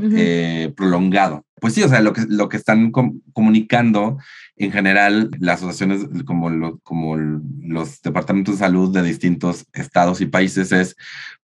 Eh, 0.04 0.74
prolongado. 0.76 1.46
Pues 1.62 1.74
sí, 1.74 1.84
o 1.84 1.90
sea, 1.90 2.02
lo 2.02 2.14
que, 2.14 2.22
lo 2.28 2.50
que 2.50 2.58
están 2.58 2.92
com- 2.92 3.20
comunicando 3.34 4.18
en 4.58 4.72
general 4.72 5.32
las 5.40 5.64
asociaciones 5.64 6.02
como, 6.26 6.50
lo- 6.50 6.80
como 6.80 7.16
los 7.18 8.02
departamentos 8.02 8.56
de 8.56 8.60
salud 8.60 8.94
de 8.94 9.02
distintos 9.04 9.66
estados 9.74 10.22
y 10.22 10.26
países 10.26 10.72
es, 10.72 10.96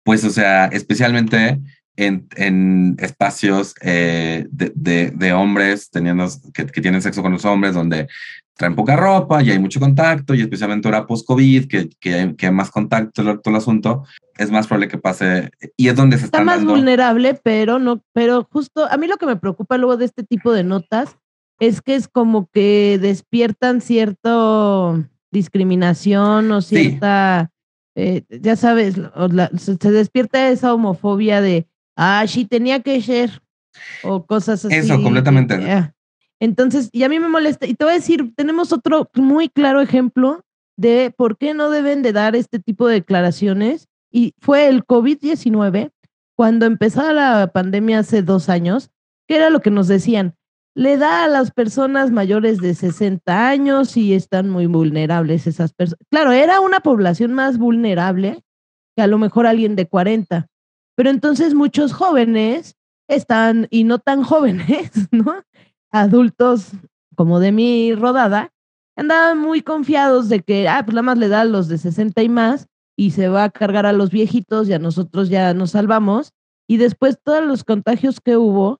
pues, 0.04 0.24
o 0.24 0.30
sea, 0.30 0.66
especialmente 0.66 1.60
en, 1.98 2.28
en 2.36 2.96
espacios 3.00 3.74
eh, 3.82 4.46
de, 4.52 4.72
de- 4.76 5.12
de 5.12 5.34
hombres 5.34 5.90
teniendo, 5.90 6.28
que, 6.54 6.66
que 6.66 6.82
tienen 6.82 7.02
sexo 7.02 7.22
con 7.22 7.32
los 7.34 7.46
hombres, 7.46 7.74
donde 7.74 8.08
traen 8.58 8.76
poca 8.76 8.96
ropa 8.96 9.42
y 9.42 9.50
hay 9.50 9.60
mucho 9.60 9.80
contacto, 9.80 10.34
y 10.36 10.42
especialmente 10.42 10.88
ahora 10.88 11.08
post-COVID, 11.08 11.68
que, 11.68 11.90
que, 12.00 12.14
hay, 12.14 12.36
que 12.36 12.46
hay 12.48 12.52
más 12.52 12.70
contacto, 12.70 13.24
todo, 13.24 13.40
todo 13.40 13.54
el 13.54 13.58
asunto, 13.58 14.04
es 14.38 14.52
más 14.52 14.68
probable 14.68 14.88
que 14.88 14.98
pase, 14.98 15.50
y 15.78 15.88
es 15.88 15.96
donde 15.96 16.18
se 16.18 16.26
Está 16.26 16.38
están 16.38 16.46
más 16.46 16.58
dando... 16.58 16.74
vulnerable, 16.74 17.34
pero 17.44 17.80
no, 17.80 18.04
pero 18.14 18.48
justo 18.52 18.86
a 18.90 18.98
mí 18.98 19.08
lo 19.08 19.18
que 19.18 19.26
me 19.26 19.36
preocupa 19.36 19.78
luego 19.78 19.98
de 19.98 20.06
este 20.06 20.24
tipo 20.24 20.54
de 20.54 20.64
notas 20.64 21.18
es 21.60 21.82
que 21.82 21.96
es 21.96 22.08
como 22.08 22.50
que 22.52 22.98
despiertan 23.02 23.82
cierta 23.82 25.08
discriminación 25.32 26.52
o 26.52 26.62
Sí. 26.62 26.76
cierta, 26.78 27.52
eh, 27.96 28.24
ya 28.30 28.56
sabes, 28.56 28.98
la- 28.98 29.50
se, 29.58 29.76
se 29.76 29.92
despierta 29.92 30.50
esa 30.50 30.74
homofobia 30.74 31.42
de, 31.42 31.68
ah, 31.96 32.24
sí, 32.28 32.46
tenía 32.46 32.82
que 32.82 33.02
ser, 33.02 33.42
o 34.04 34.26
cosas 34.26 34.66
así. 34.66 34.76
Eso, 34.76 35.02
completamente. 35.02 35.56
Entonces, 36.42 36.90
y 36.92 37.04
a 37.04 37.10
mí 37.10 37.20
me 37.20 37.30
molesta, 37.30 37.68
y 37.68 37.76
te 37.76 37.86
voy 37.86 37.94
a 37.94 37.98
decir, 37.98 38.34
tenemos 38.36 38.74
otro 38.74 39.08
muy 39.14 39.48
claro 39.48 39.80
ejemplo 39.80 40.44
de 40.76 41.14
por 41.16 41.38
qué 41.38 41.54
no 41.54 41.70
deben 41.70 42.02
de 42.02 42.14
dar 42.14 42.36
este 42.36 42.60
tipo 42.60 42.88
de 42.88 42.96
declaraciones, 42.96 43.88
y 44.12 44.34
fue 44.40 44.68
el 44.68 44.84
COVID-19, 44.84 45.92
cuando 46.36 46.66
empezaba 46.66 47.14
la 47.14 47.52
pandemia 47.54 48.00
hace 48.00 48.24
dos 48.24 48.50
años, 48.50 48.90
que 49.28 49.36
era 49.36 49.52
lo 49.52 49.60
que 49.60 49.70
nos 49.70 49.88
decían, 49.88 50.34
le 50.74 50.98
da 50.98 51.26
a 51.26 51.28
las 51.28 51.52
personas 51.52 52.10
mayores 52.10 52.58
de 52.58 52.74
60 52.74 53.48
años 53.48 53.96
y 53.96 54.16
están 54.16 54.50
muy 54.50 54.66
vulnerables 54.66 55.46
esas 55.46 55.74
personas. 55.74 56.04
Claro, 56.10 56.32
era 56.32 56.60
una 56.60 56.80
población 56.80 57.34
más 57.34 57.60
vulnerable 57.60 58.44
que 58.96 59.04
a 59.04 59.08
lo 59.08 59.20
mejor 59.20 59.46
alguien 59.46 59.76
de 59.76 59.88
40, 59.88 60.48
pero 60.96 61.12
entonces 61.12 61.54
muchos 61.54 61.94
jóvenes 61.94 62.78
están, 63.08 63.68
y 63.70 63.84
no 63.84 64.00
tan 64.00 64.24
jóvenes, 64.24 64.92
¿no? 65.12 65.44
Adultos 65.92 66.72
como 67.16 67.40
de 67.40 67.52
mi 67.52 67.94
rodada, 67.94 68.52
andaban 68.96 69.38
muy 69.38 69.62
confiados 69.62 70.30
de 70.30 70.42
que, 70.42 70.68
ah, 70.68 70.82
pues 70.86 70.96
nada 70.96 71.04
más 71.04 71.18
le 71.18 71.28
da 71.28 71.42
a 71.42 71.46
los 71.46 71.68
de 71.68 71.78
60 71.78 72.24
y 72.24 72.30
más 72.30 72.68
y 72.98 73.12
se 73.12 73.30
va 73.30 73.46
a 73.46 73.50
cargar 73.50 73.86
a 73.86 73.94
los 73.94 74.12
viejitos 74.12 74.68
y 74.70 74.74
a 74.74 74.80
nosotros 74.80 75.30
ya 75.30 75.54
nos 75.54 75.72
salvamos. 75.72 76.32
Y 76.68 76.78
después 76.78 77.20
todos 77.22 77.44
los 77.46 77.64
contagios 77.64 78.22
que 78.22 78.38
hubo, 78.38 78.80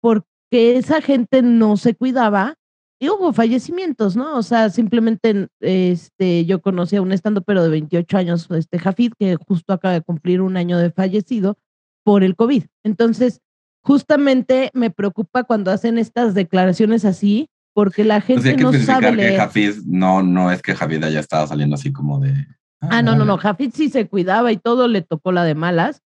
porque 0.00 0.76
esa 0.76 1.00
gente 1.00 1.42
no 1.42 1.76
se 1.76 1.94
cuidaba 1.94 2.56
y 3.00 3.08
hubo 3.08 3.32
fallecimientos, 3.32 4.14
¿no? 4.14 4.36
O 4.36 4.42
sea, 4.42 4.70
simplemente 4.70 5.48
este, 5.60 6.44
yo 6.44 6.62
conocí 6.62 6.96
a 6.96 7.02
un 7.02 7.12
estando 7.12 7.42
pero 7.42 7.62
de 7.62 7.68
28 7.68 8.16
años, 8.16 8.48
este 8.50 8.78
Jafid, 8.78 9.12
que 9.18 9.36
justo 9.36 9.72
acaba 9.72 9.94
de 9.94 10.02
cumplir 10.02 10.40
un 10.40 10.56
año 10.56 10.78
de 10.78 10.92
fallecido 10.92 11.56
por 12.04 12.22
el 12.22 12.36
COVID. 12.36 12.64
Entonces, 12.84 13.40
justamente 13.82 14.70
me 14.74 14.90
preocupa 14.90 15.44
cuando 15.44 15.70
hacen 15.70 15.98
estas 15.98 16.34
declaraciones 16.34 17.04
así, 17.04 17.48
porque 17.74 18.04
la 18.04 18.16
Pues 18.16 18.26
gente 18.26 18.50
hay 18.50 18.56
que 18.56 18.62
no 18.62 18.72
sabe 18.72 19.10
que 19.10 19.16
leer. 19.16 19.40
Hafiz 19.40 19.86
no, 19.86 20.22
no 20.22 20.50
es 20.50 20.62
que 20.62 20.74
Javid 20.74 21.04
haya 21.04 21.20
estado 21.20 21.46
saliendo 21.46 21.74
así 21.74 21.92
como 21.92 22.20
de... 22.20 22.46
Ah, 22.80 23.02
no, 23.02 23.14
no, 23.14 23.24
no. 23.24 23.38
Jafid 23.38 23.72
sí 23.72 23.88
se 23.88 24.08
cuidaba 24.08 24.50
y 24.50 24.56
todo 24.56 24.88
le 24.88 25.02
tocó 25.02 25.30
la 25.32 25.44
de 25.44 25.54
malas. 25.54 26.02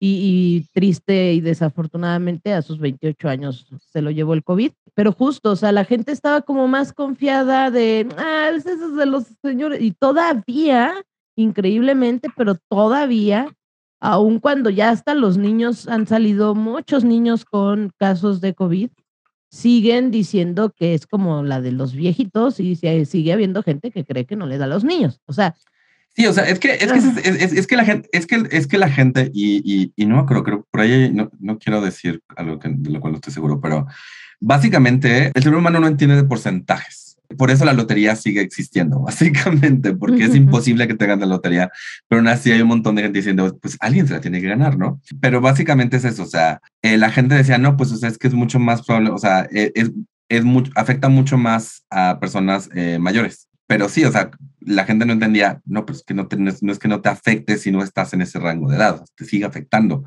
Y, 0.00 0.60
y 0.60 0.68
triste 0.72 1.32
y 1.32 1.40
desafortunadamente 1.40 2.52
a 2.52 2.62
sus 2.62 2.78
28 2.78 3.28
años 3.28 3.66
se 3.90 4.00
lo 4.00 4.12
llevó 4.12 4.34
el 4.34 4.44
COVID. 4.44 4.70
Pero 4.94 5.12
justo, 5.12 5.52
o 5.52 5.56
sea, 5.56 5.72
la 5.72 5.84
gente 5.84 6.12
estaba 6.12 6.42
como 6.42 6.68
más 6.68 6.92
confiada 6.92 7.70
de, 7.70 8.08
ah, 8.16 8.50
es 8.54 8.64
de 8.64 9.06
los 9.06 9.24
señores. 9.42 9.80
Y 9.80 9.92
todavía, 9.92 10.94
increíblemente, 11.36 12.28
pero 12.36 12.56
todavía, 12.68 13.48
aun 14.00 14.38
cuando 14.40 14.70
ya 14.70 14.90
hasta 14.90 15.14
los 15.14 15.36
niños 15.38 15.88
han 15.88 16.06
salido, 16.06 16.54
muchos 16.54 17.04
niños 17.04 17.44
con 17.44 17.90
casos 17.98 18.40
de 18.40 18.54
COVID, 18.54 18.90
siguen 19.50 20.10
diciendo 20.10 20.72
que 20.76 20.94
es 20.94 21.06
como 21.06 21.42
la 21.42 21.60
de 21.60 21.72
los 21.72 21.94
viejitos 21.94 22.60
y 22.60 22.76
sigue 22.76 23.32
habiendo 23.32 23.62
gente 23.62 23.90
que 23.90 24.04
cree 24.04 24.26
que 24.26 24.36
no 24.36 24.46
le 24.46 24.58
da 24.58 24.66
a 24.66 24.68
los 24.68 24.84
niños. 24.84 25.20
O 25.26 25.32
sea, 25.32 25.54
Sí, 26.16 26.26
o 26.26 26.32
sea, 26.32 26.48
es 26.48 26.58
que, 26.58 26.72
es 26.74 26.90
que, 26.90 26.98
es, 26.98 27.42
es- 27.42 27.52
es 27.52 27.66
que 27.68 27.76
la 27.76 27.84
gente, 27.84 28.08
es 28.12 28.26
que, 28.26 28.42
es 28.50 28.66
que 28.66 28.76
la 28.76 28.88
gente, 28.90 29.30
y, 29.32 29.62
y, 29.64 29.92
y 29.94 30.04
no 30.06 30.26
creo, 30.26 30.42
creo, 30.42 30.66
por 30.68 30.80
ahí 30.80 31.12
no, 31.12 31.30
no 31.38 31.58
quiero 31.60 31.80
decir 31.80 32.22
algo 32.34 32.58
que, 32.58 32.70
de 32.72 32.90
lo 32.90 33.00
cual 33.00 33.12
no 33.12 33.16
estoy 33.18 33.32
seguro, 33.32 33.60
pero 33.60 33.86
básicamente 34.40 35.30
el 35.32 35.42
ser 35.42 35.54
humano 35.54 35.78
no 35.78 35.86
entiende 35.86 36.16
de 36.16 36.24
porcentajes. 36.24 37.07
Por 37.36 37.50
eso 37.50 37.64
la 37.64 37.72
lotería 37.72 38.16
sigue 38.16 38.40
existiendo, 38.40 39.00
básicamente, 39.04 39.94
porque 39.94 40.24
es 40.24 40.34
imposible 40.34 40.88
que 40.88 40.94
te 40.94 41.06
ganes 41.06 41.26
la 41.26 41.34
lotería, 41.34 41.70
pero 42.08 42.20
aún 42.20 42.28
así 42.28 42.50
hay 42.50 42.62
un 42.62 42.68
montón 42.68 42.94
de 42.94 43.02
gente 43.02 43.18
diciendo, 43.18 43.58
pues 43.60 43.76
alguien 43.80 44.06
se 44.06 44.14
la 44.14 44.20
tiene 44.20 44.40
que 44.40 44.48
ganar, 44.48 44.78
¿no? 44.78 45.00
Pero 45.20 45.40
básicamente 45.40 45.96
es 45.96 46.04
eso, 46.04 46.22
o 46.22 46.26
sea, 46.26 46.60
eh, 46.82 46.96
la 46.96 47.10
gente 47.10 47.34
decía, 47.34 47.58
no, 47.58 47.76
pues 47.76 47.92
o 47.92 47.96
sea, 47.96 48.08
es 48.08 48.18
que 48.18 48.28
es 48.28 48.34
mucho 48.34 48.58
más 48.58 48.82
probable, 48.82 49.10
o 49.10 49.18
sea, 49.18 49.48
eh, 49.52 49.72
es, 49.74 49.90
es 50.28 50.44
mucho, 50.44 50.70
afecta 50.74 51.08
mucho 51.08 51.38
más 51.38 51.84
a 51.90 52.18
personas 52.20 52.70
eh, 52.74 52.98
mayores. 52.98 53.47
Pero 53.68 53.88
sí, 53.90 54.04
o 54.04 54.10
sea, 54.12 54.30
la 54.60 54.84
gente 54.86 55.06
no 55.06 55.12
entendía, 55.12 55.60
no, 55.66 55.86
pues 55.86 56.02
que 56.02 56.14
no, 56.14 56.26
te- 56.26 56.36
es, 56.48 56.62
no 56.62 56.72
es 56.72 56.78
que 56.80 56.88
no 56.88 57.02
te 57.02 57.10
afecte 57.10 57.58
si 57.58 57.70
no 57.70 57.82
estás 57.84 58.14
en 58.14 58.22
ese 58.22 58.40
rango 58.40 58.70
de 58.70 58.76
edad, 58.78 59.04
te 59.14 59.24
sigue 59.26 59.44
afectando. 59.44 60.04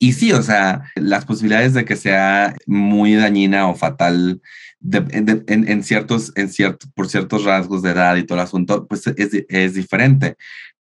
Y 0.00 0.14
sí, 0.14 0.32
o 0.32 0.42
sea, 0.42 0.82
las 0.96 1.24
posibilidades 1.24 1.74
de 1.74 1.84
que 1.86 1.96
sea 1.96 2.54
muy 2.66 3.14
dañina 3.14 3.68
o 3.68 3.76
fatal 3.76 4.42
de- 4.80 5.00
de- 5.00 5.44
en, 5.46 5.68
en 5.68 5.84
ciertos, 5.84 6.32
en 6.36 6.48
cierto, 6.50 6.88
por 6.94 7.08
ciertos 7.08 7.44
rasgos 7.44 7.82
de 7.82 7.92
edad 7.92 8.16
y 8.16 8.24
todo 8.26 8.38
el 8.38 8.44
asunto, 8.44 8.86
pues 8.88 9.06
es, 9.06 9.30
es 9.48 9.74
diferente. 9.74 10.36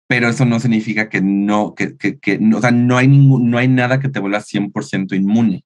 Pero 0.07 0.29
eso 0.29 0.45
no 0.45 0.59
significa 0.59 1.09
que 1.09 1.21
no, 1.21 1.75
que, 1.75 1.97
que, 1.97 2.19
que 2.19 2.39
no, 2.39 2.59
o 2.59 2.61
sea, 2.61 2.71
no 2.71 2.97
hay, 2.97 3.07
ningún, 3.09 3.49
no 3.51 3.57
hay 3.57 3.67
nada 3.69 3.99
que 3.99 4.09
te 4.09 4.19
vuelva 4.21 4.41
100% 4.41 5.15
inmune. 5.15 5.63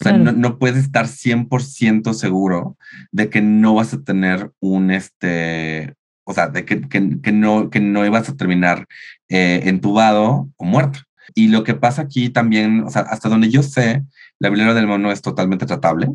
O 0.00 0.04
sea, 0.04 0.12
Claro. 0.14 0.24
no, 0.24 0.32
no 0.32 0.58
puedes 0.58 0.78
estar 0.84 1.06
100% 1.08 2.12
seguro 2.14 2.76
de 3.12 3.30
que 3.30 3.40
no 3.40 3.74
vas 3.74 3.94
a 3.94 4.02
tener 4.02 4.50
un, 4.60 4.90
este, 4.90 5.94
o 6.24 6.32
sea, 6.34 6.48
de 6.48 6.64
que, 6.64 6.82
que, 6.88 7.20
que 7.22 7.32
no, 7.32 7.70
que 7.70 7.80
no 7.80 8.04
ibas 8.04 8.28
a 8.28 8.36
terminar 8.36 8.86
eh, 9.28 9.62
entubado 9.64 10.48
o 10.56 10.64
muerto. 10.64 11.00
Y 11.34 11.48
lo 11.48 11.64
que 11.64 11.74
pasa 11.74 12.02
aquí 12.02 12.28
también, 12.30 12.82
o 12.84 12.90
sea, 12.90 13.02
hasta 13.02 13.28
donde 13.28 13.48
yo 13.50 13.62
sé, 13.62 14.04
la 14.38 14.48
viruela 14.50 14.74
del 14.74 14.86
mono 14.86 15.10
es 15.10 15.22
totalmente 15.22 15.66
tratable, 15.66 16.08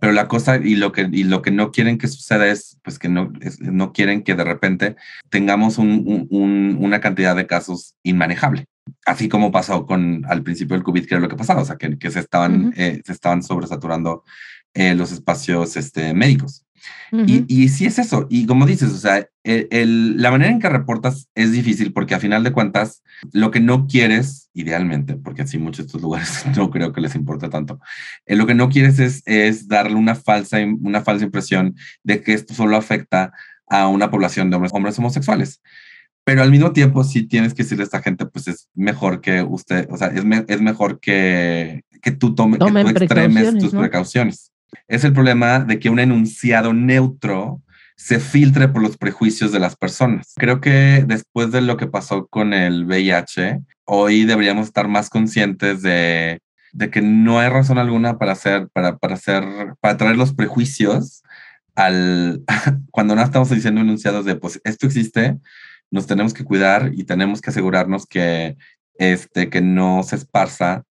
pero 0.00 0.12
la 0.12 0.28
cosa 0.28 0.56
y 0.56 0.74
lo 0.76 0.92
que, 0.92 1.08
y 1.10 1.24
lo 1.24 1.42
que 1.42 1.50
no 1.50 1.70
quieren 1.72 1.98
que 1.98 2.08
suceda 2.08 2.46
es, 2.48 2.78
pues 2.84 2.98
que 2.98 3.08
no, 3.08 3.32
es- 3.40 3.60
no 3.60 3.92
quieren 3.92 4.22
que 4.22 4.34
de 4.34 4.44
repente 4.44 4.96
tengamos 5.30 5.78
un- 5.78 6.02
un- 6.06 6.26
un- 6.30 6.76
una 6.80 7.00
cantidad 7.00 7.34
de 7.34 7.46
casos 7.46 7.94
inmanejable. 8.02 8.66
Así 9.06 9.28
como 9.28 9.50
pasó 9.52 9.86
con 9.86 10.24
al 10.28 10.42
principio 10.42 10.74
del 10.76 10.84
COVID, 10.84 11.06
que 11.06 11.14
era 11.14 11.20
lo 11.22 11.28
que 11.28 11.36
pasaba, 11.36 11.62
o 11.62 11.64
sea, 11.64 11.76
que, 11.76 11.98
que 11.98 12.10
se, 12.10 12.20
estaban, 12.20 12.72
eh, 12.76 13.00
se 13.04 13.12
estaban 13.12 13.42
sobresaturando 13.42 14.24
eh, 14.74 14.94
los 14.94 15.12
espacios 15.12 15.76
este, 15.76 16.14
médicos. 16.14 16.64
Y, 17.12 17.44
y 17.46 17.68
sí 17.68 17.84
es 17.86 17.98
eso. 18.00 18.26
Y 18.28 18.44
como 18.46 18.66
dices, 18.66 18.90
o 18.90 18.96
sea, 18.98 19.28
el- 19.44 19.68
el- 19.70 20.20
la 20.20 20.30
manera 20.32 20.50
en 20.50 20.58
que 20.58 20.68
reportas 20.68 21.28
es 21.34 21.52
difícil 21.52 21.92
porque 21.92 22.14
a 22.14 22.18
final 22.20 22.42
de 22.42 22.50
cuentas, 22.52 23.02
lo 23.32 23.50
que 23.52 23.60
no 23.60 23.86
quieres, 23.86 24.50
idealmente, 24.54 25.14
porque 25.16 25.42
así 25.42 25.58
muchos 25.58 25.78
de 25.78 25.86
estos 25.86 26.02
lugares 26.02 26.44
no 26.56 26.70
creo 26.70 26.92
que 26.92 27.00
les 27.00 27.14
importe 27.14 27.48
tanto, 27.48 27.78
eh, 28.26 28.34
lo 28.34 28.46
que 28.46 28.54
no 28.54 28.68
quieres 28.68 28.98
es, 28.98 29.22
es 29.26 29.68
darle 29.68 29.94
una 29.94 30.14
falsa, 30.16 30.58
una 30.80 31.02
falsa 31.02 31.24
impresión 31.24 31.76
de 32.02 32.20
que 32.22 32.32
esto 32.32 32.54
solo 32.54 32.76
afecta 32.76 33.32
a 33.68 33.86
una 33.88 34.10
población 34.10 34.50
de 34.50 34.56
hombres, 34.56 34.72
hombres 34.74 34.98
homosexuales. 34.98 35.60
Pero 36.24 36.42
al 36.42 36.50
mismo 36.50 36.72
tiempo, 36.72 37.02
sí 37.04 37.24
tienes 37.24 37.52
que 37.54 37.62
decirle 37.64 37.82
a 37.82 37.86
esta 37.86 38.02
gente, 38.02 38.26
pues 38.26 38.46
es 38.48 38.68
mejor 38.74 39.20
que 39.20 39.42
usted, 39.42 39.88
o 39.90 39.96
sea, 39.96 40.08
es, 40.08 40.24
me- 40.24 40.44
es 40.46 40.60
mejor 40.60 41.00
que, 41.00 41.82
que 42.00 42.12
tú 42.12 42.34
tome, 42.34 42.58
que 42.58 42.64
tú 42.82 42.88
extremes 43.04 43.42
tus 43.64 43.74
¿no? 43.74 43.80
precauciones. 43.80 44.52
Es 44.88 45.04
el 45.04 45.12
problema 45.12 45.60
de 45.60 45.78
que 45.78 45.90
un 45.90 45.98
enunciado 45.98 46.72
neutro 46.72 47.60
se 47.96 48.18
filtre 48.20 48.68
por 48.68 48.82
los 48.82 48.96
prejuicios 48.96 49.52
de 49.52 49.60
las 49.60 49.76
personas. 49.76 50.32
Creo 50.36 50.60
que 50.60 51.04
después 51.06 51.50
de 51.52 51.60
lo 51.60 51.76
que 51.76 51.86
pasó 51.86 52.26
con 52.26 52.52
el 52.54 52.84
VIH, 52.86 53.60
hoy 53.84 54.24
deberíamos 54.24 54.66
estar 54.68 54.88
más 54.88 55.10
conscientes 55.10 55.82
de, 55.82 56.40
de 56.72 56.90
que 56.90 57.02
no 57.02 57.38
hay 57.38 57.48
razón 57.48 57.78
alguna 57.78 58.18
para 58.18 58.32
hacer, 58.32 58.68
para, 58.72 58.96
para 58.96 59.14
hacer, 59.14 59.44
para 59.80 59.96
traer 59.96 60.16
los 60.16 60.34
prejuicios 60.34 61.22
al, 61.74 62.42
cuando 62.90 63.14
no 63.14 63.22
estamos 63.22 63.50
diciendo 63.50 63.80
enunciados 63.80 64.24
de, 64.24 64.36
pues 64.36 64.60
esto 64.64 64.86
existe, 64.86 65.38
nos 65.92 66.08
tenemos 66.08 66.34
que 66.34 66.44
cuidar 66.44 66.90
y 66.94 67.04
tenemos 67.04 67.40
que 67.40 67.50
asegurarnos 67.50 68.06
que, 68.06 68.56
este, 68.98 69.48
que 69.50 69.60
no 69.60 70.02
se 70.02 70.16
esparza 70.16 70.82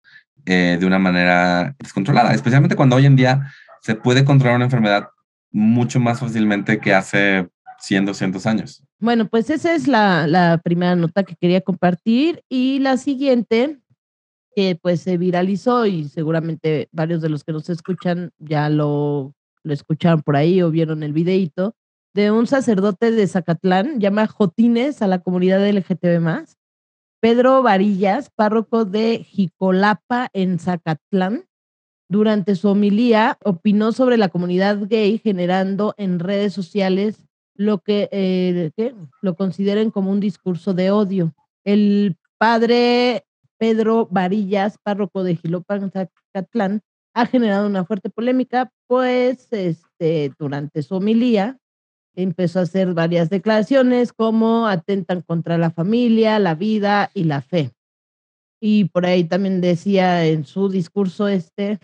eh, 0.45 0.77
de 0.79 0.85
una 0.85 0.99
manera 0.99 1.75
descontrolada, 1.79 2.33
especialmente 2.33 2.75
cuando 2.75 2.95
hoy 2.95 3.07
en 3.07 3.15
día 3.17 3.51
se 3.81 3.95
puede 3.95 4.23
controlar 4.23 4.55
una 4.55 4.65
enfermedad 4.65 5.09
mucho 5.51 5.99
más 5.99 6.19
fácilmente 6.19 6.79
que 6.79 6.93
hace 6.93 7.49
100, 7.79 8.05
200 8.05 8.45
años. 8.45 8.83
Bueno, 8.99 9.27
pues 9.27 9.49
esa 9.49 9.73
es 9.73 9.87
la, 9.87 10.27
la 10.27 10.59
primera 10.63 10.95
nota 10.95 11.23
que 11.23 11.35
quería 11.35 11.61
compartir 11.61 12.43
y 12.47 12.79
la 12.79 12.97
siguiente 12.97 13.79
que 14.55 14.77
pues 14.79 15.01
se 15.01 15.17
viralizó 15.17 15.87
y 15.87 16.07
seguramente 16.09 16.89
varios 16.91 17.21
de 17.21 17.29
los 17.29 17.43
que 17.43 17.53
nos 17.53 17.69
escuchan 17.69 18.31
ya 18.37 18.69
lo, 18.69 19.33
lo 19.63 19.73
escucharon 19.73 20.21
por 20.21 20.35
ahí 20.35 20.61
o 20.61 20.69
vieron 20.69 21.01
el 21.01 21.13
videíto, 21.13 21.75
de 22.13 22.31
un 22.31 22.47
sacerdote 22.47 23.11
de 23.11 23.27
Zacatlán, 23.27 23.99
llama 23.99 24.27
Jotines 24.27 25.01
a 25.01 25.07
la 25.07 25.19
comunidad 25.19 25.67
LGTB+, 25.67 26.45
Pedro 27.21 27.61
Varillas, 27.61 28.29
párroco 28.29 28.83
de 28.85 29.23
Jicolapa 29.23 30.29
en 30.33 30.59
Zacatlán, 30.59 31.45
durante 32.09 32.55
su 32.55 32.67
homilía 32.67 33.37
opinó 33.45 33.93
sobre 33.93 34.17
la 34.17 34.27
comunidad 34.27 34.79
gay 34.89 35.17
generando 35.19 35.93
en 35.97 36.19
redes 36.19 36.51
sociales 36.51 37.23
lo 37.55 37.79
que, 37.79 38.09
eh, 38.11 38.71
lo 39.21 39.35
consideren 39.35 39.91
como 39.91 40.11
un 40.11 40.19
discurso 40.19 40.73
de 40.73 40.91
odio. 40.91 41.33
El 41.63 42.17
padre 42.37 43.23
Pedro 43.57 44.07
Varillas, 44.11 44.77
párroco 44.83 45.23
de 45.23 45.37
Jilopan, 45.37 45.91
Zacatlán, 45.91 46.81
ha 47.13 47.25
generado 47.27 47.67
una 47.67 47.85
fuerte 47.85 48.09
polémica, 48.09 48.71
pues 48.87 49.47
este, 49.51 50.33
durante 50.37 50.81
su 50.81 50.95
homilía 50.95 51.60
empezó 52.15 52.59
a 52.59 52.63
hacer 52.63 52.93
varias 52.93 53.29
declaraciones 53.29 54.13
como 54.13 54.67
atentan 54.67 55.21
contra 55.21 55.57
la 55.57 55.71
familia, 55.71 56.39
la 56.39 56.55
vida 56.55 57.11
y 57.13 57.23
la 57.25 57.41
fe. 57.41 57.71
Y 58.61 58.85
por 58.85 59.05
ahí 59.05 59.23
también 59.23 59.59
decía 59.59 60.25
en 60.25 60.45
su 60.45 60.69
discurso 60.69 61.27
este, 61.27 61.79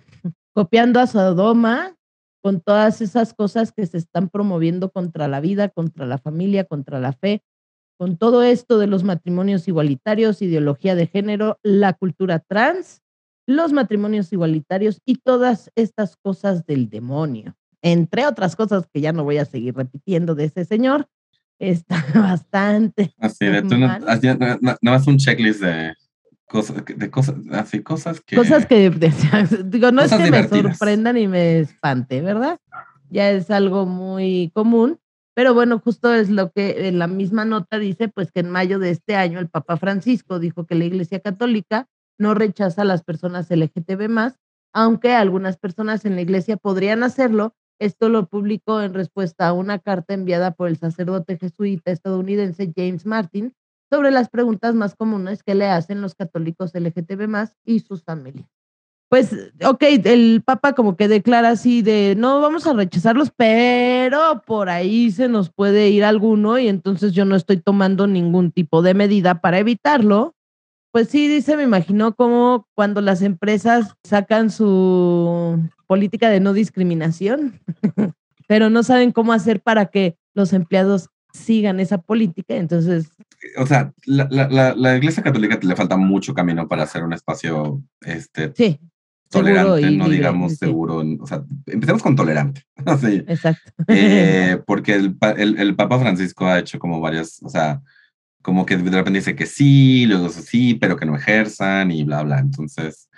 copiando 0.53 0.99
a 0.99 1.07
Sodoma 1.07 1.95
con 2.43 2.61
todas 2.61 3.01
esas 3.01 3.33
cosas 3.33 3.71
que 3.71 3.85
se 3.85 3.97
están 3.97 4.29
promoviendo 4.29 4.91
contra 4.91 5.27
la 5.27 5.39
vida, 5.39 5.69
contra 5.69 6.05
la 6.05 6.17
familia, 6.17 6.65
contra 6.65 6.99
la 6.99 7.13
fe, 7.13 7.41
con 7.97 8.17
todo 8.17 8.43
esto 8.43 8.77
de 8.77 8.87
los 8.87 9.03
matrimonios 9.03 9.67
igualitarios, 9.67 10.41
ideología 10.41 10.93
de 10.93 11.07
género, 11.07 11.59
la 11.63 11.93
cultura 11.93 12.39
trans, 12.39 13.01
los 13.47 13.73
matrimonios 13.73 14.31
igualitarios 14.31 15.01
y 15.03 15.15
todas 15.15 15.71
estas 15.75 16.15
cosas 16.15 16.65
del 16.65 16.89
demonio, 16.89 17.55
entre 17.81 18.25
otras 18.25 18.55
cosas 18.55 18.87
que 18.91 19.01
ya 19.01 19.13
no 19.13 19.23
voy 19.23 19.37
a 19.37 19.45
seguir 19.45 19.75
repitiendo 19.75 20.35
de 20.35 20.45
ese 20.45 20.65
señor. 20.65 21.07
Está 21.59 22.05
bastante. 22.15 23.13
Así 23.19 23.45
de 23.45 23.61
tú 23.63 23.77
no, 23.77 23.87
no, 23.99 24.91
más 24.91 25.07
un 25.07 25.17
checklist 25.17 25.61
de 25.61 25.93
cosas, 26.47 26.83
de 26.85 27.09
cosas, 27.09 27.35
así 27.51 27.81
cosas 27.81 28.21
que. 28.21 28.35
Cosas 28.35 28.65
que, 28.65 28.89
digo, 29.65 29.91
no 29.91 30.01
es 30.01 30.13
que 30.13 30.31
me 30.31 30.47
sorprendan 30.47 31.17
y 31.17 31.27
me 31.27 31.59
espante, 31.59 32.21
¿verdad? 32.21 32.59
Ya 33.09 33.31
es 33.31 33.49
algo 33.51 33.85
muy 33.85 34.51
común, 34.53 34.99
pero 35.37 35.53
bueno, 35.53 35.79
justo 35.79 36.13
es 36.13 36.29
lo 36.29 36.51
que 36.51 36.87
en 36.87 36.99
la 36.99 37.07
misma 37.07 37.45
nota 37.45 37.77
dice, 37.77 38.07
pues 38.07 38.31
que 38.31 38.39
en 38.39 38.49
mayo 38.49 38.79
de 38.79 38.89
este 38.89 39.15
año 39.15 39.39
el 39.39 39.49
Papa 39.49 39.77
Francisco 39.77 40.39
dijo 40.39 40.65
que 40.65 40.75
la 40.75 40.85
Iglesia 40.85 41.19
Católica 41.19 41.87
no 42.17 42.33
rechaza 42.33 42.81
a 42.81 42.85
las 42.85 43.03
personas 43.03 43.49
LGTB 43.49 44.09
más, 44.09 44.39
aunque 44.73 45.13
algunas 45.13 45.57
personas 45.57 46.05
en 46.05 46.15
la 46.15 46.21
Iglesia 46.21 46.57
podrían 46.57 47.03
hacerlo. 47.03 47.55
Esto 47.79 48.09
lo 48.09 48.27
publicó 48.27 48.81
en 48.81 48.93
respuesta 48.93 49.47
a 49.47 49.53
una 49.53 49.79
carta 49.79 50.13
enviada 50.13 50.51
por 50.51 50.67
el 50.67 50.77
sacerdote 50.77 51.37
jesuita 51.37 51.91
estadounidense 51.91 52.73
James 52.75 53.05
Martin 53.05 53.53
sobre 53.89 54.11
las 54.11 54.29
preguntas 54.29 54.75
más 54.75 54.95
comunes 54.95 55.43
que 55.43 55.55
le 55.55 55.67
hacen 55.67 56.01
los 56.01 56.15
católicos 56.15 56.73
LGTB 56.73 57.49
y 57.65 57.79
sus 57.79 58.03
familias 58.03 58.47
pues, 59.09 59.33
ok, 59.65 59.83
el 60.03 60.43
Papa 60.45 60.73
como 60.73 60.97
que 60.97 61.07
declara 61.07 61.49
así 61.49 61.81
de, 61.81 62.15
no 62.17 62.41
vamos 62.41 62.67
a 62.67 62.73
rechazarlos, 62.73 63.31
pero 63.35 64.41
por 64.45 64.69
ahí 64.69 65.11
se 65.11 65.29
nos 65.29 65.49
puede 65.49 65.89
ir 65.89 66.03
alguno 66.03 66.59
y 66.59 66.67
entonces 66.67 67.13
yo 67.13 67.23
no 67.23 67.35
estoy 67.35 67.57
tomando 67.57 68.05
ningún 68.05 68.51
tipo 68.51 68.81
de 68.81 68.93
medida 68.93 69.39
para 69.39 69.59
evitarlo. 69.59 70.35
Pues 70.91 71.09
sí, 71.09 71.27
dice, 71.27 71.55
me 71.55 71.63
imagino 71.63 72.15
como 72.15 72.67
cuando 72.75 73.01
las 73.01 73.21
empresas 73.21 73.95
sacan 74.03 74.49
su 74.49 75.59
política 75.87 76.29
de 76.29 76.39
no 76.39 76.53
discriminación, 76.53 77.59
pero 78.47 78.69
no 78.69 78.83
saben 78.83 79.11
cómo 79.11 79.33
hacer 79.33 79.61
para 79.61 79.87
que 79.87 80.17
los 80.33 80.53
empleados 80.53 81.09
sigan 81.33 81.79
esa 81.79 81.97
política, 81.99 82.55
entonces... 82.55 83.09
O 83.57 83.65
sea, 83.65 83.93
la, 84.05 84.27
la, 84.31 84.73
la, 84.75 84.97
Iglesia 84.97 85.23
Católica 85.23 85.59
le 85.61 85.75
falta 85.75 85.95
mucho 85.95 86.33
camino 86.33 86.67
para 86.67 86.83
hacer 86.83 87.03
un 87.03 87.13
espacio 87.13 87.83
este, 88.01 88.51
sí 88.55 88.79
tolerante, 89.29 89.91
no 89.91 90.09
digamos 90.09 90.55
seguro. 90.55 91.03
O 91.19 91.27
sea, 91.27 91.43
empecemos 91.65 92.01
con 92.01 92.15
tolerante. 92.15 92.63
sí. 93.01 93.23
Exacto. 93.27 93.71
Eh, 93.87 94.61
porque 94.65 94.95
el, 94.95 95.17
el, 95.37 95.59
el, 95.59 95.75
Papa 95.75 95.99
Francisco 95.99 96.45
ha 96.45 96.59
hecho 96.59 96.79
como 96.79 96.99
varias, 96.99 97.41
o 97.43 97.49
sea, 97.49 97.81
como 98.41 98.65
que 98.65 98.77
de 98.77 98.91
repente 98.91 99.19
dice 99.19 99.35
que 99.35 99.45
sí, 99.45 100.05
luego 100.05 100.29
sí, 100.29 100.75
pero 100.75 100.95
que 100.95 101.05
no 101.05 101.15
ejerzan 101.15 101.91
y 101.91 102.03
bla, 102.03 102.23
bla. 102.23 102.39
Entonces, 102.39 103.09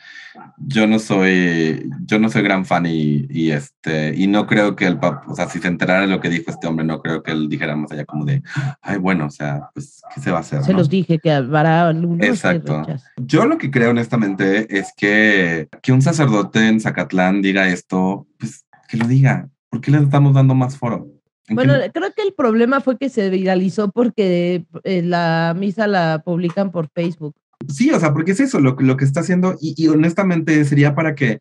yo 0.58 0.88
no 0.88 1.00
soy, 1.00 1.90
yo 2.06 2.20
no 2.20 2.30
soy 2.30 2.42
gran 2.42 2.66
fan 2.66 2.86
y, 2.86 3.28
y 3.30 3.52
este, 3.52 4.14
y 4.16 4.28
no 4.28 4.48
creo 4.48 4.76
que 4.76 4.86
el 4.86 4.98
Papa, 4.98 5.24
o 5.28 5.36
sea, 5.36 5.48
si 5.48 5.60
se 5.60 5.68
enterara 5.68 6.02
de 6.02 6.08
lo 6.08 6.20
que 6.20 6.30
dijo 6.30 6.50
este 6.50 6.68
hombre, 6.68 6.86
no 6.86 7.02
creo 7.02 7.22
que 7.22 7.32
él 7.32 7.50
dijera 7.50 7.76
más 7.76 7.92
allá 7.92 8.06
como 8.06 8.26
de, 8.26 8.42
ay, 8.82 8.98
bueno, 8.98 9.26
o 9.28 9.30
sea, 9.30 9.70
pues, 9.74 10.02
¿qué 10.14 10.22
se 10.22 10.32
va 10.32 10.38
a 10.38 10.42
hacer? 10.42 10.64
Se 10.64 10.74
los 10.74 10.90
dije 10.90 11.20
que 11.20 11.32
habrá 11.32 11.92
Exacto. 12.22 12.86
Yo 13.18 13.46
lo 13.46 13.58
que 13.58 13.72
creo 13.72 13.92
honestamente 13.92 14.78
es 14.78 14.94
que, 14.96 15.70
que 15.82 15.92
un 15.92 16.02
sacerdote 16.02 16.68
en 16.68 16.80
Zacatlán 16.80 17.42
diga 17.42 17.68
esto, 17.68 18.28
pues 18.38 18.66
que 18.88 18.98
lo 18.98 19.08
diga. 19.08 19.48
¿Por 19.70 19.82
qué 19.82 19.92
le 19.92 20.00
estamos 20.00 20.34
dando 20.34 20.56
más 20.56 20.78
foro? 20.78 21.08
Bueno, 21.50 21.74
creo 21.94 22.14
que 22.16 22.24
el 22.24 22.34
problema 22.34 22.82
fue 22.82 22.98
que 22.98 23.10
se 23.10 23.30
viralizó 23.30 23.92
porque 23.92 24.66
eh, 24.84 25.02
la 25.02 25.56
misa 25.58 25.88
la 25.88 26.22
publican 26.24 26.72
por 26.72 26.90
Facebook. 26.90 27.36
Sí, 27.68 27.92
o 27.92 28.00
sea, 28.00 28.14
porque 28.14 28.32
es 28.32 28.40
eso 28.40 28.60
lo, 28.60 28.76
lo 28.80 28.98
que 28.98 29.06
está 29.06 29.20
haciendo 29.20 29.58
y, 29.60 29.88
honestamente 29.88 30.64
sería 30.66 30.96
para 30.96 31.16
que 31.16 31.40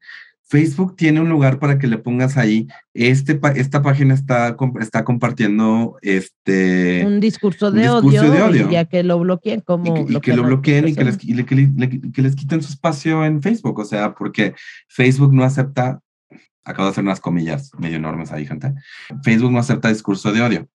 Facebook 0.48 0.96
tiene 0.96 1.20
un 1.20 1.28
lugar 1.28 1.58
para 1.58 1.78
que 1.78 1.86
le 1.86 1.98
pongas 1.98 2.38
ahí, 2.38 2.66
este, 2.94 3.38
esta 3.56 3.82
página 3.82 4.14
está, 4.14 4.56
está 4.80 5.04
compartiendo 5.04 5.98
este... 6.00 7.04
Un 7.06 7.20
discurso 7.20 7.70
de, 7.70 7.88
odio, 7.90 8.70
ya 8.70 8.86
que 8.86 9.02
lo 9.02 9.18
bloqueen 9.18 9.60
como... 9.60 10.06
Y, 10.08 10.20
que 10.20 10.34
lo 10.34 10.42
bloqueen 10.42 10.88
y 10.88 10.94
que 10.94 11.04
les, 11.04 11.18
que 11.18 12.22
les 12.22 12.34
quiten 12.34 12.62
su 12.62 12.72
espacio 12.72 13.26
en 13.26 13.42
Facebook, 13.42 13.78
o 13.78 13.84
sea, 13.84 14.14
porque 14.14 14.54
Facebook 14.88 15.34
no 15.34 15.44
acepta 15.44 16.00
acabo 16.68 16.84
de 16.84 16.90
hacer 16.90 17.02
unas 17.02 17.20
comillas 17.20 17.70
medio 17.78 17.96
enormes 17.96 18.30
ahí, 18.30 18.46
gente. 18.46 18.74
Facebook 19.22 19.50
no 19.50 19.58
acepta 19.58 19.88
discurso 19.88 20.32
de 20.32 20.42
odio. 20.42 20.68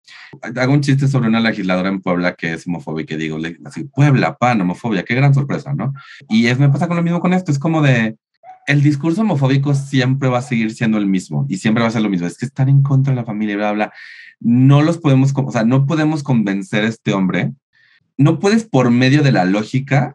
Hago 0.57 0.73
un 0.73 0.81
chiste 0.81 1.07
sobre 1.07 1.29
una 1.29 1.41
legisladora 1.41 1.91
en 1.91 2.01
Puebla 2.01 2.35
que 2.35 2.55
es 2.55 2.67
homofóbica 2.67 3.15
y 3.15 3.19
digo, 3.19 3.39
así, 3.65 3.85
Puebla, 3.85 4.37
pan, 4.37 4.61
homofobia, 4.63 5.05
qué 5.05 5.15
gran 5.15 5.35
sorpresa, 5.35 5.75
¿no? 5.75 5.93
Y 6.31 6.47
es, 6.47 6.59
me 6.59 6.71
pasa 6.71 6.89
con 6.89 6.97
lo 6.97 7.03
mismo 7.03 7.21
con 7.21 7.35
esto, 7.35 7.53
es 7.53 7.59
como 7.59 7.83
de, 7.83 8.17
el 8.67 8.83
discurso 8.83 9.21
homofóbico 9.21 9.75
siempre 9.75 10.31
va 10.31 10.39
a 10.39 10.43
seguir 10.43 10.73
siendo 10.73 10.97
el 10.97 11.07
mismo 11.07 11.47
y 11.49 11.59
siempre 11.59 11.83
va 11.83 11.89
a 11.89 11.93
ser 11.93 12.03
lo 12.03 12.09
mismo. 12.09 12.27
Es 12.27 12.39
que 12.39 12.47
están 12.47 12.71
en 12.71 12.83
contra 12.83 13.13
de 13.13 13.21
la 13.21 13.27
familia, 13.27 13.57
bla, 13.57 13.73
bla. 13.73 13.93
No 14.41 14.83
los 14.83 14.99
podemos, 14.99 15.33
o 15.37 15.53
sea, 15.53 15.65
no 15.65 15.87
podemos 15.87 16.23
convencer 16.23 16.85
a 16.85 16.89
este 16.89 17.13
hombre. 17.13 17.53
No 18.17 18.39
puedes 18.39 18.65
por 18.65 18.91
medio 18.91 19.23
de 19.23 19.33
la 19.33 19.45
lógica 19.45 20.15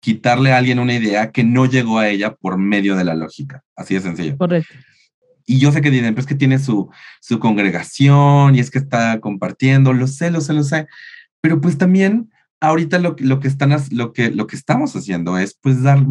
quitarle 0.00 0.52
a 0.52 0.58
alguien 0.58 0.80
una 0.80 0.94
idea 0.94 1.30
que 1.30 1.44
no 1.44 1.64
llegó 1.64 1.98
a 1.98 2.08
ella 2.08 2.34
por 2.34 2.58
medio 2.58 2.94
de 2.94 3.04
la 3.04 3.14
lógica. 3.14 3.62
Así 3.74 3.94
de 3.94 4.00
sencillo. 4.00 4.36
Correcto 4.36 4.74
y 5.46 5.58
yo 5.58 5.72
sé 5.72 5.80
que 5.80 5.90
dicen, 5.90 6.14
pues 6.14 6.26
que 6.26 6.34
tiene 6.34 6.58
su, 6.58 6.90
su 7.20 7.38
congregación 7.38 8.54
y 8.54 8.60
es 8.60 8.70
que 8.70 8.78
está 8.78 9.20
compartiendo, 9.20 9.92
lo 9.92 10.06
sé, 10.06 10.30
lo 10.30 10.40
sé, 10.40 10.52
lo 10.52 10.62
sé, 10.62 10.86
pero 11.40 11.60
pues 11.60 11.78
también 11.78 12.30
ahorita 12.60 12.98
lo, 12.98 13.16
lo, 13.18 13.40
que, 13.40 13.48
están, 13.48 13.74
lo, 13.90 14.12
que, 14.12 14.30
lo 14.30 14.46
que 14.46 14.56
estamos 14.56 14.96
haciendo 14.96 15.38
es 15.38 15.54
pues 15.60 15.82
dar, 15.82 16.04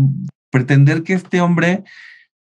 pretender 0.51 1.03
que 1.03 1.13
este 1.13 1.41
hombre 1.41 1.83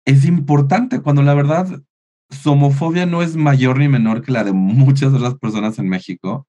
es 0.05 0.26
importante 0.26 1.01
cuando 1.01 1.21
la 1.21 1.34
verdad 1.34 1.82
su 2.30 2.51
homofobia 2.51 3.05
no 3.05 3.21
es 3.21 3.36
mayor 3.36 3.78
ni 3.78 3.88
menor 3.88 4.24
que 4.24 4.32
la 4.32 4.43
de 4.43 4.53
muchas 4.53 5.13
otras 5.13 5.36
personas 5.36 5.78
en 5.78 5.88
México. 5.88 6.47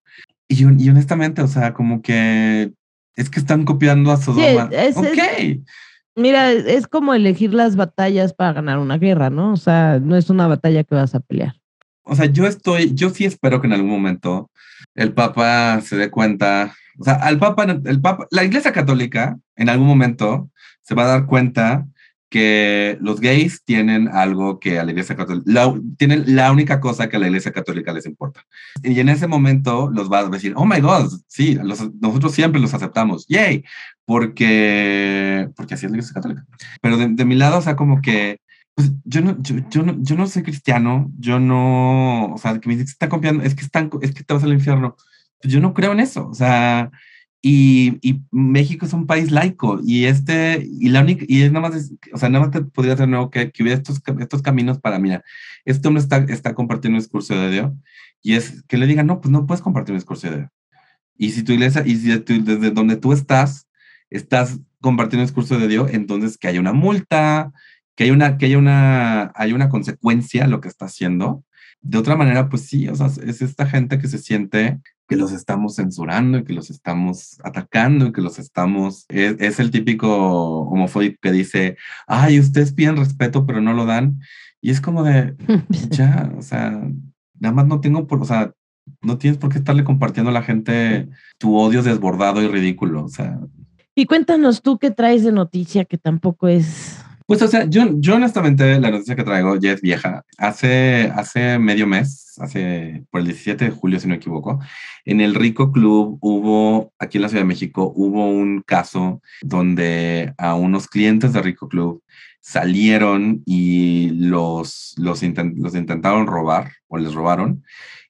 Y, 0.49 0.65
y 0.83 0.89
honestamente, 0.89 1.43
o 1.43 1.47
sea, 1.47 1.75
como 1.75 2.01
que 2.01 2.73
es 3.17 3.31
que 3.31 3.39
están 3.39 3.65
copiando 3.65 4.11
a 4.11 4.17
Sodoma. 4.17 4.71
Sí, 4.71 4.97
ok. 4.97 5.67
Mira, 6.17 6.53
es 6.53 6.87
como 6.87 7.13
elegir 7.15 7.55
las 7.55 7.75
batallas 7.77 8.33
para 8.33 8.53
ganar 8.53 8.79
una 8.79 8.99
guerra, 8.99 9.31
¿no? 9.31 9.53
O 9.53 9.57
sea, 9.57 9.99
no 10.01 10.17
es 10.17 10.31
una 10.31 10.47
batalla 10.47 10.85
que 10.85 10.95
vas 10.95 11.15
a 11.15 11.21
pelear. 11.21 11.57
O 12.05 12.15
sea, 12.15 12.27
yo 12.27 12.47
estoy, 12.47 12.95
yo 12.95 13.11
sí 13.11 13.25
espero 13.25 13.61
que 13.61 13.67
en 13.67 13.73
algún 13.73 13.91
momento 13.91 14.51
el 14.95 15.13
Papa 15.13 15.81
se 15.81 15.97
dé 15.97 16.11
cuenta, 16.11 16.75
o 16.99 17.05
sea, 17.05 17.15
al 17.15 17.39
Papa, 17.39 17.65
el 17.85 18.01
Papa, 18.01 18.27
la 18.31 18.45
Iglesia 18.45 18.73
Católica 18.73 19.39
en 19.57 19.69
algún 19.69 19.89
momento 19.89 20.51
se 20.83 20.95
va 20.95 21.05
a 21.05 21.09
dar 21.09 21.27
cuenta 21.27 21.87
que 22.35 22.99
los 23.01 23.21
gays 23.21 23.63
tienen 23.65 24.09
algo 24.09 24.59
que 24.59 24.81
a 24.81 24.85
la 24.85 24.91
Iglesia 24.91 25.15
Católica, 25.15 25.45
la, 25.47 25.73
tienen 25.97 26.35
la 26.35 26.51
única 26.51 26.81
cosa 26.81 27.09
que 27.09 27.15
a 27.15 27.21
la 27.21 27.29
Iglesia 27.29 27.53
Católica 27.53 27.93
les 27.93 28.07
importa. 28.07 28.45
Y 28.83 28.99
en 28.99 29.09
ese 29.09 29.29
momento 29.29 29.89
los 29.89 30.11
va 30.11 30.19
a 30.19 30.29
decir, 30.29 30.53
oh 30.57 30.67
my 30.67 30.81
God, 30.81 31.13
sí, 31.29 31.57
nosotros 31.63 32.33
siempre 32.33 32.61
los 32.61 32.75
aceptamos, 32.75 33.25
yay, 33.29 33.63
porque, 34.05 35.49
porque 35.55 35.75
así 35.75 35.87
es 35.87 35.93
la 35.93 35.99
Iglesia 35.99 36.15
Católica. 36.15 36.45
Pero 36.83 36.97
de, 36.97 37.07
de 37.07 37.25
mi 37.25 37.37
lado, 37.37 37.59
o 37.59 37.63
sea, 37.63 37.77
como 37.77 38.03
que 38.03 38.41
pues 38.75 38.91
yo 39.05 39.21
no, 39.21 39.41
yo, 39.41 39.55
yo, 39.71 39.85
no, 39.85 39.95
yo 40.01 40.17
no 40.17 40.27
soy 40.27 40.43
cristiano, 40.43 41.09
yo 41.17 41.39
no, 41.39 42.35
o 42.35 42.39
sea, 42.39 42.59
que 42.59 42.69
me 42.69 42.75
dice 42.75 42.87
que 42.87 42.91
está 42.91 43.09
confiando, 43.09 43.45
es 43.45 43.55
que, 43.55 43.63
están, 43.63 43.91
es 44.03 44.13
que 44.13 44.25
te 44.25 44.35
vas 44.35 44.43
al 44.43 44.53
infierno. 44.53 44.97
Pues 45.41 45.55
yo 45.55 45.61
no 45.61 45.73
creo 45.73 45.93
en 45.93 46.01
eso, 46.01 46.29
o 46.29 46.35
sea, 46.35 46.91
y, 47.47 47.99
y, 48.01 48.23
México 48.31 48.87
es 48.87 48.95
un 48.95 49.07
país 49.07 49.31
laico 49.31 49.79
y 49.85 50.07
este, 50.07 50.67
y 50.67 50.89
la 50.89 51.03
única, 51.03 51.27
y 51.29 51.43
es 51.43 51.53
nada 51.53 51.69
más, 51.69 51.93
o 52.11 52.17
sea, 52.17 52.31
nada 52.31 52.47
más 52.47 52.55
te 52.55 52.63
podría 52.63 52.95
hacer 52.95 53.07
nuevo 53.07 53.29
que, 53.29 53.51
que 53.51 53.63
hubiera 53.63 53.77
estos, 53.77 54.01
estos 54.19 54.41
caminos 54.41 54.79
para, 54.79 54.99
mira, 54.99 55.23
este 55.67 55.87
hombre 55.87 56.03
está, 56.03 56.17
está 56.17 56.55
compartiendo 56.55 56.97
un 56.97 57.03
discurso 57.03 57.35
de 57.35 57.51
Dios 57.51 57.73
y 58.23 58.33
es 58.37 58.63
que 58.67 58.79
le 58.79 58.87
digan, 58.87 59.07
no, 59.07 59.21
pues 59.21 59.31
no 59.31 59.47
puedes 59.47 59.61
compartir 59.61 59.93
un 59.93 59.99
discurso 59.99 60.31
de 60.31 60.37
Dios. 60.39 60.51
Y 61.19 61.33
si 61.33 61.43
tu 61.43 61.53
iglesia, 61.53 61.83
y 61.85 61.97
si 61.97 62.09
desde 62.17 62.71
donde 62.71 62.97
tú 62.97 63.13
estás, 63.13 63.69
estás 64.09 64.59
compartiendo 64.81 65.25
un 65.25 65.27
discurso 65.27 65.59
de 65.59 65.69
Dios, 65.69 65.91
entonces 65.93 66.39
que 66.39 66.49
haya 66.49 66.61
una 66.61 66.73
multa, 66.73 67.53
que 67.95 68.05
hay 68.05 68.11
una, 68.11 68.39
que 68.39 68.47
haya 68.47 68.57
una, 68.57 69.33
hay 69.35 69.53
una 69.53 69.69
consecuencia 69.69 70.45
a 70.45 70.49
lo 70.49 70.63
que 70.63 70.69
está 70.69 70.87
haciendo. 70.87 71.45
De 71.83 71.99
otra 71.99 72.17
manera, 72.17 72.49
pues 72.49 72.63
sí, 72.63 72.89
o 72.89 72.95
sea, 72.95 73.09
es 73.23 73.43
esta 73.43 73.67
gente 73.67 73.99
que 73.99 74.09
se 74.09 74.17
siente 74.17 74.81
que 75.07 75.17
los 75.17 75.33
estamos 75.33 75.77
censurando 75.77 76.39
y 76.39 76.45
que 76.45 76.53
los 76.53 76.71
estamos 76.71 77.39
atacando 77.45 78.07
y 78.07 78.13
que 78.13 78.23
los 78.23 78.39
estamos... 78.39 79.05
Es, 79.09 79.61
el 79.61 79.71
típico 79.71 80.61
homofóbico 80.63 81.19
que 81.21 81.33
dice, 81.33 81.77
ay, 82.07 82.41
ustedes 82.41 82.73
piden 82.73 82.97
respeto 82.97 83.47
pero 83.47 83.61
no 83.61 83.75
lo 83.75 83.87
dan. 83.87 84.21
Y 84.61 84.71
es 84.71 84.81
como 84.81 85.03
de, 85.03 85.37
ya, 85.91 86.33
o 86.39 86.43
sea, 86.43 86.71
nada 87.39 87.55
más 87.55 87.67
no 87.67 87.81
tengo 87.81 88.07
por, 88.07 88.23
o 88.23 88.25
sea, 88.25 88.53
no 89.03 89.19
tienes 89.19 89.39
por 89.39 89.51
qué 89.51 89.59
estarle 89.59 89.85
compartiendo 89.85 90.31
a 90.31 90.35
la 90.35 90.43
gente 90.43 91.09
tu 91.39 91.57
odio 91.57 91.83
desbordado 91.83 92.43
y 92.43 92.49
ridículo, 92.49 93.05
o 93.05 93.09
sea. 93.09 93.39
Y 93.95 94.07
cuéntanos 94.07 94.63
tú 94.63 94.79
qué 94.79 94.91
traes 94.91 95.23
de 95.23 95.33
noticia 95.33 95.85
que 95.85 95.99
tampoco 95.99 96.49
es 96.49 97.04
pues, 97.27 97.41
o 97.43 97.49
sea, 97.49 97.65
yo, 97.65 97.83
yo 97.97 98.17
honestamente 98.17 98.79
la 98.81 98.91
noticia 98.91 99.17
que 99.17 99.25
traigo 99.25 99.57
ya 99.57 99.73
es 99.73 99.81
vieja. 99.81 100.25
Hace, 100.37 101.11
hace 101.15 101.59
medio 101.59 101.87
mes, 101.87 102.35
hace 102.39 103.05
por 103.11 103.21
el 103.21 103.27
17 103.27 103.65
de 103.67 103.71
julio, 103.71 103.99
si 103.99 104.07
no 104.07 104.13
me 104.13 104.17
equivoco, 104.17 104.61
en 105.05 105.21
el 105.21 105.35
Rico 105.35 105.73
Club 105.73 106.19
hubo, 106.21 106.93
aquí 106.99 107.19
en 107.19 107.23
la 107.23 107.29
Ciudad 107.29 107.43
de 107.43 107.49
México, 107.49 107.93
hubo 107.95 108.29
un 108.29 108.63
caso 108.63 109.23
donde 109.43 110.35
a 110.39 110.55
unos 110.55 110.87
clientes 110.89 111.33
de 111.33 111.43
Rico 111.43 111.69
Club 111.69 112.03
salieron 112.41 113.43
y 113.47 114.11
los, 114.11 114.95
los, 114.99 115.23
los 115.23 115.75
intentaron 115.75 116.27
robar 116.27 116.73
o 116.89 116.99
les 116.99 117.15
robaron. 117.15 117.65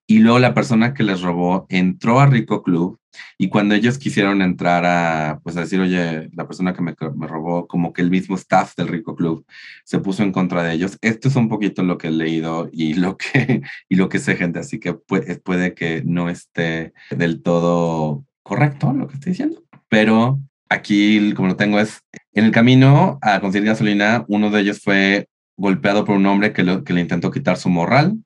Y 0.06 0.18
luego 0.18 0.38
la 0.38 0.54
persona 0.54 0.92
que 0.92 1.02
les 1.02 1.22
robó 1.22 1.66
entró 1.68 2.20
a 2.20 2.26
Rico 2.26 2.62
Club 2.62 2.98
y 3.38 3.48
cuando 3.48 3.74
ellos 3.74 3.98
quisieron 3.98 4.42
entrar 4.42 4.84
a, 4.84 5.40
pues 5.42 5.56
a 5.56 5.60
decir, 5.60 5.80
oye, 5.80 6.30
la 6.34 6.46
persona 6.46 6.74
que 6.74 6.82
me, 6.82 6.94
robó, 7.26 7.66
como 7.66 7.92
que 7.92 8.02
el 8.02 8.10
mismo 8.10 8.36
staff 8.36 8.74
del 8.76 8.88
Rico 8.88 9.14
Club 9.14 9.46
se 9.84 9.98
puso 9.98 10.22
en 10.22 10.32
contra 10.32 10.62
de 10.62 10.74
ellos. 10.74 10.98
Esto 11.00 11.28
es 11.28 11.36
un 11.36 11.48
poquito 11.48 11.82
lo 11.82 11.96
que 11.98 12.08
he 12.08 12.10
leído 12.10 12.68
y 12.72 12.94
lo 12.94 13.16
que, 13.16 13.62
y 13.88 13.96
lo 13.96 14.08
que 14.08 14.18
sé 14.18 14.36
gente, 14.36 14.58
así 14.58 14.78
que 14.78 14.94
puede, 14.94 15.36
puede 15.36 15.74
que 15.74 16.02
no 16.04 16.28
esté 16.28 16.92
del 17.10 17.42
todo 17.42 18.24
correcto 18.42 18.92
lo 18.92 19.08
que 19.08 19.14
estoy 19.14 19.30
diciendo. 19.30 19.62
Pero 19.88 20.40
aquí, 20.68 21.32
como 21.34 21.48
lo 21.48 21.56
tengo, 21.56 21.80
es 21.80 22.00
en 22.32 22.44
el 22.44 22.50
camino 22.50 23.18
a 23.22 23.40
conseguir 23.40 23.68
gasolina, 23.68 24.24
uno 24.28 24.50
de 24.50 24.60
ellos 24.60 24.80
fue 24.82 25.28
golpeado 25.56 26.04
por 26.04 26.16
un 26.16 26.26
hombre 26.26 26.52
que, 26.52 26.64
lo, 26.64 26.84
que 26.84 26.92
le 26.92 27.00
intentó 27.00 27.30
quitar 27.30 27.56
su 27.56 27.68
morral. 27.68 28.18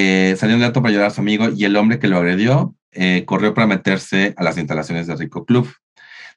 Eh, 0.00 0.36
salió 0.36 0.54
un 0.54 0.62
dato 0.62 0.80
para 0.80 0.90
ayudar 0.90 1.08
a 1.08 1.10
su 1.10 1.20
amigo 1.20 1.48
y 1.48 1.64
el 1.64 1.74
hombre 1.74 1.98
que 1.98 2.06
lo 2.06 2.18
agredió 2.18 2.76
eh, 2.92 3.24
corrió 3.26 3.52
para 3.52 3.66
meterse 3.66 4.32
a 4.36 4.44
las 4.44 4.56
instalaciones 4.56 5.08
de 5.08 5.16
Rico 5.16 5.44
Club, 5.44 5.68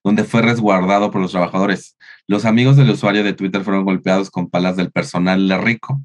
donde 0.04 0.24
fue 0.24 0.42
resguardado 0.42 1.12
por 1.12 1.22
los 1.22 1.30
trabajadores. 1.30 1.96
Los 2.26 2.46
amigos 2.46 2.76
del 2.76 2.90
usuario 2.90 3.24
de 3.24 3.34
Twitter 3.34 3.64
fueron 3.64 3.86
golpeados 3.86 4.32
con 4.32 4.50
palas 4.50 4.78
del 4.78 4.92
personal 4.92 5.48
de 5.48 5.60
Rico, 5.60 6.02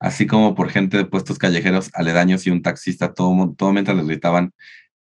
así 0.00 0.26
como 0.26 0.56
por 0.56 0.68
gente 0.68 0.96
de 0.96 1.04
puestos 1.04 1.38
callejeros 1.38 1.90
aledaños 1.94 2.44
y 2.48 2.50
un 2.50 2.60
taxista, 2.60 3.14
todo, 3.14 3.54
todo 3.56 3.72
mientras 3.72 3.96
les 3.96 4.08
gritaban 4.08 4.52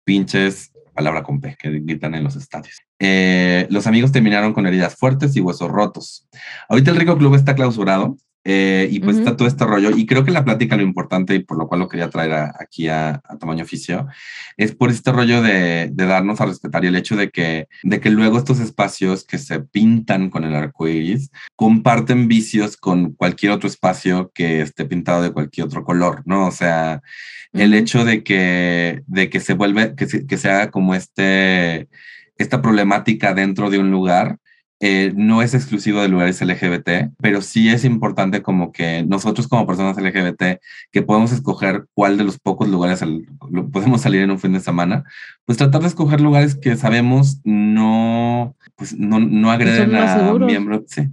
pinches, 0.04 0.74
palabra 0.94 1.24
con 1.24 1.40
P, 1.40 1.56
que 1.58 1.70
gritan 1.70 2.16
en 2.16 2.26
los 2.26 2.36
estadios. 2.36 2.82
Eh, 3.00 3.66
los 3.70 3.88
amigos 3.88 4.12
terminaron 4.12 4.52
con 4.52 4.68
heridas 4.68 4.98
fuertes 4.98 5.38
y 5.38 5.40
huesos 5.40 5.72
rotos. 5.72 6.28
Ahorita 6.68 6.92
el 6.92 6.98
Rico 6.98 7.18
Club 7.18 7.36
está 7.36 7.56
clausurado 7.56 8.18
eh, 8.46 8.90
y 8.92 9.00
pues 9.00 9.18
está 9.18 9.38
todo 9.38 9.48
este 9.48 9.66
rollo. 9.66 9.92
Y 9.96 10.06
creo 10.06 10.26
que 10.26 10.32
la 10.32 10.44
plática, 10.44 10.76
lo 10.76 10.84
importante 10.84 11.36
y 11.36 11.40
por 11.40 11.58
lo 11.58 11.68
cual 11.68 11.80
lo 11.82 11.88
quería 11.88 12.10
traer 12.10 12.52
aquí 12.60 12.88
a, 12.88 13.22
tamaño 13.40 13.64
oficio, 13.64 14.08
es 14.58 14.76
por 14.76 14.90
este 14.90 15.12
rollo 15.12 15.42
de, 15.42 15.90
de, 15.92 16.06
darnos 16.06 16.42
a 16.42 16.46
respetar 16.46 16.84
y 16.84 16.88
el 16.88 16.96
hecho 16.96 17.16
de 17.16 17.30
que, 17.30 17.68
de 17.84 18.00
que 18.00 18.10
luego 18.10 18.38
estos 18.38 18.60
espacios 18.60 19.24
que 19.26 19.38
se 19.38 19.60
pintan 19.62 20.30
con 20.30 20.44
el 20.44 20.56
arco 20.56 20.88
iris 20.88 21.32
comparten 21.56 22.28
vicios 22.28 22.78
con 22.78 23.14
cualquier 23.14 23.54
otro 23.54 23.68
espacio 23.70 24.32
que 24.34 24.62
esté 24.62 24.86
pintado 24.86 25.24
de 25.24 25.32
cualquier 25.32 25.68
otro 25.68 25.84
color, 25.84 26.24
¿no? 26.26 26.48
O 26.48 26.52
sea, 26.52 27.02
el 27.54 27.74
hecho 27.74 28.04
de 28.04 28.24
que, 28.24 29.04
de 29.08 29.30
que 29.30 29.40
se 29.40 29.54
vuelve, 29.54 29.96
que 29.96 30.08
se, 30.08 30.26
que 30.26 30.38
se 30.38 30.50
haga 30.50 30.72
como 30.72 30.96
este, 30.96 31.88
esta 32.38 32.62
problemática 32.62 33.34
dentro 33.34 33.70
de 33.70 33.80
un 33.80 33.92
lugar 33.92 34.38
eh, 34.86 35.14
no 35.16 35.42
es 35.42 35.54
exclusivo 35.54 36.02
de 36.02 36.10
lugares 36.10 36.42
LGBT, 36.42 37.14
pero 37.22 37.42
sí 37.42 37.70
es 37.70 37.86
importante 37.86 38.42
como 38.42 38.74
que 38.74 39.02
nosotros 39.04 39.48
como 39.48 39.66
personas 39.66 39.96
LGBT, 39.96 40.60
que 40.92 41.02
podemos 41.02 41.32
escoger 41.32 41.86
cuál 41.94 42.18
de 42.18 42.26
los 42.26 42.38
pocos 42.38 42.68
lugares 42.68 43.02
podemos 43.72 44.02
salir 44.02 44.24
en 44.24 44.32
un 44.32 44.40
fin 44.40 44.52
de 44.52 44.60
semana, 44.60 45.06
pues 45.46 45.58
tratar 45.58 45.84
de 45.84 45.88
escoger 45.88 46.20
lugares 46.20 46.56
que 46.56 46.76
sabemos 46.76 47.40
no, 47.46 48.58
pues 48.76 48.94
no, 49.00 49.22
no 49.22 49.52
agreden 49.52 49.96
a 49.96 50.34
miembros. 50.34 50.82
Sí. 50.88 51.04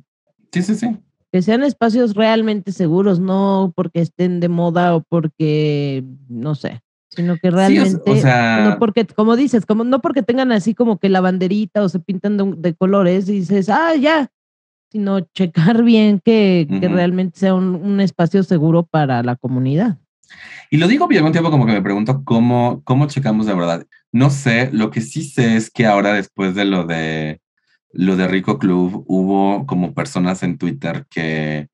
sí, 0.53 0.63
sí, 0.63 0.75
sí. 0.75 0.99
Que 1.31 1.41
sean 1.41 1.63
espacios 1.63 2.17
realmente 2.17 2.73
seguros, 2.73 3.21
no 3.21 3.73
porque 3.77 4.01
estén 4.01 4.41
de 4.41 4.49
moda 4.49 4.97
o 4.97 5.05
porque, 5.09 6.03
no 6.29 6.57
sé 6.57 6.83
sino 7.11 7.37
que 7.37 7.51
realmente, 7.51 8.23
no 8.65 8.79
porque, 8.79 9.05
como 9.07 9.37
dices, 9.37 9.67
como 9.67 9.85
no 9.85 10.01
porque 10.01 10.23
tengan 10.23 10.53
así 10.53 10.75
como 10.75 10.99
que 10.99 11.09
la 11.09 11.21
banderita 11.21 11.83
o 11.83 11.89
se 11.89 11.99
pintan 11.99 12.61
de, 12.63 12.75
colores 12.75 13.29
y 13.29 13.41
dices, 13.41 13.69
ah, 13.69 13.95
ya, 13.97 14.31
sino 14.91 15.21
checar 15.21 15.83
bien 15.83 16.21
que, 16.25 16.67
que 16.81 16.89
realmente 16.89 17.39
sea 17.41 17.55
un, 17.55 17.75
un, 17.75 18.01
espacio 18.01 18.43
seguro 18.43 18.85
para 18.85 19.23
la 19.23 19.37
comunidad. 19.37 19.99
Y 20.71 20.77
lo 20.77 20.87
digo 20.87 21.09
bien 21.09 21.25
un 21.25 21.33
tiempo 21.33 21.51
como 21.51 21.67
que 21.67 21.73
me 21.73 21.83
pregunto 21.83 22.23
cómo, 22.25 22.83
cómo 22.85 23.07
checamos 23.07 23.47
de 23.47 23.55
verdad. 23.55 23.87
No 24.13 24.31
sé, 24.31 24.71
lo 24.73 24.91
que 24.91 25.01
sí 25.01 25.25
sé 25.25 25.57
es 25.57 25.71
que 25.71 25.87
ahora 25.87 26.13
después 26.13 26.55
de 26.55 26.65
lo 26.65 26.85
de 26.85 27.41
lo 27.93 28.17
de 28.17 28.29
Rico 28.29 28.59
Club, 28.59 29.05
hubo 29.09 29.67
como 29.67 29.95
personas 29.95 30.43
en 30.43 30.59
Twitter 30.59 31.07
que 31.11 31.69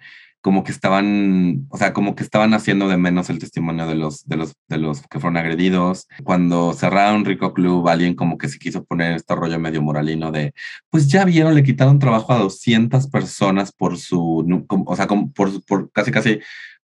como 0.46 0.62
que 0.62 0.70
estaban, 0.70 1.66
o 1.70 1.76
sea, 1.76 1.92
como 1.92 2.14
que 2.14 2.22
estaban 2.22 2.54
haciendo 2.54 2.86
de 2.86 2.96
menos 2.96 3.30
el 3.30 3.40
testimonio 3.40 3.88
de 3.88 3.96
los, 3.96 4.24
de 4.28 4.36
los, 4.36 4.54
de 4.68 4.78
los 4.78 5.02
que 5.08 5.18
fueron 5.18 5.38
agredidos. 5.38 6.06
Cuando 6.22 6.72
cerraron 6.72 7.24
Rico 7.24 7.52
Club, 7.52 7.88
alguien 7.88 8.14
como 8.14 8.38
que 8.38 8.48
se 8.48 8.60
quiso 8.60 8.84
poner 8.84 9.16
este 9.16 9.34
rollo 9.34 9.58
medio 9.58 9.82
moralino 9.82 10.30
de, 10.30 10.54
pues 10.88 11.08
ya 11.08 11.24
vieron, 11.24 11.56
le 11.56 11.64
quitaron 11.64 11.98
trabajo 11.98 12.32
a 12.32 12.38
200 12.38 13.08
personas 13.08 13.72
por 13.72 13.98
su, 13.98 14.64
o 14.86 14.94
sea, 14.94 15.08
como 15.08 15.32
por, 15.32 15.64
por 15.64 15.90
casi, 15.90 16.12
casi 16.12 16.38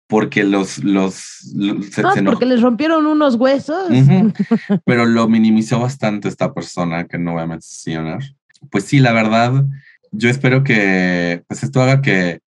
porque 0.05 0.43
los, 0.43 0.83
los, 0.83 1.51
porque 2.25 2.45
les 2.45 2.61
rompieron 2.61 3.07
unos 3.07 3.37
huesos. 3.37 3.89
Pero 4.85 5.07
lo 5.07 5.27
minimizó 5.27 5.79
bastante 5.79 6.27
esta 6.27 6.53
persona 6.53 7.07
que 7.07 7.17
no 7.17 7.33
voy 7.33 7.41
a 7.41 7.47
mencionar. 7.47 8.19
Pues 8.69 8.83
sí, 8.83 8.99
la 8.99 9.13
verdad, 9.13 9.65
yo 10.11 10.29
espero 10.29 10.63
que 10.63 11.41
pues 11.47 11.63
esto 11.63 11.81
haga 11.81 12.03
que 12.03 12.41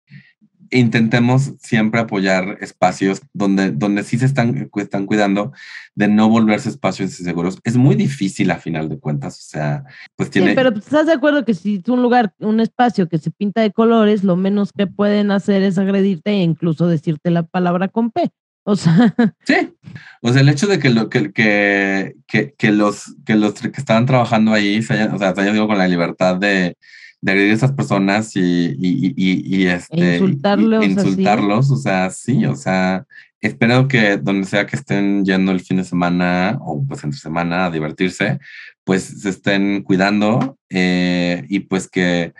intentemos 0.71 1.53
siempre 1.59 1.99
apoyar 1.99 2.57
espacios 2.61 3.21
donde, 3.33 3.71
donde 3.71 4.03
sí 4.03 4.17
se 4.17 4.25
están, 4.25 4.69
están 4.75 5.05
cuidando 5.05 5.51
de 5.95 6.07
no 6.07 6.29
volverse 6.29 6.69
espacios 6.69 7.19
inseguros. 7.19 7.59
Es 7.63 7.77
muy 7.77 7.95
difícil 7.95 8.51
a 8.51 8.57
final 8.57 8.89
de 8.89 8.99
cuentas, 8.99 9.37
o 9.39 9.49
sea, 9.49 9.83
pues 10.15 10.29
tiene... 10.29 10.49
Sí, 10.49 10.55
pero 10.55 10.69
¿estás 10.75 11.07
de 11.07 11.13
acuerdo 11.13 11.45
que 11.45 11.53
si 11.53 11.81
es 11.83 11.89
un 11.89 12.01
lugar, 12.01 12.33
un 12.39 12.59
espacio 12.59 13.07
que 13.09 13.17
se 13.17 13.31
pinta 13.31 13.61
de 13.61 13.71
colores, 13.71 14.23
lo 14.23 14.35
menos 14.35 14.71
que 14.71 14.87
pueden 14.87 15.31
hacer 15.31 15.63
es 15.63 15.77
agredirte 15.77 16.31
e 16.31 16.43
incluso 16.43 16.87
decirte 16.87 17.31
la 17.31 17.43
palabra 17.43 17.87
con 17.87 18.11
P? 18.11 18.29
O 18.63 18.75
sea... 18.75 19.15
Sí, 19.45 19.75
o 20.21 20.31
sea, 20.31 20.41
el 20.41 20.49
hecho 20.49 20.67
de 20.67 20.79
que, 20.79 20.89
lo, 20.89 21.09
que, 21.09 21.31
que, 21.31 22.15
que, 22.57 22.71
los, 22.71 23.15
que 23.25 23.35
los 23.35 23.53
que 23.53 23.67
estaban 23.69 24.05
trabajando 24.05 24.53
ahí 24.53 24.81
se 24.81 24.93
hayan, 24.93 25.13
o 25.13 25.17
sea, 25.17 25.33
se 25.33 25.41
hayan 25.41 25.67
con 25.67 25.77
la 25.77 25.87
libertad 25.87 26.35
de 26.35 26.77
de 27.21 27.31
agredir 27.31 27.51
a 27.51 27.55
esas 27.55 27.71
personas 27.73 28.35
y, 28.35 28.39
y, 28.39 29.13
y, 29.15 29.57
y 29.57 29.67
este, 29.67 30.15
insultarlos, 30.17 30.85
insultarlos 30.85 31.71
o 31.71 31.75
sea, 31.75 32.09
sí, 32.09 32.45
o 32.45 32.55
sea, 32.55 33.05
espero 33.41 33.87
que 33.87 34.17
donde 34.17 34.47
sea 34.47 34.65
que 34.65 34.75
estén 34.75 35.25
yendo 35.25 35.51
el 35.51 35.59
fin 35.59 35.77
de 35.77 35.83
semana 35.83 36.57
o 36.61 36.83
pues 36.85 37.03
entre 37.03 37.19
semana 37.19 37.65
a 37.65 37.71
divertirse, 37.71 38.39
pues 38.83 39.03
se 39.03 39.29
estén 39.29 39.83
cuidando 39.83 40.57
eh, 40.69 41.45
y 41.49 41.61
pues 41.61 41.89
que 41.89 42.33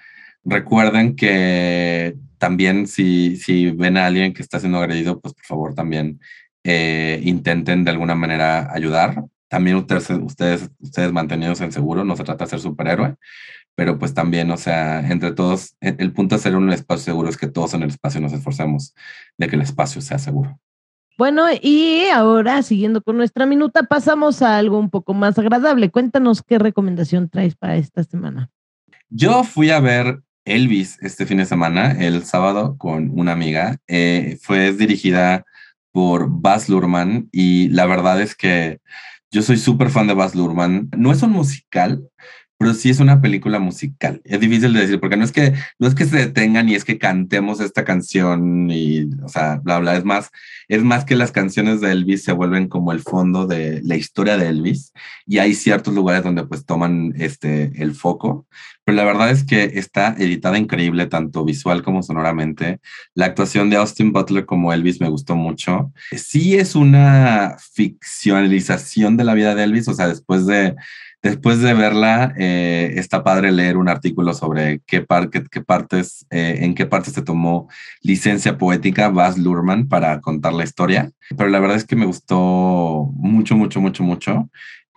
recuerden 0.44 1.16
que 1.16 2.16
también 2.38 2.88
si, 2.88 3.36
si 3.36 3.70
ven 3.72 3.98
a 3.98 4.06
alguien 4.08 4.34
que 4.34 4.42
está 4.42 4.60
siendo 4.60 4.80
agredido, 4.80 5.20
pues 5.20 5.34
por 5.34 5.46
favor 5.46 5.76
también 5.76 6.20
eh, 6.64 7.20
intenten 7.24 7.84
de 7.84 7.92
alguna 7.92 8.16
manera 8.16 8.74
ayudar. 8.74 9.24
También 9.48 9.78
ustedes, 9.78 10.10
ustedes, 10.10 10.70
ustedes 10.80 11.12
mantenidos 11.12 11.60
en 11.62 11.72
seguro, 11.72 12.06
no 12.06 12.16
se 12.16 12.24
trata 12.24 12.46
de 12.46 12.52
ser 12.52 12.60
superhéroe, 12.60 13.16
pero 13.80 13.98
pues 13.98 14.14
también, 14.14 14.52
o 14.52 14.58
sea, 14.58 15.00
entre 15.10 15.32
todos, 15.32 15.78
el 15.80 16.12
punto 16.12 16.36
de 16.36 16.42
ser 16.42 16.58
un 16.58 16.70
espacio 16.70 17.06
seguro 17.06 17.30
es 17.30 17.38
que 17.38 17.48
todos 17.48 17.74
en 17.74 17.84
el 17.84 17.88
espacio 17.88 18.20
nos 18.20 18.34
esforcemos 18.34 18.94
de 19.38 19.48
que 19.48 19.56
el 19.56 19.62
espacio 19.62 20.02
sea 20.02 20.20
seguro. 20.20 20.60
Bueno, 21.18 21.46
y 21.62 22.08
ahora, 22.14 22.62
siguiendo 22.62 23.02
con 23.02 23.16
nuestra 23.16 23.46
minuta, 23.46 23.84
pasamos 23.84 24.42
a 24.42 24.58
algo 24.58 24.78
un 24.78 24.90
poco 24.90 25.14
más 25.14 25.40
agradable. 25.40 25.92
Cuéntanos 25.92 26.44
qué 26.44 26.60
recomendación 26.60 27.30
traes 27.30 27.56
para 27.56 27.78
esta 27.78 28.04
semana. 28.04 28.50
Yo 29.08 29.46
fui 29.46 29.70
a 29.70 29.80
ver 29.80 30.24
Elvis 30.44 30.98
este 31.02 31.26
fin 31.26 31.38
de 31.38 31.46
semana, 31.46 31.92
el 31.92 32.26
sábado, 32.26 32.76
con 32.78 33.18
una 33.18 33.32
amiga. 33.32 33.78
Eh, 33.88 34.38
fue 34.42 34.74
dirigida 34.74 35.46
por 35.94 36.28
Baz 36.30 36.68
Luhrmann 36.68 37.30
y 37.32 37.70
la 37.70 37.86
verdad 37.86 38.22
es 38.22 38.36
que 38.36 38.82
yo 39.32 39.42
soy 39.42 39.56
súper 39.56 39.90
fan 39.90 40.08
de 40.08 40.16
Baz 40.16 40.36
Luhrmann. 40.36 40.90
No 40.98 41.14
es 41.14 41.22
un 41.22 41.32
musical, 41.32 42.04
pero 42.60 42.74
sí 42.74 42.89
es 42.89 42.99
una 42.99 43.22
película 43.22 43.57
musical. 43.57 44.22
Es 44.26 44.41
difícil 44.41 44.74
de 44.74 44.82
decir 44.82 44.99
porque 44.99 45.16
no 45.16 45.24
es 45.24 45.32
que 45.32 45.53
no 45.80 45.88
es 45.88 45.95
que 45.95 46.05
se 46.05 46.18
detengan 46.18 46.68
y 46.68 46.76
es 46.76 46.84
que 46.84 46.97
cantemos 46.99 47.62
esta 47.62 47.86
canción 47.86 48.70
y 48.70 49.10
o 49.24 49.30
sea, 49.30 49.62
bla 49.64 49.80
bla, 49.80 49.95
es 49.95 50.03
más 50.03 50.30
es 50.68 50.84
más 50.84 51.05
que 51.05 51.16
las 51.16 51.32
canciones 51.32 51.80
de 51.80 51.93
Elvis 51.93 52.24
se 52.26 52.34
vuelven 52.34 52.68
como 52.68 52.91
el 52.91 52.99
fondo 52.99 53.47
de 53.47 53.82
la 53.84 53.95
historia 53.95 54.38
de 54.38 54.49
Elvis 54.49 54.91
y 55.26 55.38
hay 55.38 55.53
ciertos 55.53 55.93
lugares 55.93 56.22
donde 56.22 56.45
pues 56.45 56.66
toman 56.66 57.14
este 57.16 57.72
el 57.82 57.95
foco, 57.95 58.45
pero 58.84 58.97
la 58.97 59.05
verdad 59.05 59.32
es 59.32 59.45
que 59.45 59.64
está 59.76 60.16
editada 60.20 60.57
increíble 60.57 61.05
tanto 61.05 61.45
visual 61.45 61.82
como 61.82 62.03
sonoramente. 62.03 62.82
La 63.16 63.28
actuación 63.28 63.70
de 63.70 63.78
Austin 63.78 64.12
Butler 64.12 64.45
como 64.45 64.74
Elvis 64.74 64.99
me 64.99 65.07
gustó 65.07 65.38
mucho. 65.38 65.93
Sí 66.12 66.57
es 66.57 66.76
una 66.76 67.55
ficcionalización 67.74 69.16
de 69.16 69.24
la 69.24 69.34
vida 69.34 69.55
de 69.55 69.64
Elvis, 69.64 69.88
o 69.88 69.93
sea, 69.93 70.10
después 70.10 70.45
de 70.45 70.76
Después 71.22 71.59
de 71.59 71.74
verla, 71.74 72.34
eh, 72.38 72.93
está 72.95 73.26
padre 73.26 73.51
leer 73.51 73.76
un 73.76 73.89
artículo 73.89 74.34
sobre 74.34 74.82
qué, 74.86 75.05
qué, 75.51 75.61
partes, 75.61 76.26
eh, 76.30 76.59
en 76.61 76.74
qué 76.76 76.86
partes 76.86 77.13
se 77.13 77.22
tomó 77.22 77.67
licencia 78.01 78.57
poética 78.57 79.09
Baz 79.09 79.38
Luhrmann 79.38 79.89
para 79.89 80.22
contar 80.22 80.53
la 80.53 80.63
historia. 80.63 81.11
Pero 81.36 81.49
la 81.49 81.59
verdad 81.59 81.76
es 81.76 81.84
que 81.84 81.97
me 81.97 82.05
gustó 82.05 83.11
mucho, 83.15 83.57
mucho, 83.57 83.82
mucho, 83.82 84.03
mucho. 84.03 84.49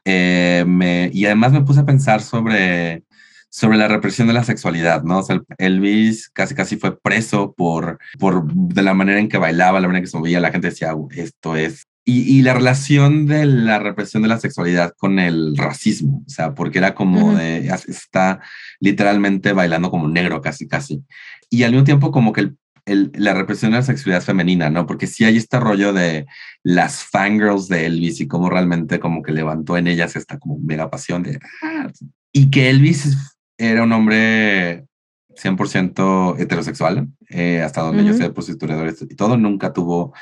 Eh, 0.05 1.11
y 1.13 1.27
además 1.27 1.53
me 1.53 1.63
puse 1.63 1.81
a 1.81 1.87
pensar 1.87 2.23
sobre, 2.23 3.03
sobre 3.51 3.77
la 3.77 3.89
represión 3.89 4.29
de 4.29 4.35
la 4.35 4.45
sexualidad, 4.45 5.03
¿no? 5.03 5.23
Elvis 5.59 6.31
casi 6.31 6.55
casi 6.55 6.77
fue 6.77 6.99
preso 7.01 7.53
por, 7.53 7.99
por 8.21 8.47
de 8.47 8.83
la 8.83 8.95
manera 8.95 9.19
en 9.19 9.29
que 9.29 9.39
bailaba, 9.39 9.81
la 9.81 9.89
manera 9.89 9.99
en 9.99 10.05
que 10.05 10.11
se 10.11 10.19
movía, 10.19 10.39
la 10.39 10.53
gente 10.53 10.69
decía, 10.71 10.95
esto 11.17 11.57
es 11.57 11.85
y, 12.05 12.43
la 12.43 12.55
relación 12.55 13.27
de 13.27 13.47
la 13.47 13.79
represión 13.79 14.23
de 14.23 14.29
la 14.29 14.41
sexualidad 14.41 14.93
con 14.99 15.21
el 15.21 15.57
racismo, 15.57 16.25
o 16.27 16.31
sea, 16.31 16.53
porque 16.53 16.79
era 16.79 16.95
como 16.95 17.37
de, 17.37 17.69
está 17.87 18.41
literalmente 18.81 19.53
bailando 19.53 19.91
como 19.91 20.09
negro 20.09 20.41
casi, 20.41 20.67
casi. 20.67 21.05
Y 21.49 21.63
al 21.63 21.71
mismo 21.71 21.85
tiempo 21.85 22.11
como 22.11 22.33
que 22.33 22.53
el, 22.87 23.13
la 23.15 23.35
represión 23.35 23.71
de 23.71 23.79
la 23.79 23.85
sexualidad 23.85 24.23
femenina, 24.23 24.69
¿no? 24.69 24.87
Porque 24.87 25.07
sí 25.07 25.25
hay 25.25 25.37
este 25.37 25.61
rollo 25.61 25.93
de 25.93 26.27
las 26.65 27.05
fangirls 27.05 27.69
de 27.69 27.87
Elvis 27.87 28.21
y 28.21 28.27
cómo 28.27 28.51
realmente 28.51 28.99
como 28.99 29.23
que 29.23 29.31
levantó 29.31 29.77
en 29.77 29.87
ellas 29.87 30.17
esta 30.17 30.39
como 30.39 30.59
mega 30.59 30.91
pasión 30.91 31.23
de... 31.23 31.39
Ah", 31.63 31.89
y 32.33 32.51
que 32.51 32.69
Elvis 32.71 33.17
era 33.59 33.85
un 33.85 33.93
hombre 33.93 34.87
100% 35.37 36.39
heterosexual, 36.39 37.09
eh, 37.29 37.63
hasta 37.63 37.83
donde 37.83 38.05
yo 38.05 38.15
sé, 38.15 38.31
pues 38.31 38.49
historiadores 38.49 39.03
y 39.03 39.15
todo, 39.15 39.37
nunca 39.37 39.73
tuvo 39.73 40.15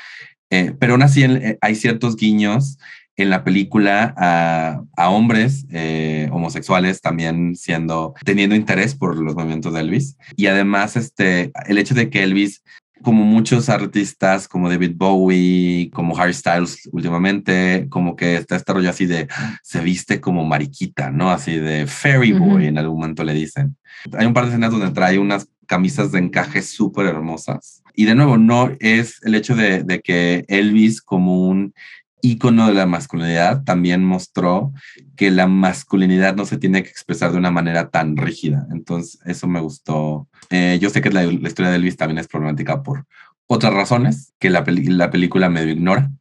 eh, 0.51 0.73
pero 0.77 0.93
aún 0.93 1.01
así 1.01 1.23
eh, 1.23 1.57
hay 1.61 1.75
ciertos 1.75 2.15
guiños 2.17 2.77
en 3.17 3.29
la 3.29 3.43
película 3.43 4.13
a, 4.17 5.09
hombres 5.09 5.65
eh, 5.71 6.29
homosexuales 6.31 7.01
también 7.01 7.55
siendo, 7.55 8.13
teniendo 8.25 8.55
interés 8.55 8.95
por 8.95 9.17
los 9.17 9.35
movimientos 9.35 9.73
de 9.73 9.81
Elvis. 9.81 10.17
Y 10.35 10.47
además, 10.47 10.95
este, 10.95 11.51
el 11.67 11.77
hecho 11.77 11.93
de 11.93 12.09
que 12.09 12.23
Elvis, 12.23 12.63
como 13.01 13.23
muchos 13.23 13.69
artistas, 13.69 14.47
como 14.47 14.69
David 14.69 14.93
Bowie, 14.95 15.89
como 15.91 16.17
Harry 16.17 16.33
Styles 16.33 16.87
últimamente, 16.91 17.87
como 17.89 18.15
que 18.15 18.35
está 18.35 18.55
este 18.55 18.73
rollo 18.73 18.89
así 18.89 19.05
de, 19.05 19.27
se 19.63 19.81
viste 19.81 20.21
como 20.21 20.45
mariquita, 20.45 21.09
¿no? 21.11 21.31
Así 21.31 21.57
de 21.57 21.87
fairy 21.87 22.33
boy, 22.33 22.67
en 22.67 22.77
algún 22.77 22.99
momento 22.99 23.23
le 23.23 23.33
dicen. 23.33 23.75
Hay 24.17 24.25
un 24.25 24.33
par 24.33 24.45
de 24.45 24.51
escenas 24.51 24.71
donde 24.71 24.91
trae 24.91 25.17
unas 25.17 25.47
camisas 25.65 26.11
de 26.11 26.19
encaje 26.19 26.61
súper 26.61 27.07
hermosas. 27.07 27.80
Y 27.95 28.05
de 28.05 28.15
nuevo, 28.15 28.37
no 28.37 28.71
es 28.79 29.19
el 29.23 29.35
hecho 29.35 29.55
de, 29.55 30.01
que 30.03 30.45
Elvis 30.47 31.01
como 31.01 31.47
un 31.47 31.73
ícono 32.21 32.67
de 32.67 32.73
la 32.73 32.85
masculinidad 32.85 33.63
también 33.63 34.03
mostró 34.03 34.73
que 35.15 35.31
la 35.31 35.47
masculinidad 35.47 36.35
no 36.35 36.45
se 36.45 36.57
tiene 36.57 36.83
que 36.83 36.89
expresar 36.89 37.31
de 37.31 37.37
una 37.37 37.51
manera 37.51 37.89
tan 37.89 38.17
rígida. 38.17 38.67
Entonces, 38.71 39.19
eso 39.25 39.47
me 39.47 39.59
gustó. 39.59 40.27
Eh, 40.49 40.77
yo 40.81 40.89
sé 40.89 41.01
que 41.01 41.09
la, 41.09 41.23
historia 41.23 41.71
de 41.71 41.77
Elvis 41.77 41.97
también 41.97 42.19
es 42.19 42.27
problemática 42.27 42.83
por 42.83 43.05
otras 43.47 43.73
razones 43.73 44.33
que 44.39 44.49
la, 44.49 44.63
la 44.65 45.09
película 45.09 45.49
medio 45.49 45.73
ignora, 45.73 46.11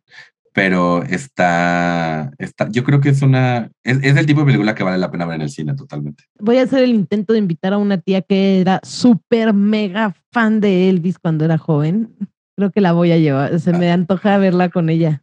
pero 0.53 1.03
está, 1.05 2.33
está, 2.39 2.69
yo 2.71 2.83
creo 2.85 3.01
que 3.01 3.11
es 3.11 3.23
una, 3.23 3.71
es, 3.85 3.99
es, 4.03 4.17
el 4.17 4.27
tipo 4.27 4.41
de 4.41 4.47
película 4.47 4.75
que 4.75 4.83
vale 4.83 4.99
la 4.99 5.11
pena 5.11 5.27
ver 5.27 5.37
en 5.37 5.43
el 5.43 5.51
cine 5.51 5.75
totalmente. 5.75 6.25
Voy 6.39 6.59
a 6.59 6.63
hacer 6.63 6.83
el 6.83 6.91
intento 6.91 7.33
de 7.33 7.39
invitar 7.39 7.73
a 7.73 7.79
una 7.79 7.99
tía 7.99 8.23
que 8.23 8.61
era 8.61 8.81
súper 8.83 9.55
mega 9.55 10.15
fan 10.33 10.61
de 10.61 10.89
Elvis 10.89 11.19
cuando 11.19 11.45
era 11.45 11.59
joven. 11.59 12.15
Creo 12.57 12.71
que 12.71 12.81
la 12.81 12.93
voy 12.93 13.13
a 13.13 13.19
llevar, 13.19 13.59
se 13.61 13.73
me 13.73 13.91
antoja 13.91 14.39
verla 14.39 14.69
con 14.69 14.91
ella. 14.91 15.23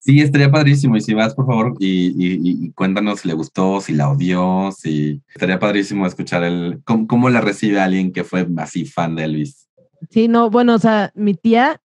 Sí, 0.00 0.20
estaría 0.20 0.50
padrísimo. 0.50 0.96
Y 0.96 1.00
si 1.00 1.14
vas, 1.14 1.34
por 1.34 1.46
favor, 1.46 1.74
y, 1.78 2.12
y, 2.18 2.70
cuéntanos 2.72 3.20
si 3.20 3.28
le 3.28 3.32
gustó, 3.32 3.80
si 3.80 3.94
la 3.94 4.10
odió, 4.10 4.70
si 4.70 5.22
estaría 5.28 5.58
padrísimo 5.58 6.06
escuchar 6.06 6.44
el 6.44 6.82
cómo, 6.84 7.06
cómo 7.06 7.30
la 7.30 7.40
recibe 7.40 7.80
alguien 7.80 8.12
que 8.12 8.22
fue 8.22 8.46
así 8.58 8.84
fan 8.84 9.16
de 9.16 9.24
Elvis. 9.24 9.66
Sí, 10.10 10.28
no, 10.28 10.50
bueno, 10.50 10.74
o 10.74 10.78
sea, 10.78 11.10
mi 11.14 11.32
tía 11.32 11.80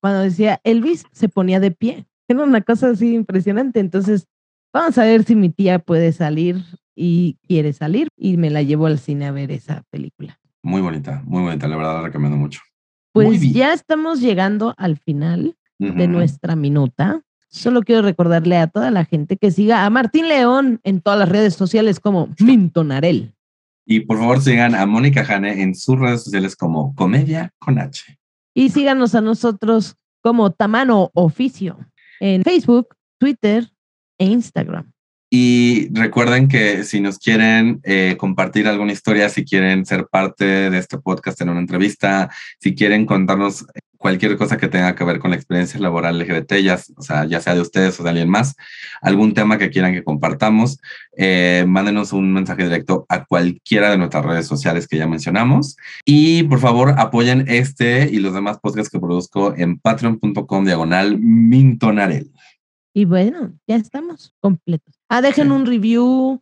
cuando 0.00 0.20
decía 0.20 0.60
Elvis 0.64 1.04
se 1.12 1.28
ponía 1.28 1.60
de 1.60 1.70
pie. 1.70 2.06
Era 2.28 2.44
una 2.44 2.60
cosa 2.60 2.90
así 2.90 3.14
impresionante. 3.14 3.80
Entonces, 3.80 4.26
vamos 4.72 4.98
a 4.98 5.04
ver 5.04 5.24
si 5.24 5.34
mi 5.34 5.48
tía 5.48 5.78
puede 5.78 6.12
salir 6.12 6.62
y 6.94 7.38
quiere 7.46 7.72
salir 7.72 8.08
y 8.16 8.36
me 8.36 8.50
la 8.50 8.62
llevo 8.62 8.86
al 8.86 8.98
cine 8.98 9.26
a 9.26 9.32
ver 9.32 9.50
esa 9.50 9.82
película. 9.90 10.38
Muy 10.62 10.82
bonita, 10.82 11.22
muy 11.24 11.42
bonita, 11.42 11.66
la 11.68 11.76
verdad 11.76 11.94
la 11.94 12.02
recomiendo 12.02 12.36
mucho. 12.36 12.60
Pues 13.12 13.40
ya 13.52 13.72
estamos 13.72 14.20
llegando 14.20 14.74
al 14.76 14.98
final 14.98 15.56
de 15.78 16.06
nuestra 16.08 16.54
minuta. 16.54 17.22
Solo 17.48 17.82
quiero 17.82 18.02
recordarle 18.02 18.58
a 18.58 18.66
toda 18.66 18.90
la 18.90 19.04
gente 19.04 19.38
que 19.38 19.50
siga 19.50 19.86
a 19.86 19.90
Martín 19.90 20.28
León 20.28 20.80
en 20.84 21.00
todas 21.00 21.18
las 21.18 21.28
redes 21.28 21.54
sociales 21.54 21.98
como 21.98 22.28
Mintonarel. 22.38 23.34
Y 23.86 24.00
por 24.00 24.18
favor 24.18 24.42
sigan 24.42 24.74
a 24.74 24.84
Mónica 24.84 25.24
Jane 25.24 25.62
en 25.62 25.74
sus 25.74 25.98
redes 25.98 26.24
sociales 26.24 26.54
como 26.54 26.94
Comedia 26.94 27.54
con 27.58 27.78
H. 27.78 28.18
Y 28.54 28.68
síganos 28.68 29.14
a 29.14 29.22
nosotros 29.22 29.96
como 30.20 30.50
Tamano 30.50 31.10
Oficio 31.14 31.78
en 32.20 32.42
Facebook, 32.42 32.94
Twitter 33.18 33.68
e 34.18 34.26
Instagram. 34.26 34.90
Y 35.30 35.88
recuerden 35.92 36.48
que 36.48 36.84
si 36.84 37.00
nos 37.00 37.18
quieren 37.18 37.80
eh, 37.82 38.16
compartir 38.18 38.66
alguna 38.66 38.92
historia, 38.92 39.28
si 39.28 39.44
quieren 39.44 39.84
ser 39.84 40.06
parte 40.06 40.44
de 40.44 40.78
este 40.78 40.98
podcast 40.98 41.40
en 41.42 41.50
una 41.50 41.60
entrevista, 41.60 42.30
si 42.58 42.74
quieren 42.74 43.04
contarnos 43.04 43.66
cualquier 43.98 44.38
cosa 44.38 44.56
que 44.56 44.68
tenga 44.68 44.94
que 44.94 45.04
ver 45.04 45.18
con 45.18 45.30
la 45.30 45.36
experiencia 45.36 45.78
laboral 45.80 46.18
LGBT, 46.18 46.54
ya, 46.62 46.78
o 46.96 47.02
sea, 47.02 47.26
ya 47.26 47.40
sea 47.40 47.54
de 47.54 47.60
ustedes 47.60 47.98
o 48.00 48.04
de 48.04 48.10
alguien 48.10 48.30
más, 48.30 48.54
algún 49.02 49.34
tema 49.34 49.58
que 49.58 49.70
quieran 49.70 49.92
que 49.92 50.04
compartamos, 50.04 50.80
eh, 51.16 51.64
mándenos 51.66 52.12
un 52.12 52.32
mensaje 52.32 52.64
directo 52.64 53.04
a 53.08 53.24
cualquiera 53.24 53.90
de 53.90 53.98
nuestras 53.98 54.24
redes 54.24 54.46
sociales 54.46 54.86
que 54.86 54.96
ya 54.96 55.06
mencionamos. 55.06 55.76
Y 56.04 56.44
por 56.44 56.60
favor, 56.60 56.94
apoyen 56.96 57.44
este 57.48 58.08
y 58.10 58.20
los 58.20 58.32
demás 58.32 58.58
podcasts 58.60 58.90
que 58.90 59.00
produzco 59.00 59.54
en 59.56 59.78
patreon.com 59.78 60.64
diagonal 60.64 61.18
mintonarel. 61.18 62.30
Y 62.94 63.04
bueno, 63.04 63.52
ya 63.66 63.76
estamos 63.76 64.32
completos. 64.40 64.94
Ah, 65.08 65.20
dejen 65.20 65.52
un 65.52 65.66
review 65.66 66.40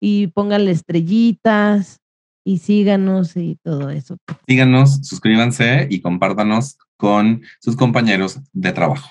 y 0.00 0.28
pónganle 0.28 0.70
estrellitas 0.70 2.00
y 2.44 2.58
síganos 2.58 3.36
y 3.36 3.58
todo 3.62 3.90
eso. 3.90 4.16
Síganos, 4.46 5.06
suscríbanse 5.06 5.88
y 5.90 6.00
compártanos 6.00 6.78
con 7.04 7.42
sus 7.60 7.76
compañeros 7.76 8.40
de 8.54 8.72
trabajo. 8.72 9.10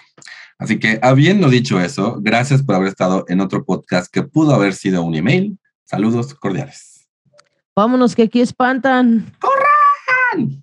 Así 0.57 0.79
que, 0.79 0.97
habiendo 1.03 1.47
dicho 1.47 1.79
eso, 1.79 2.17
gracias 2.21 2.63
por 2.63 2.73
haber 2.73 2.87
estado 2.87 3.23
en 3.27 3.39
otro 3.39 3.63
podcast 3.65 4.11
que 4.11 4.23
pudo 4.23 4.55
haber 4.55 4.73
sido 4.73 5.03
un 5.03 5.13
email. 5.13 5.59
Saludos 5.83 6.33
cordiales. 6.33 7.07
Vámonos, 7.75 8.15
que 8.15 8.23
aquí 8.23 8.41
espantan. 8.41 9.31
¡Corran! 9.39 10.62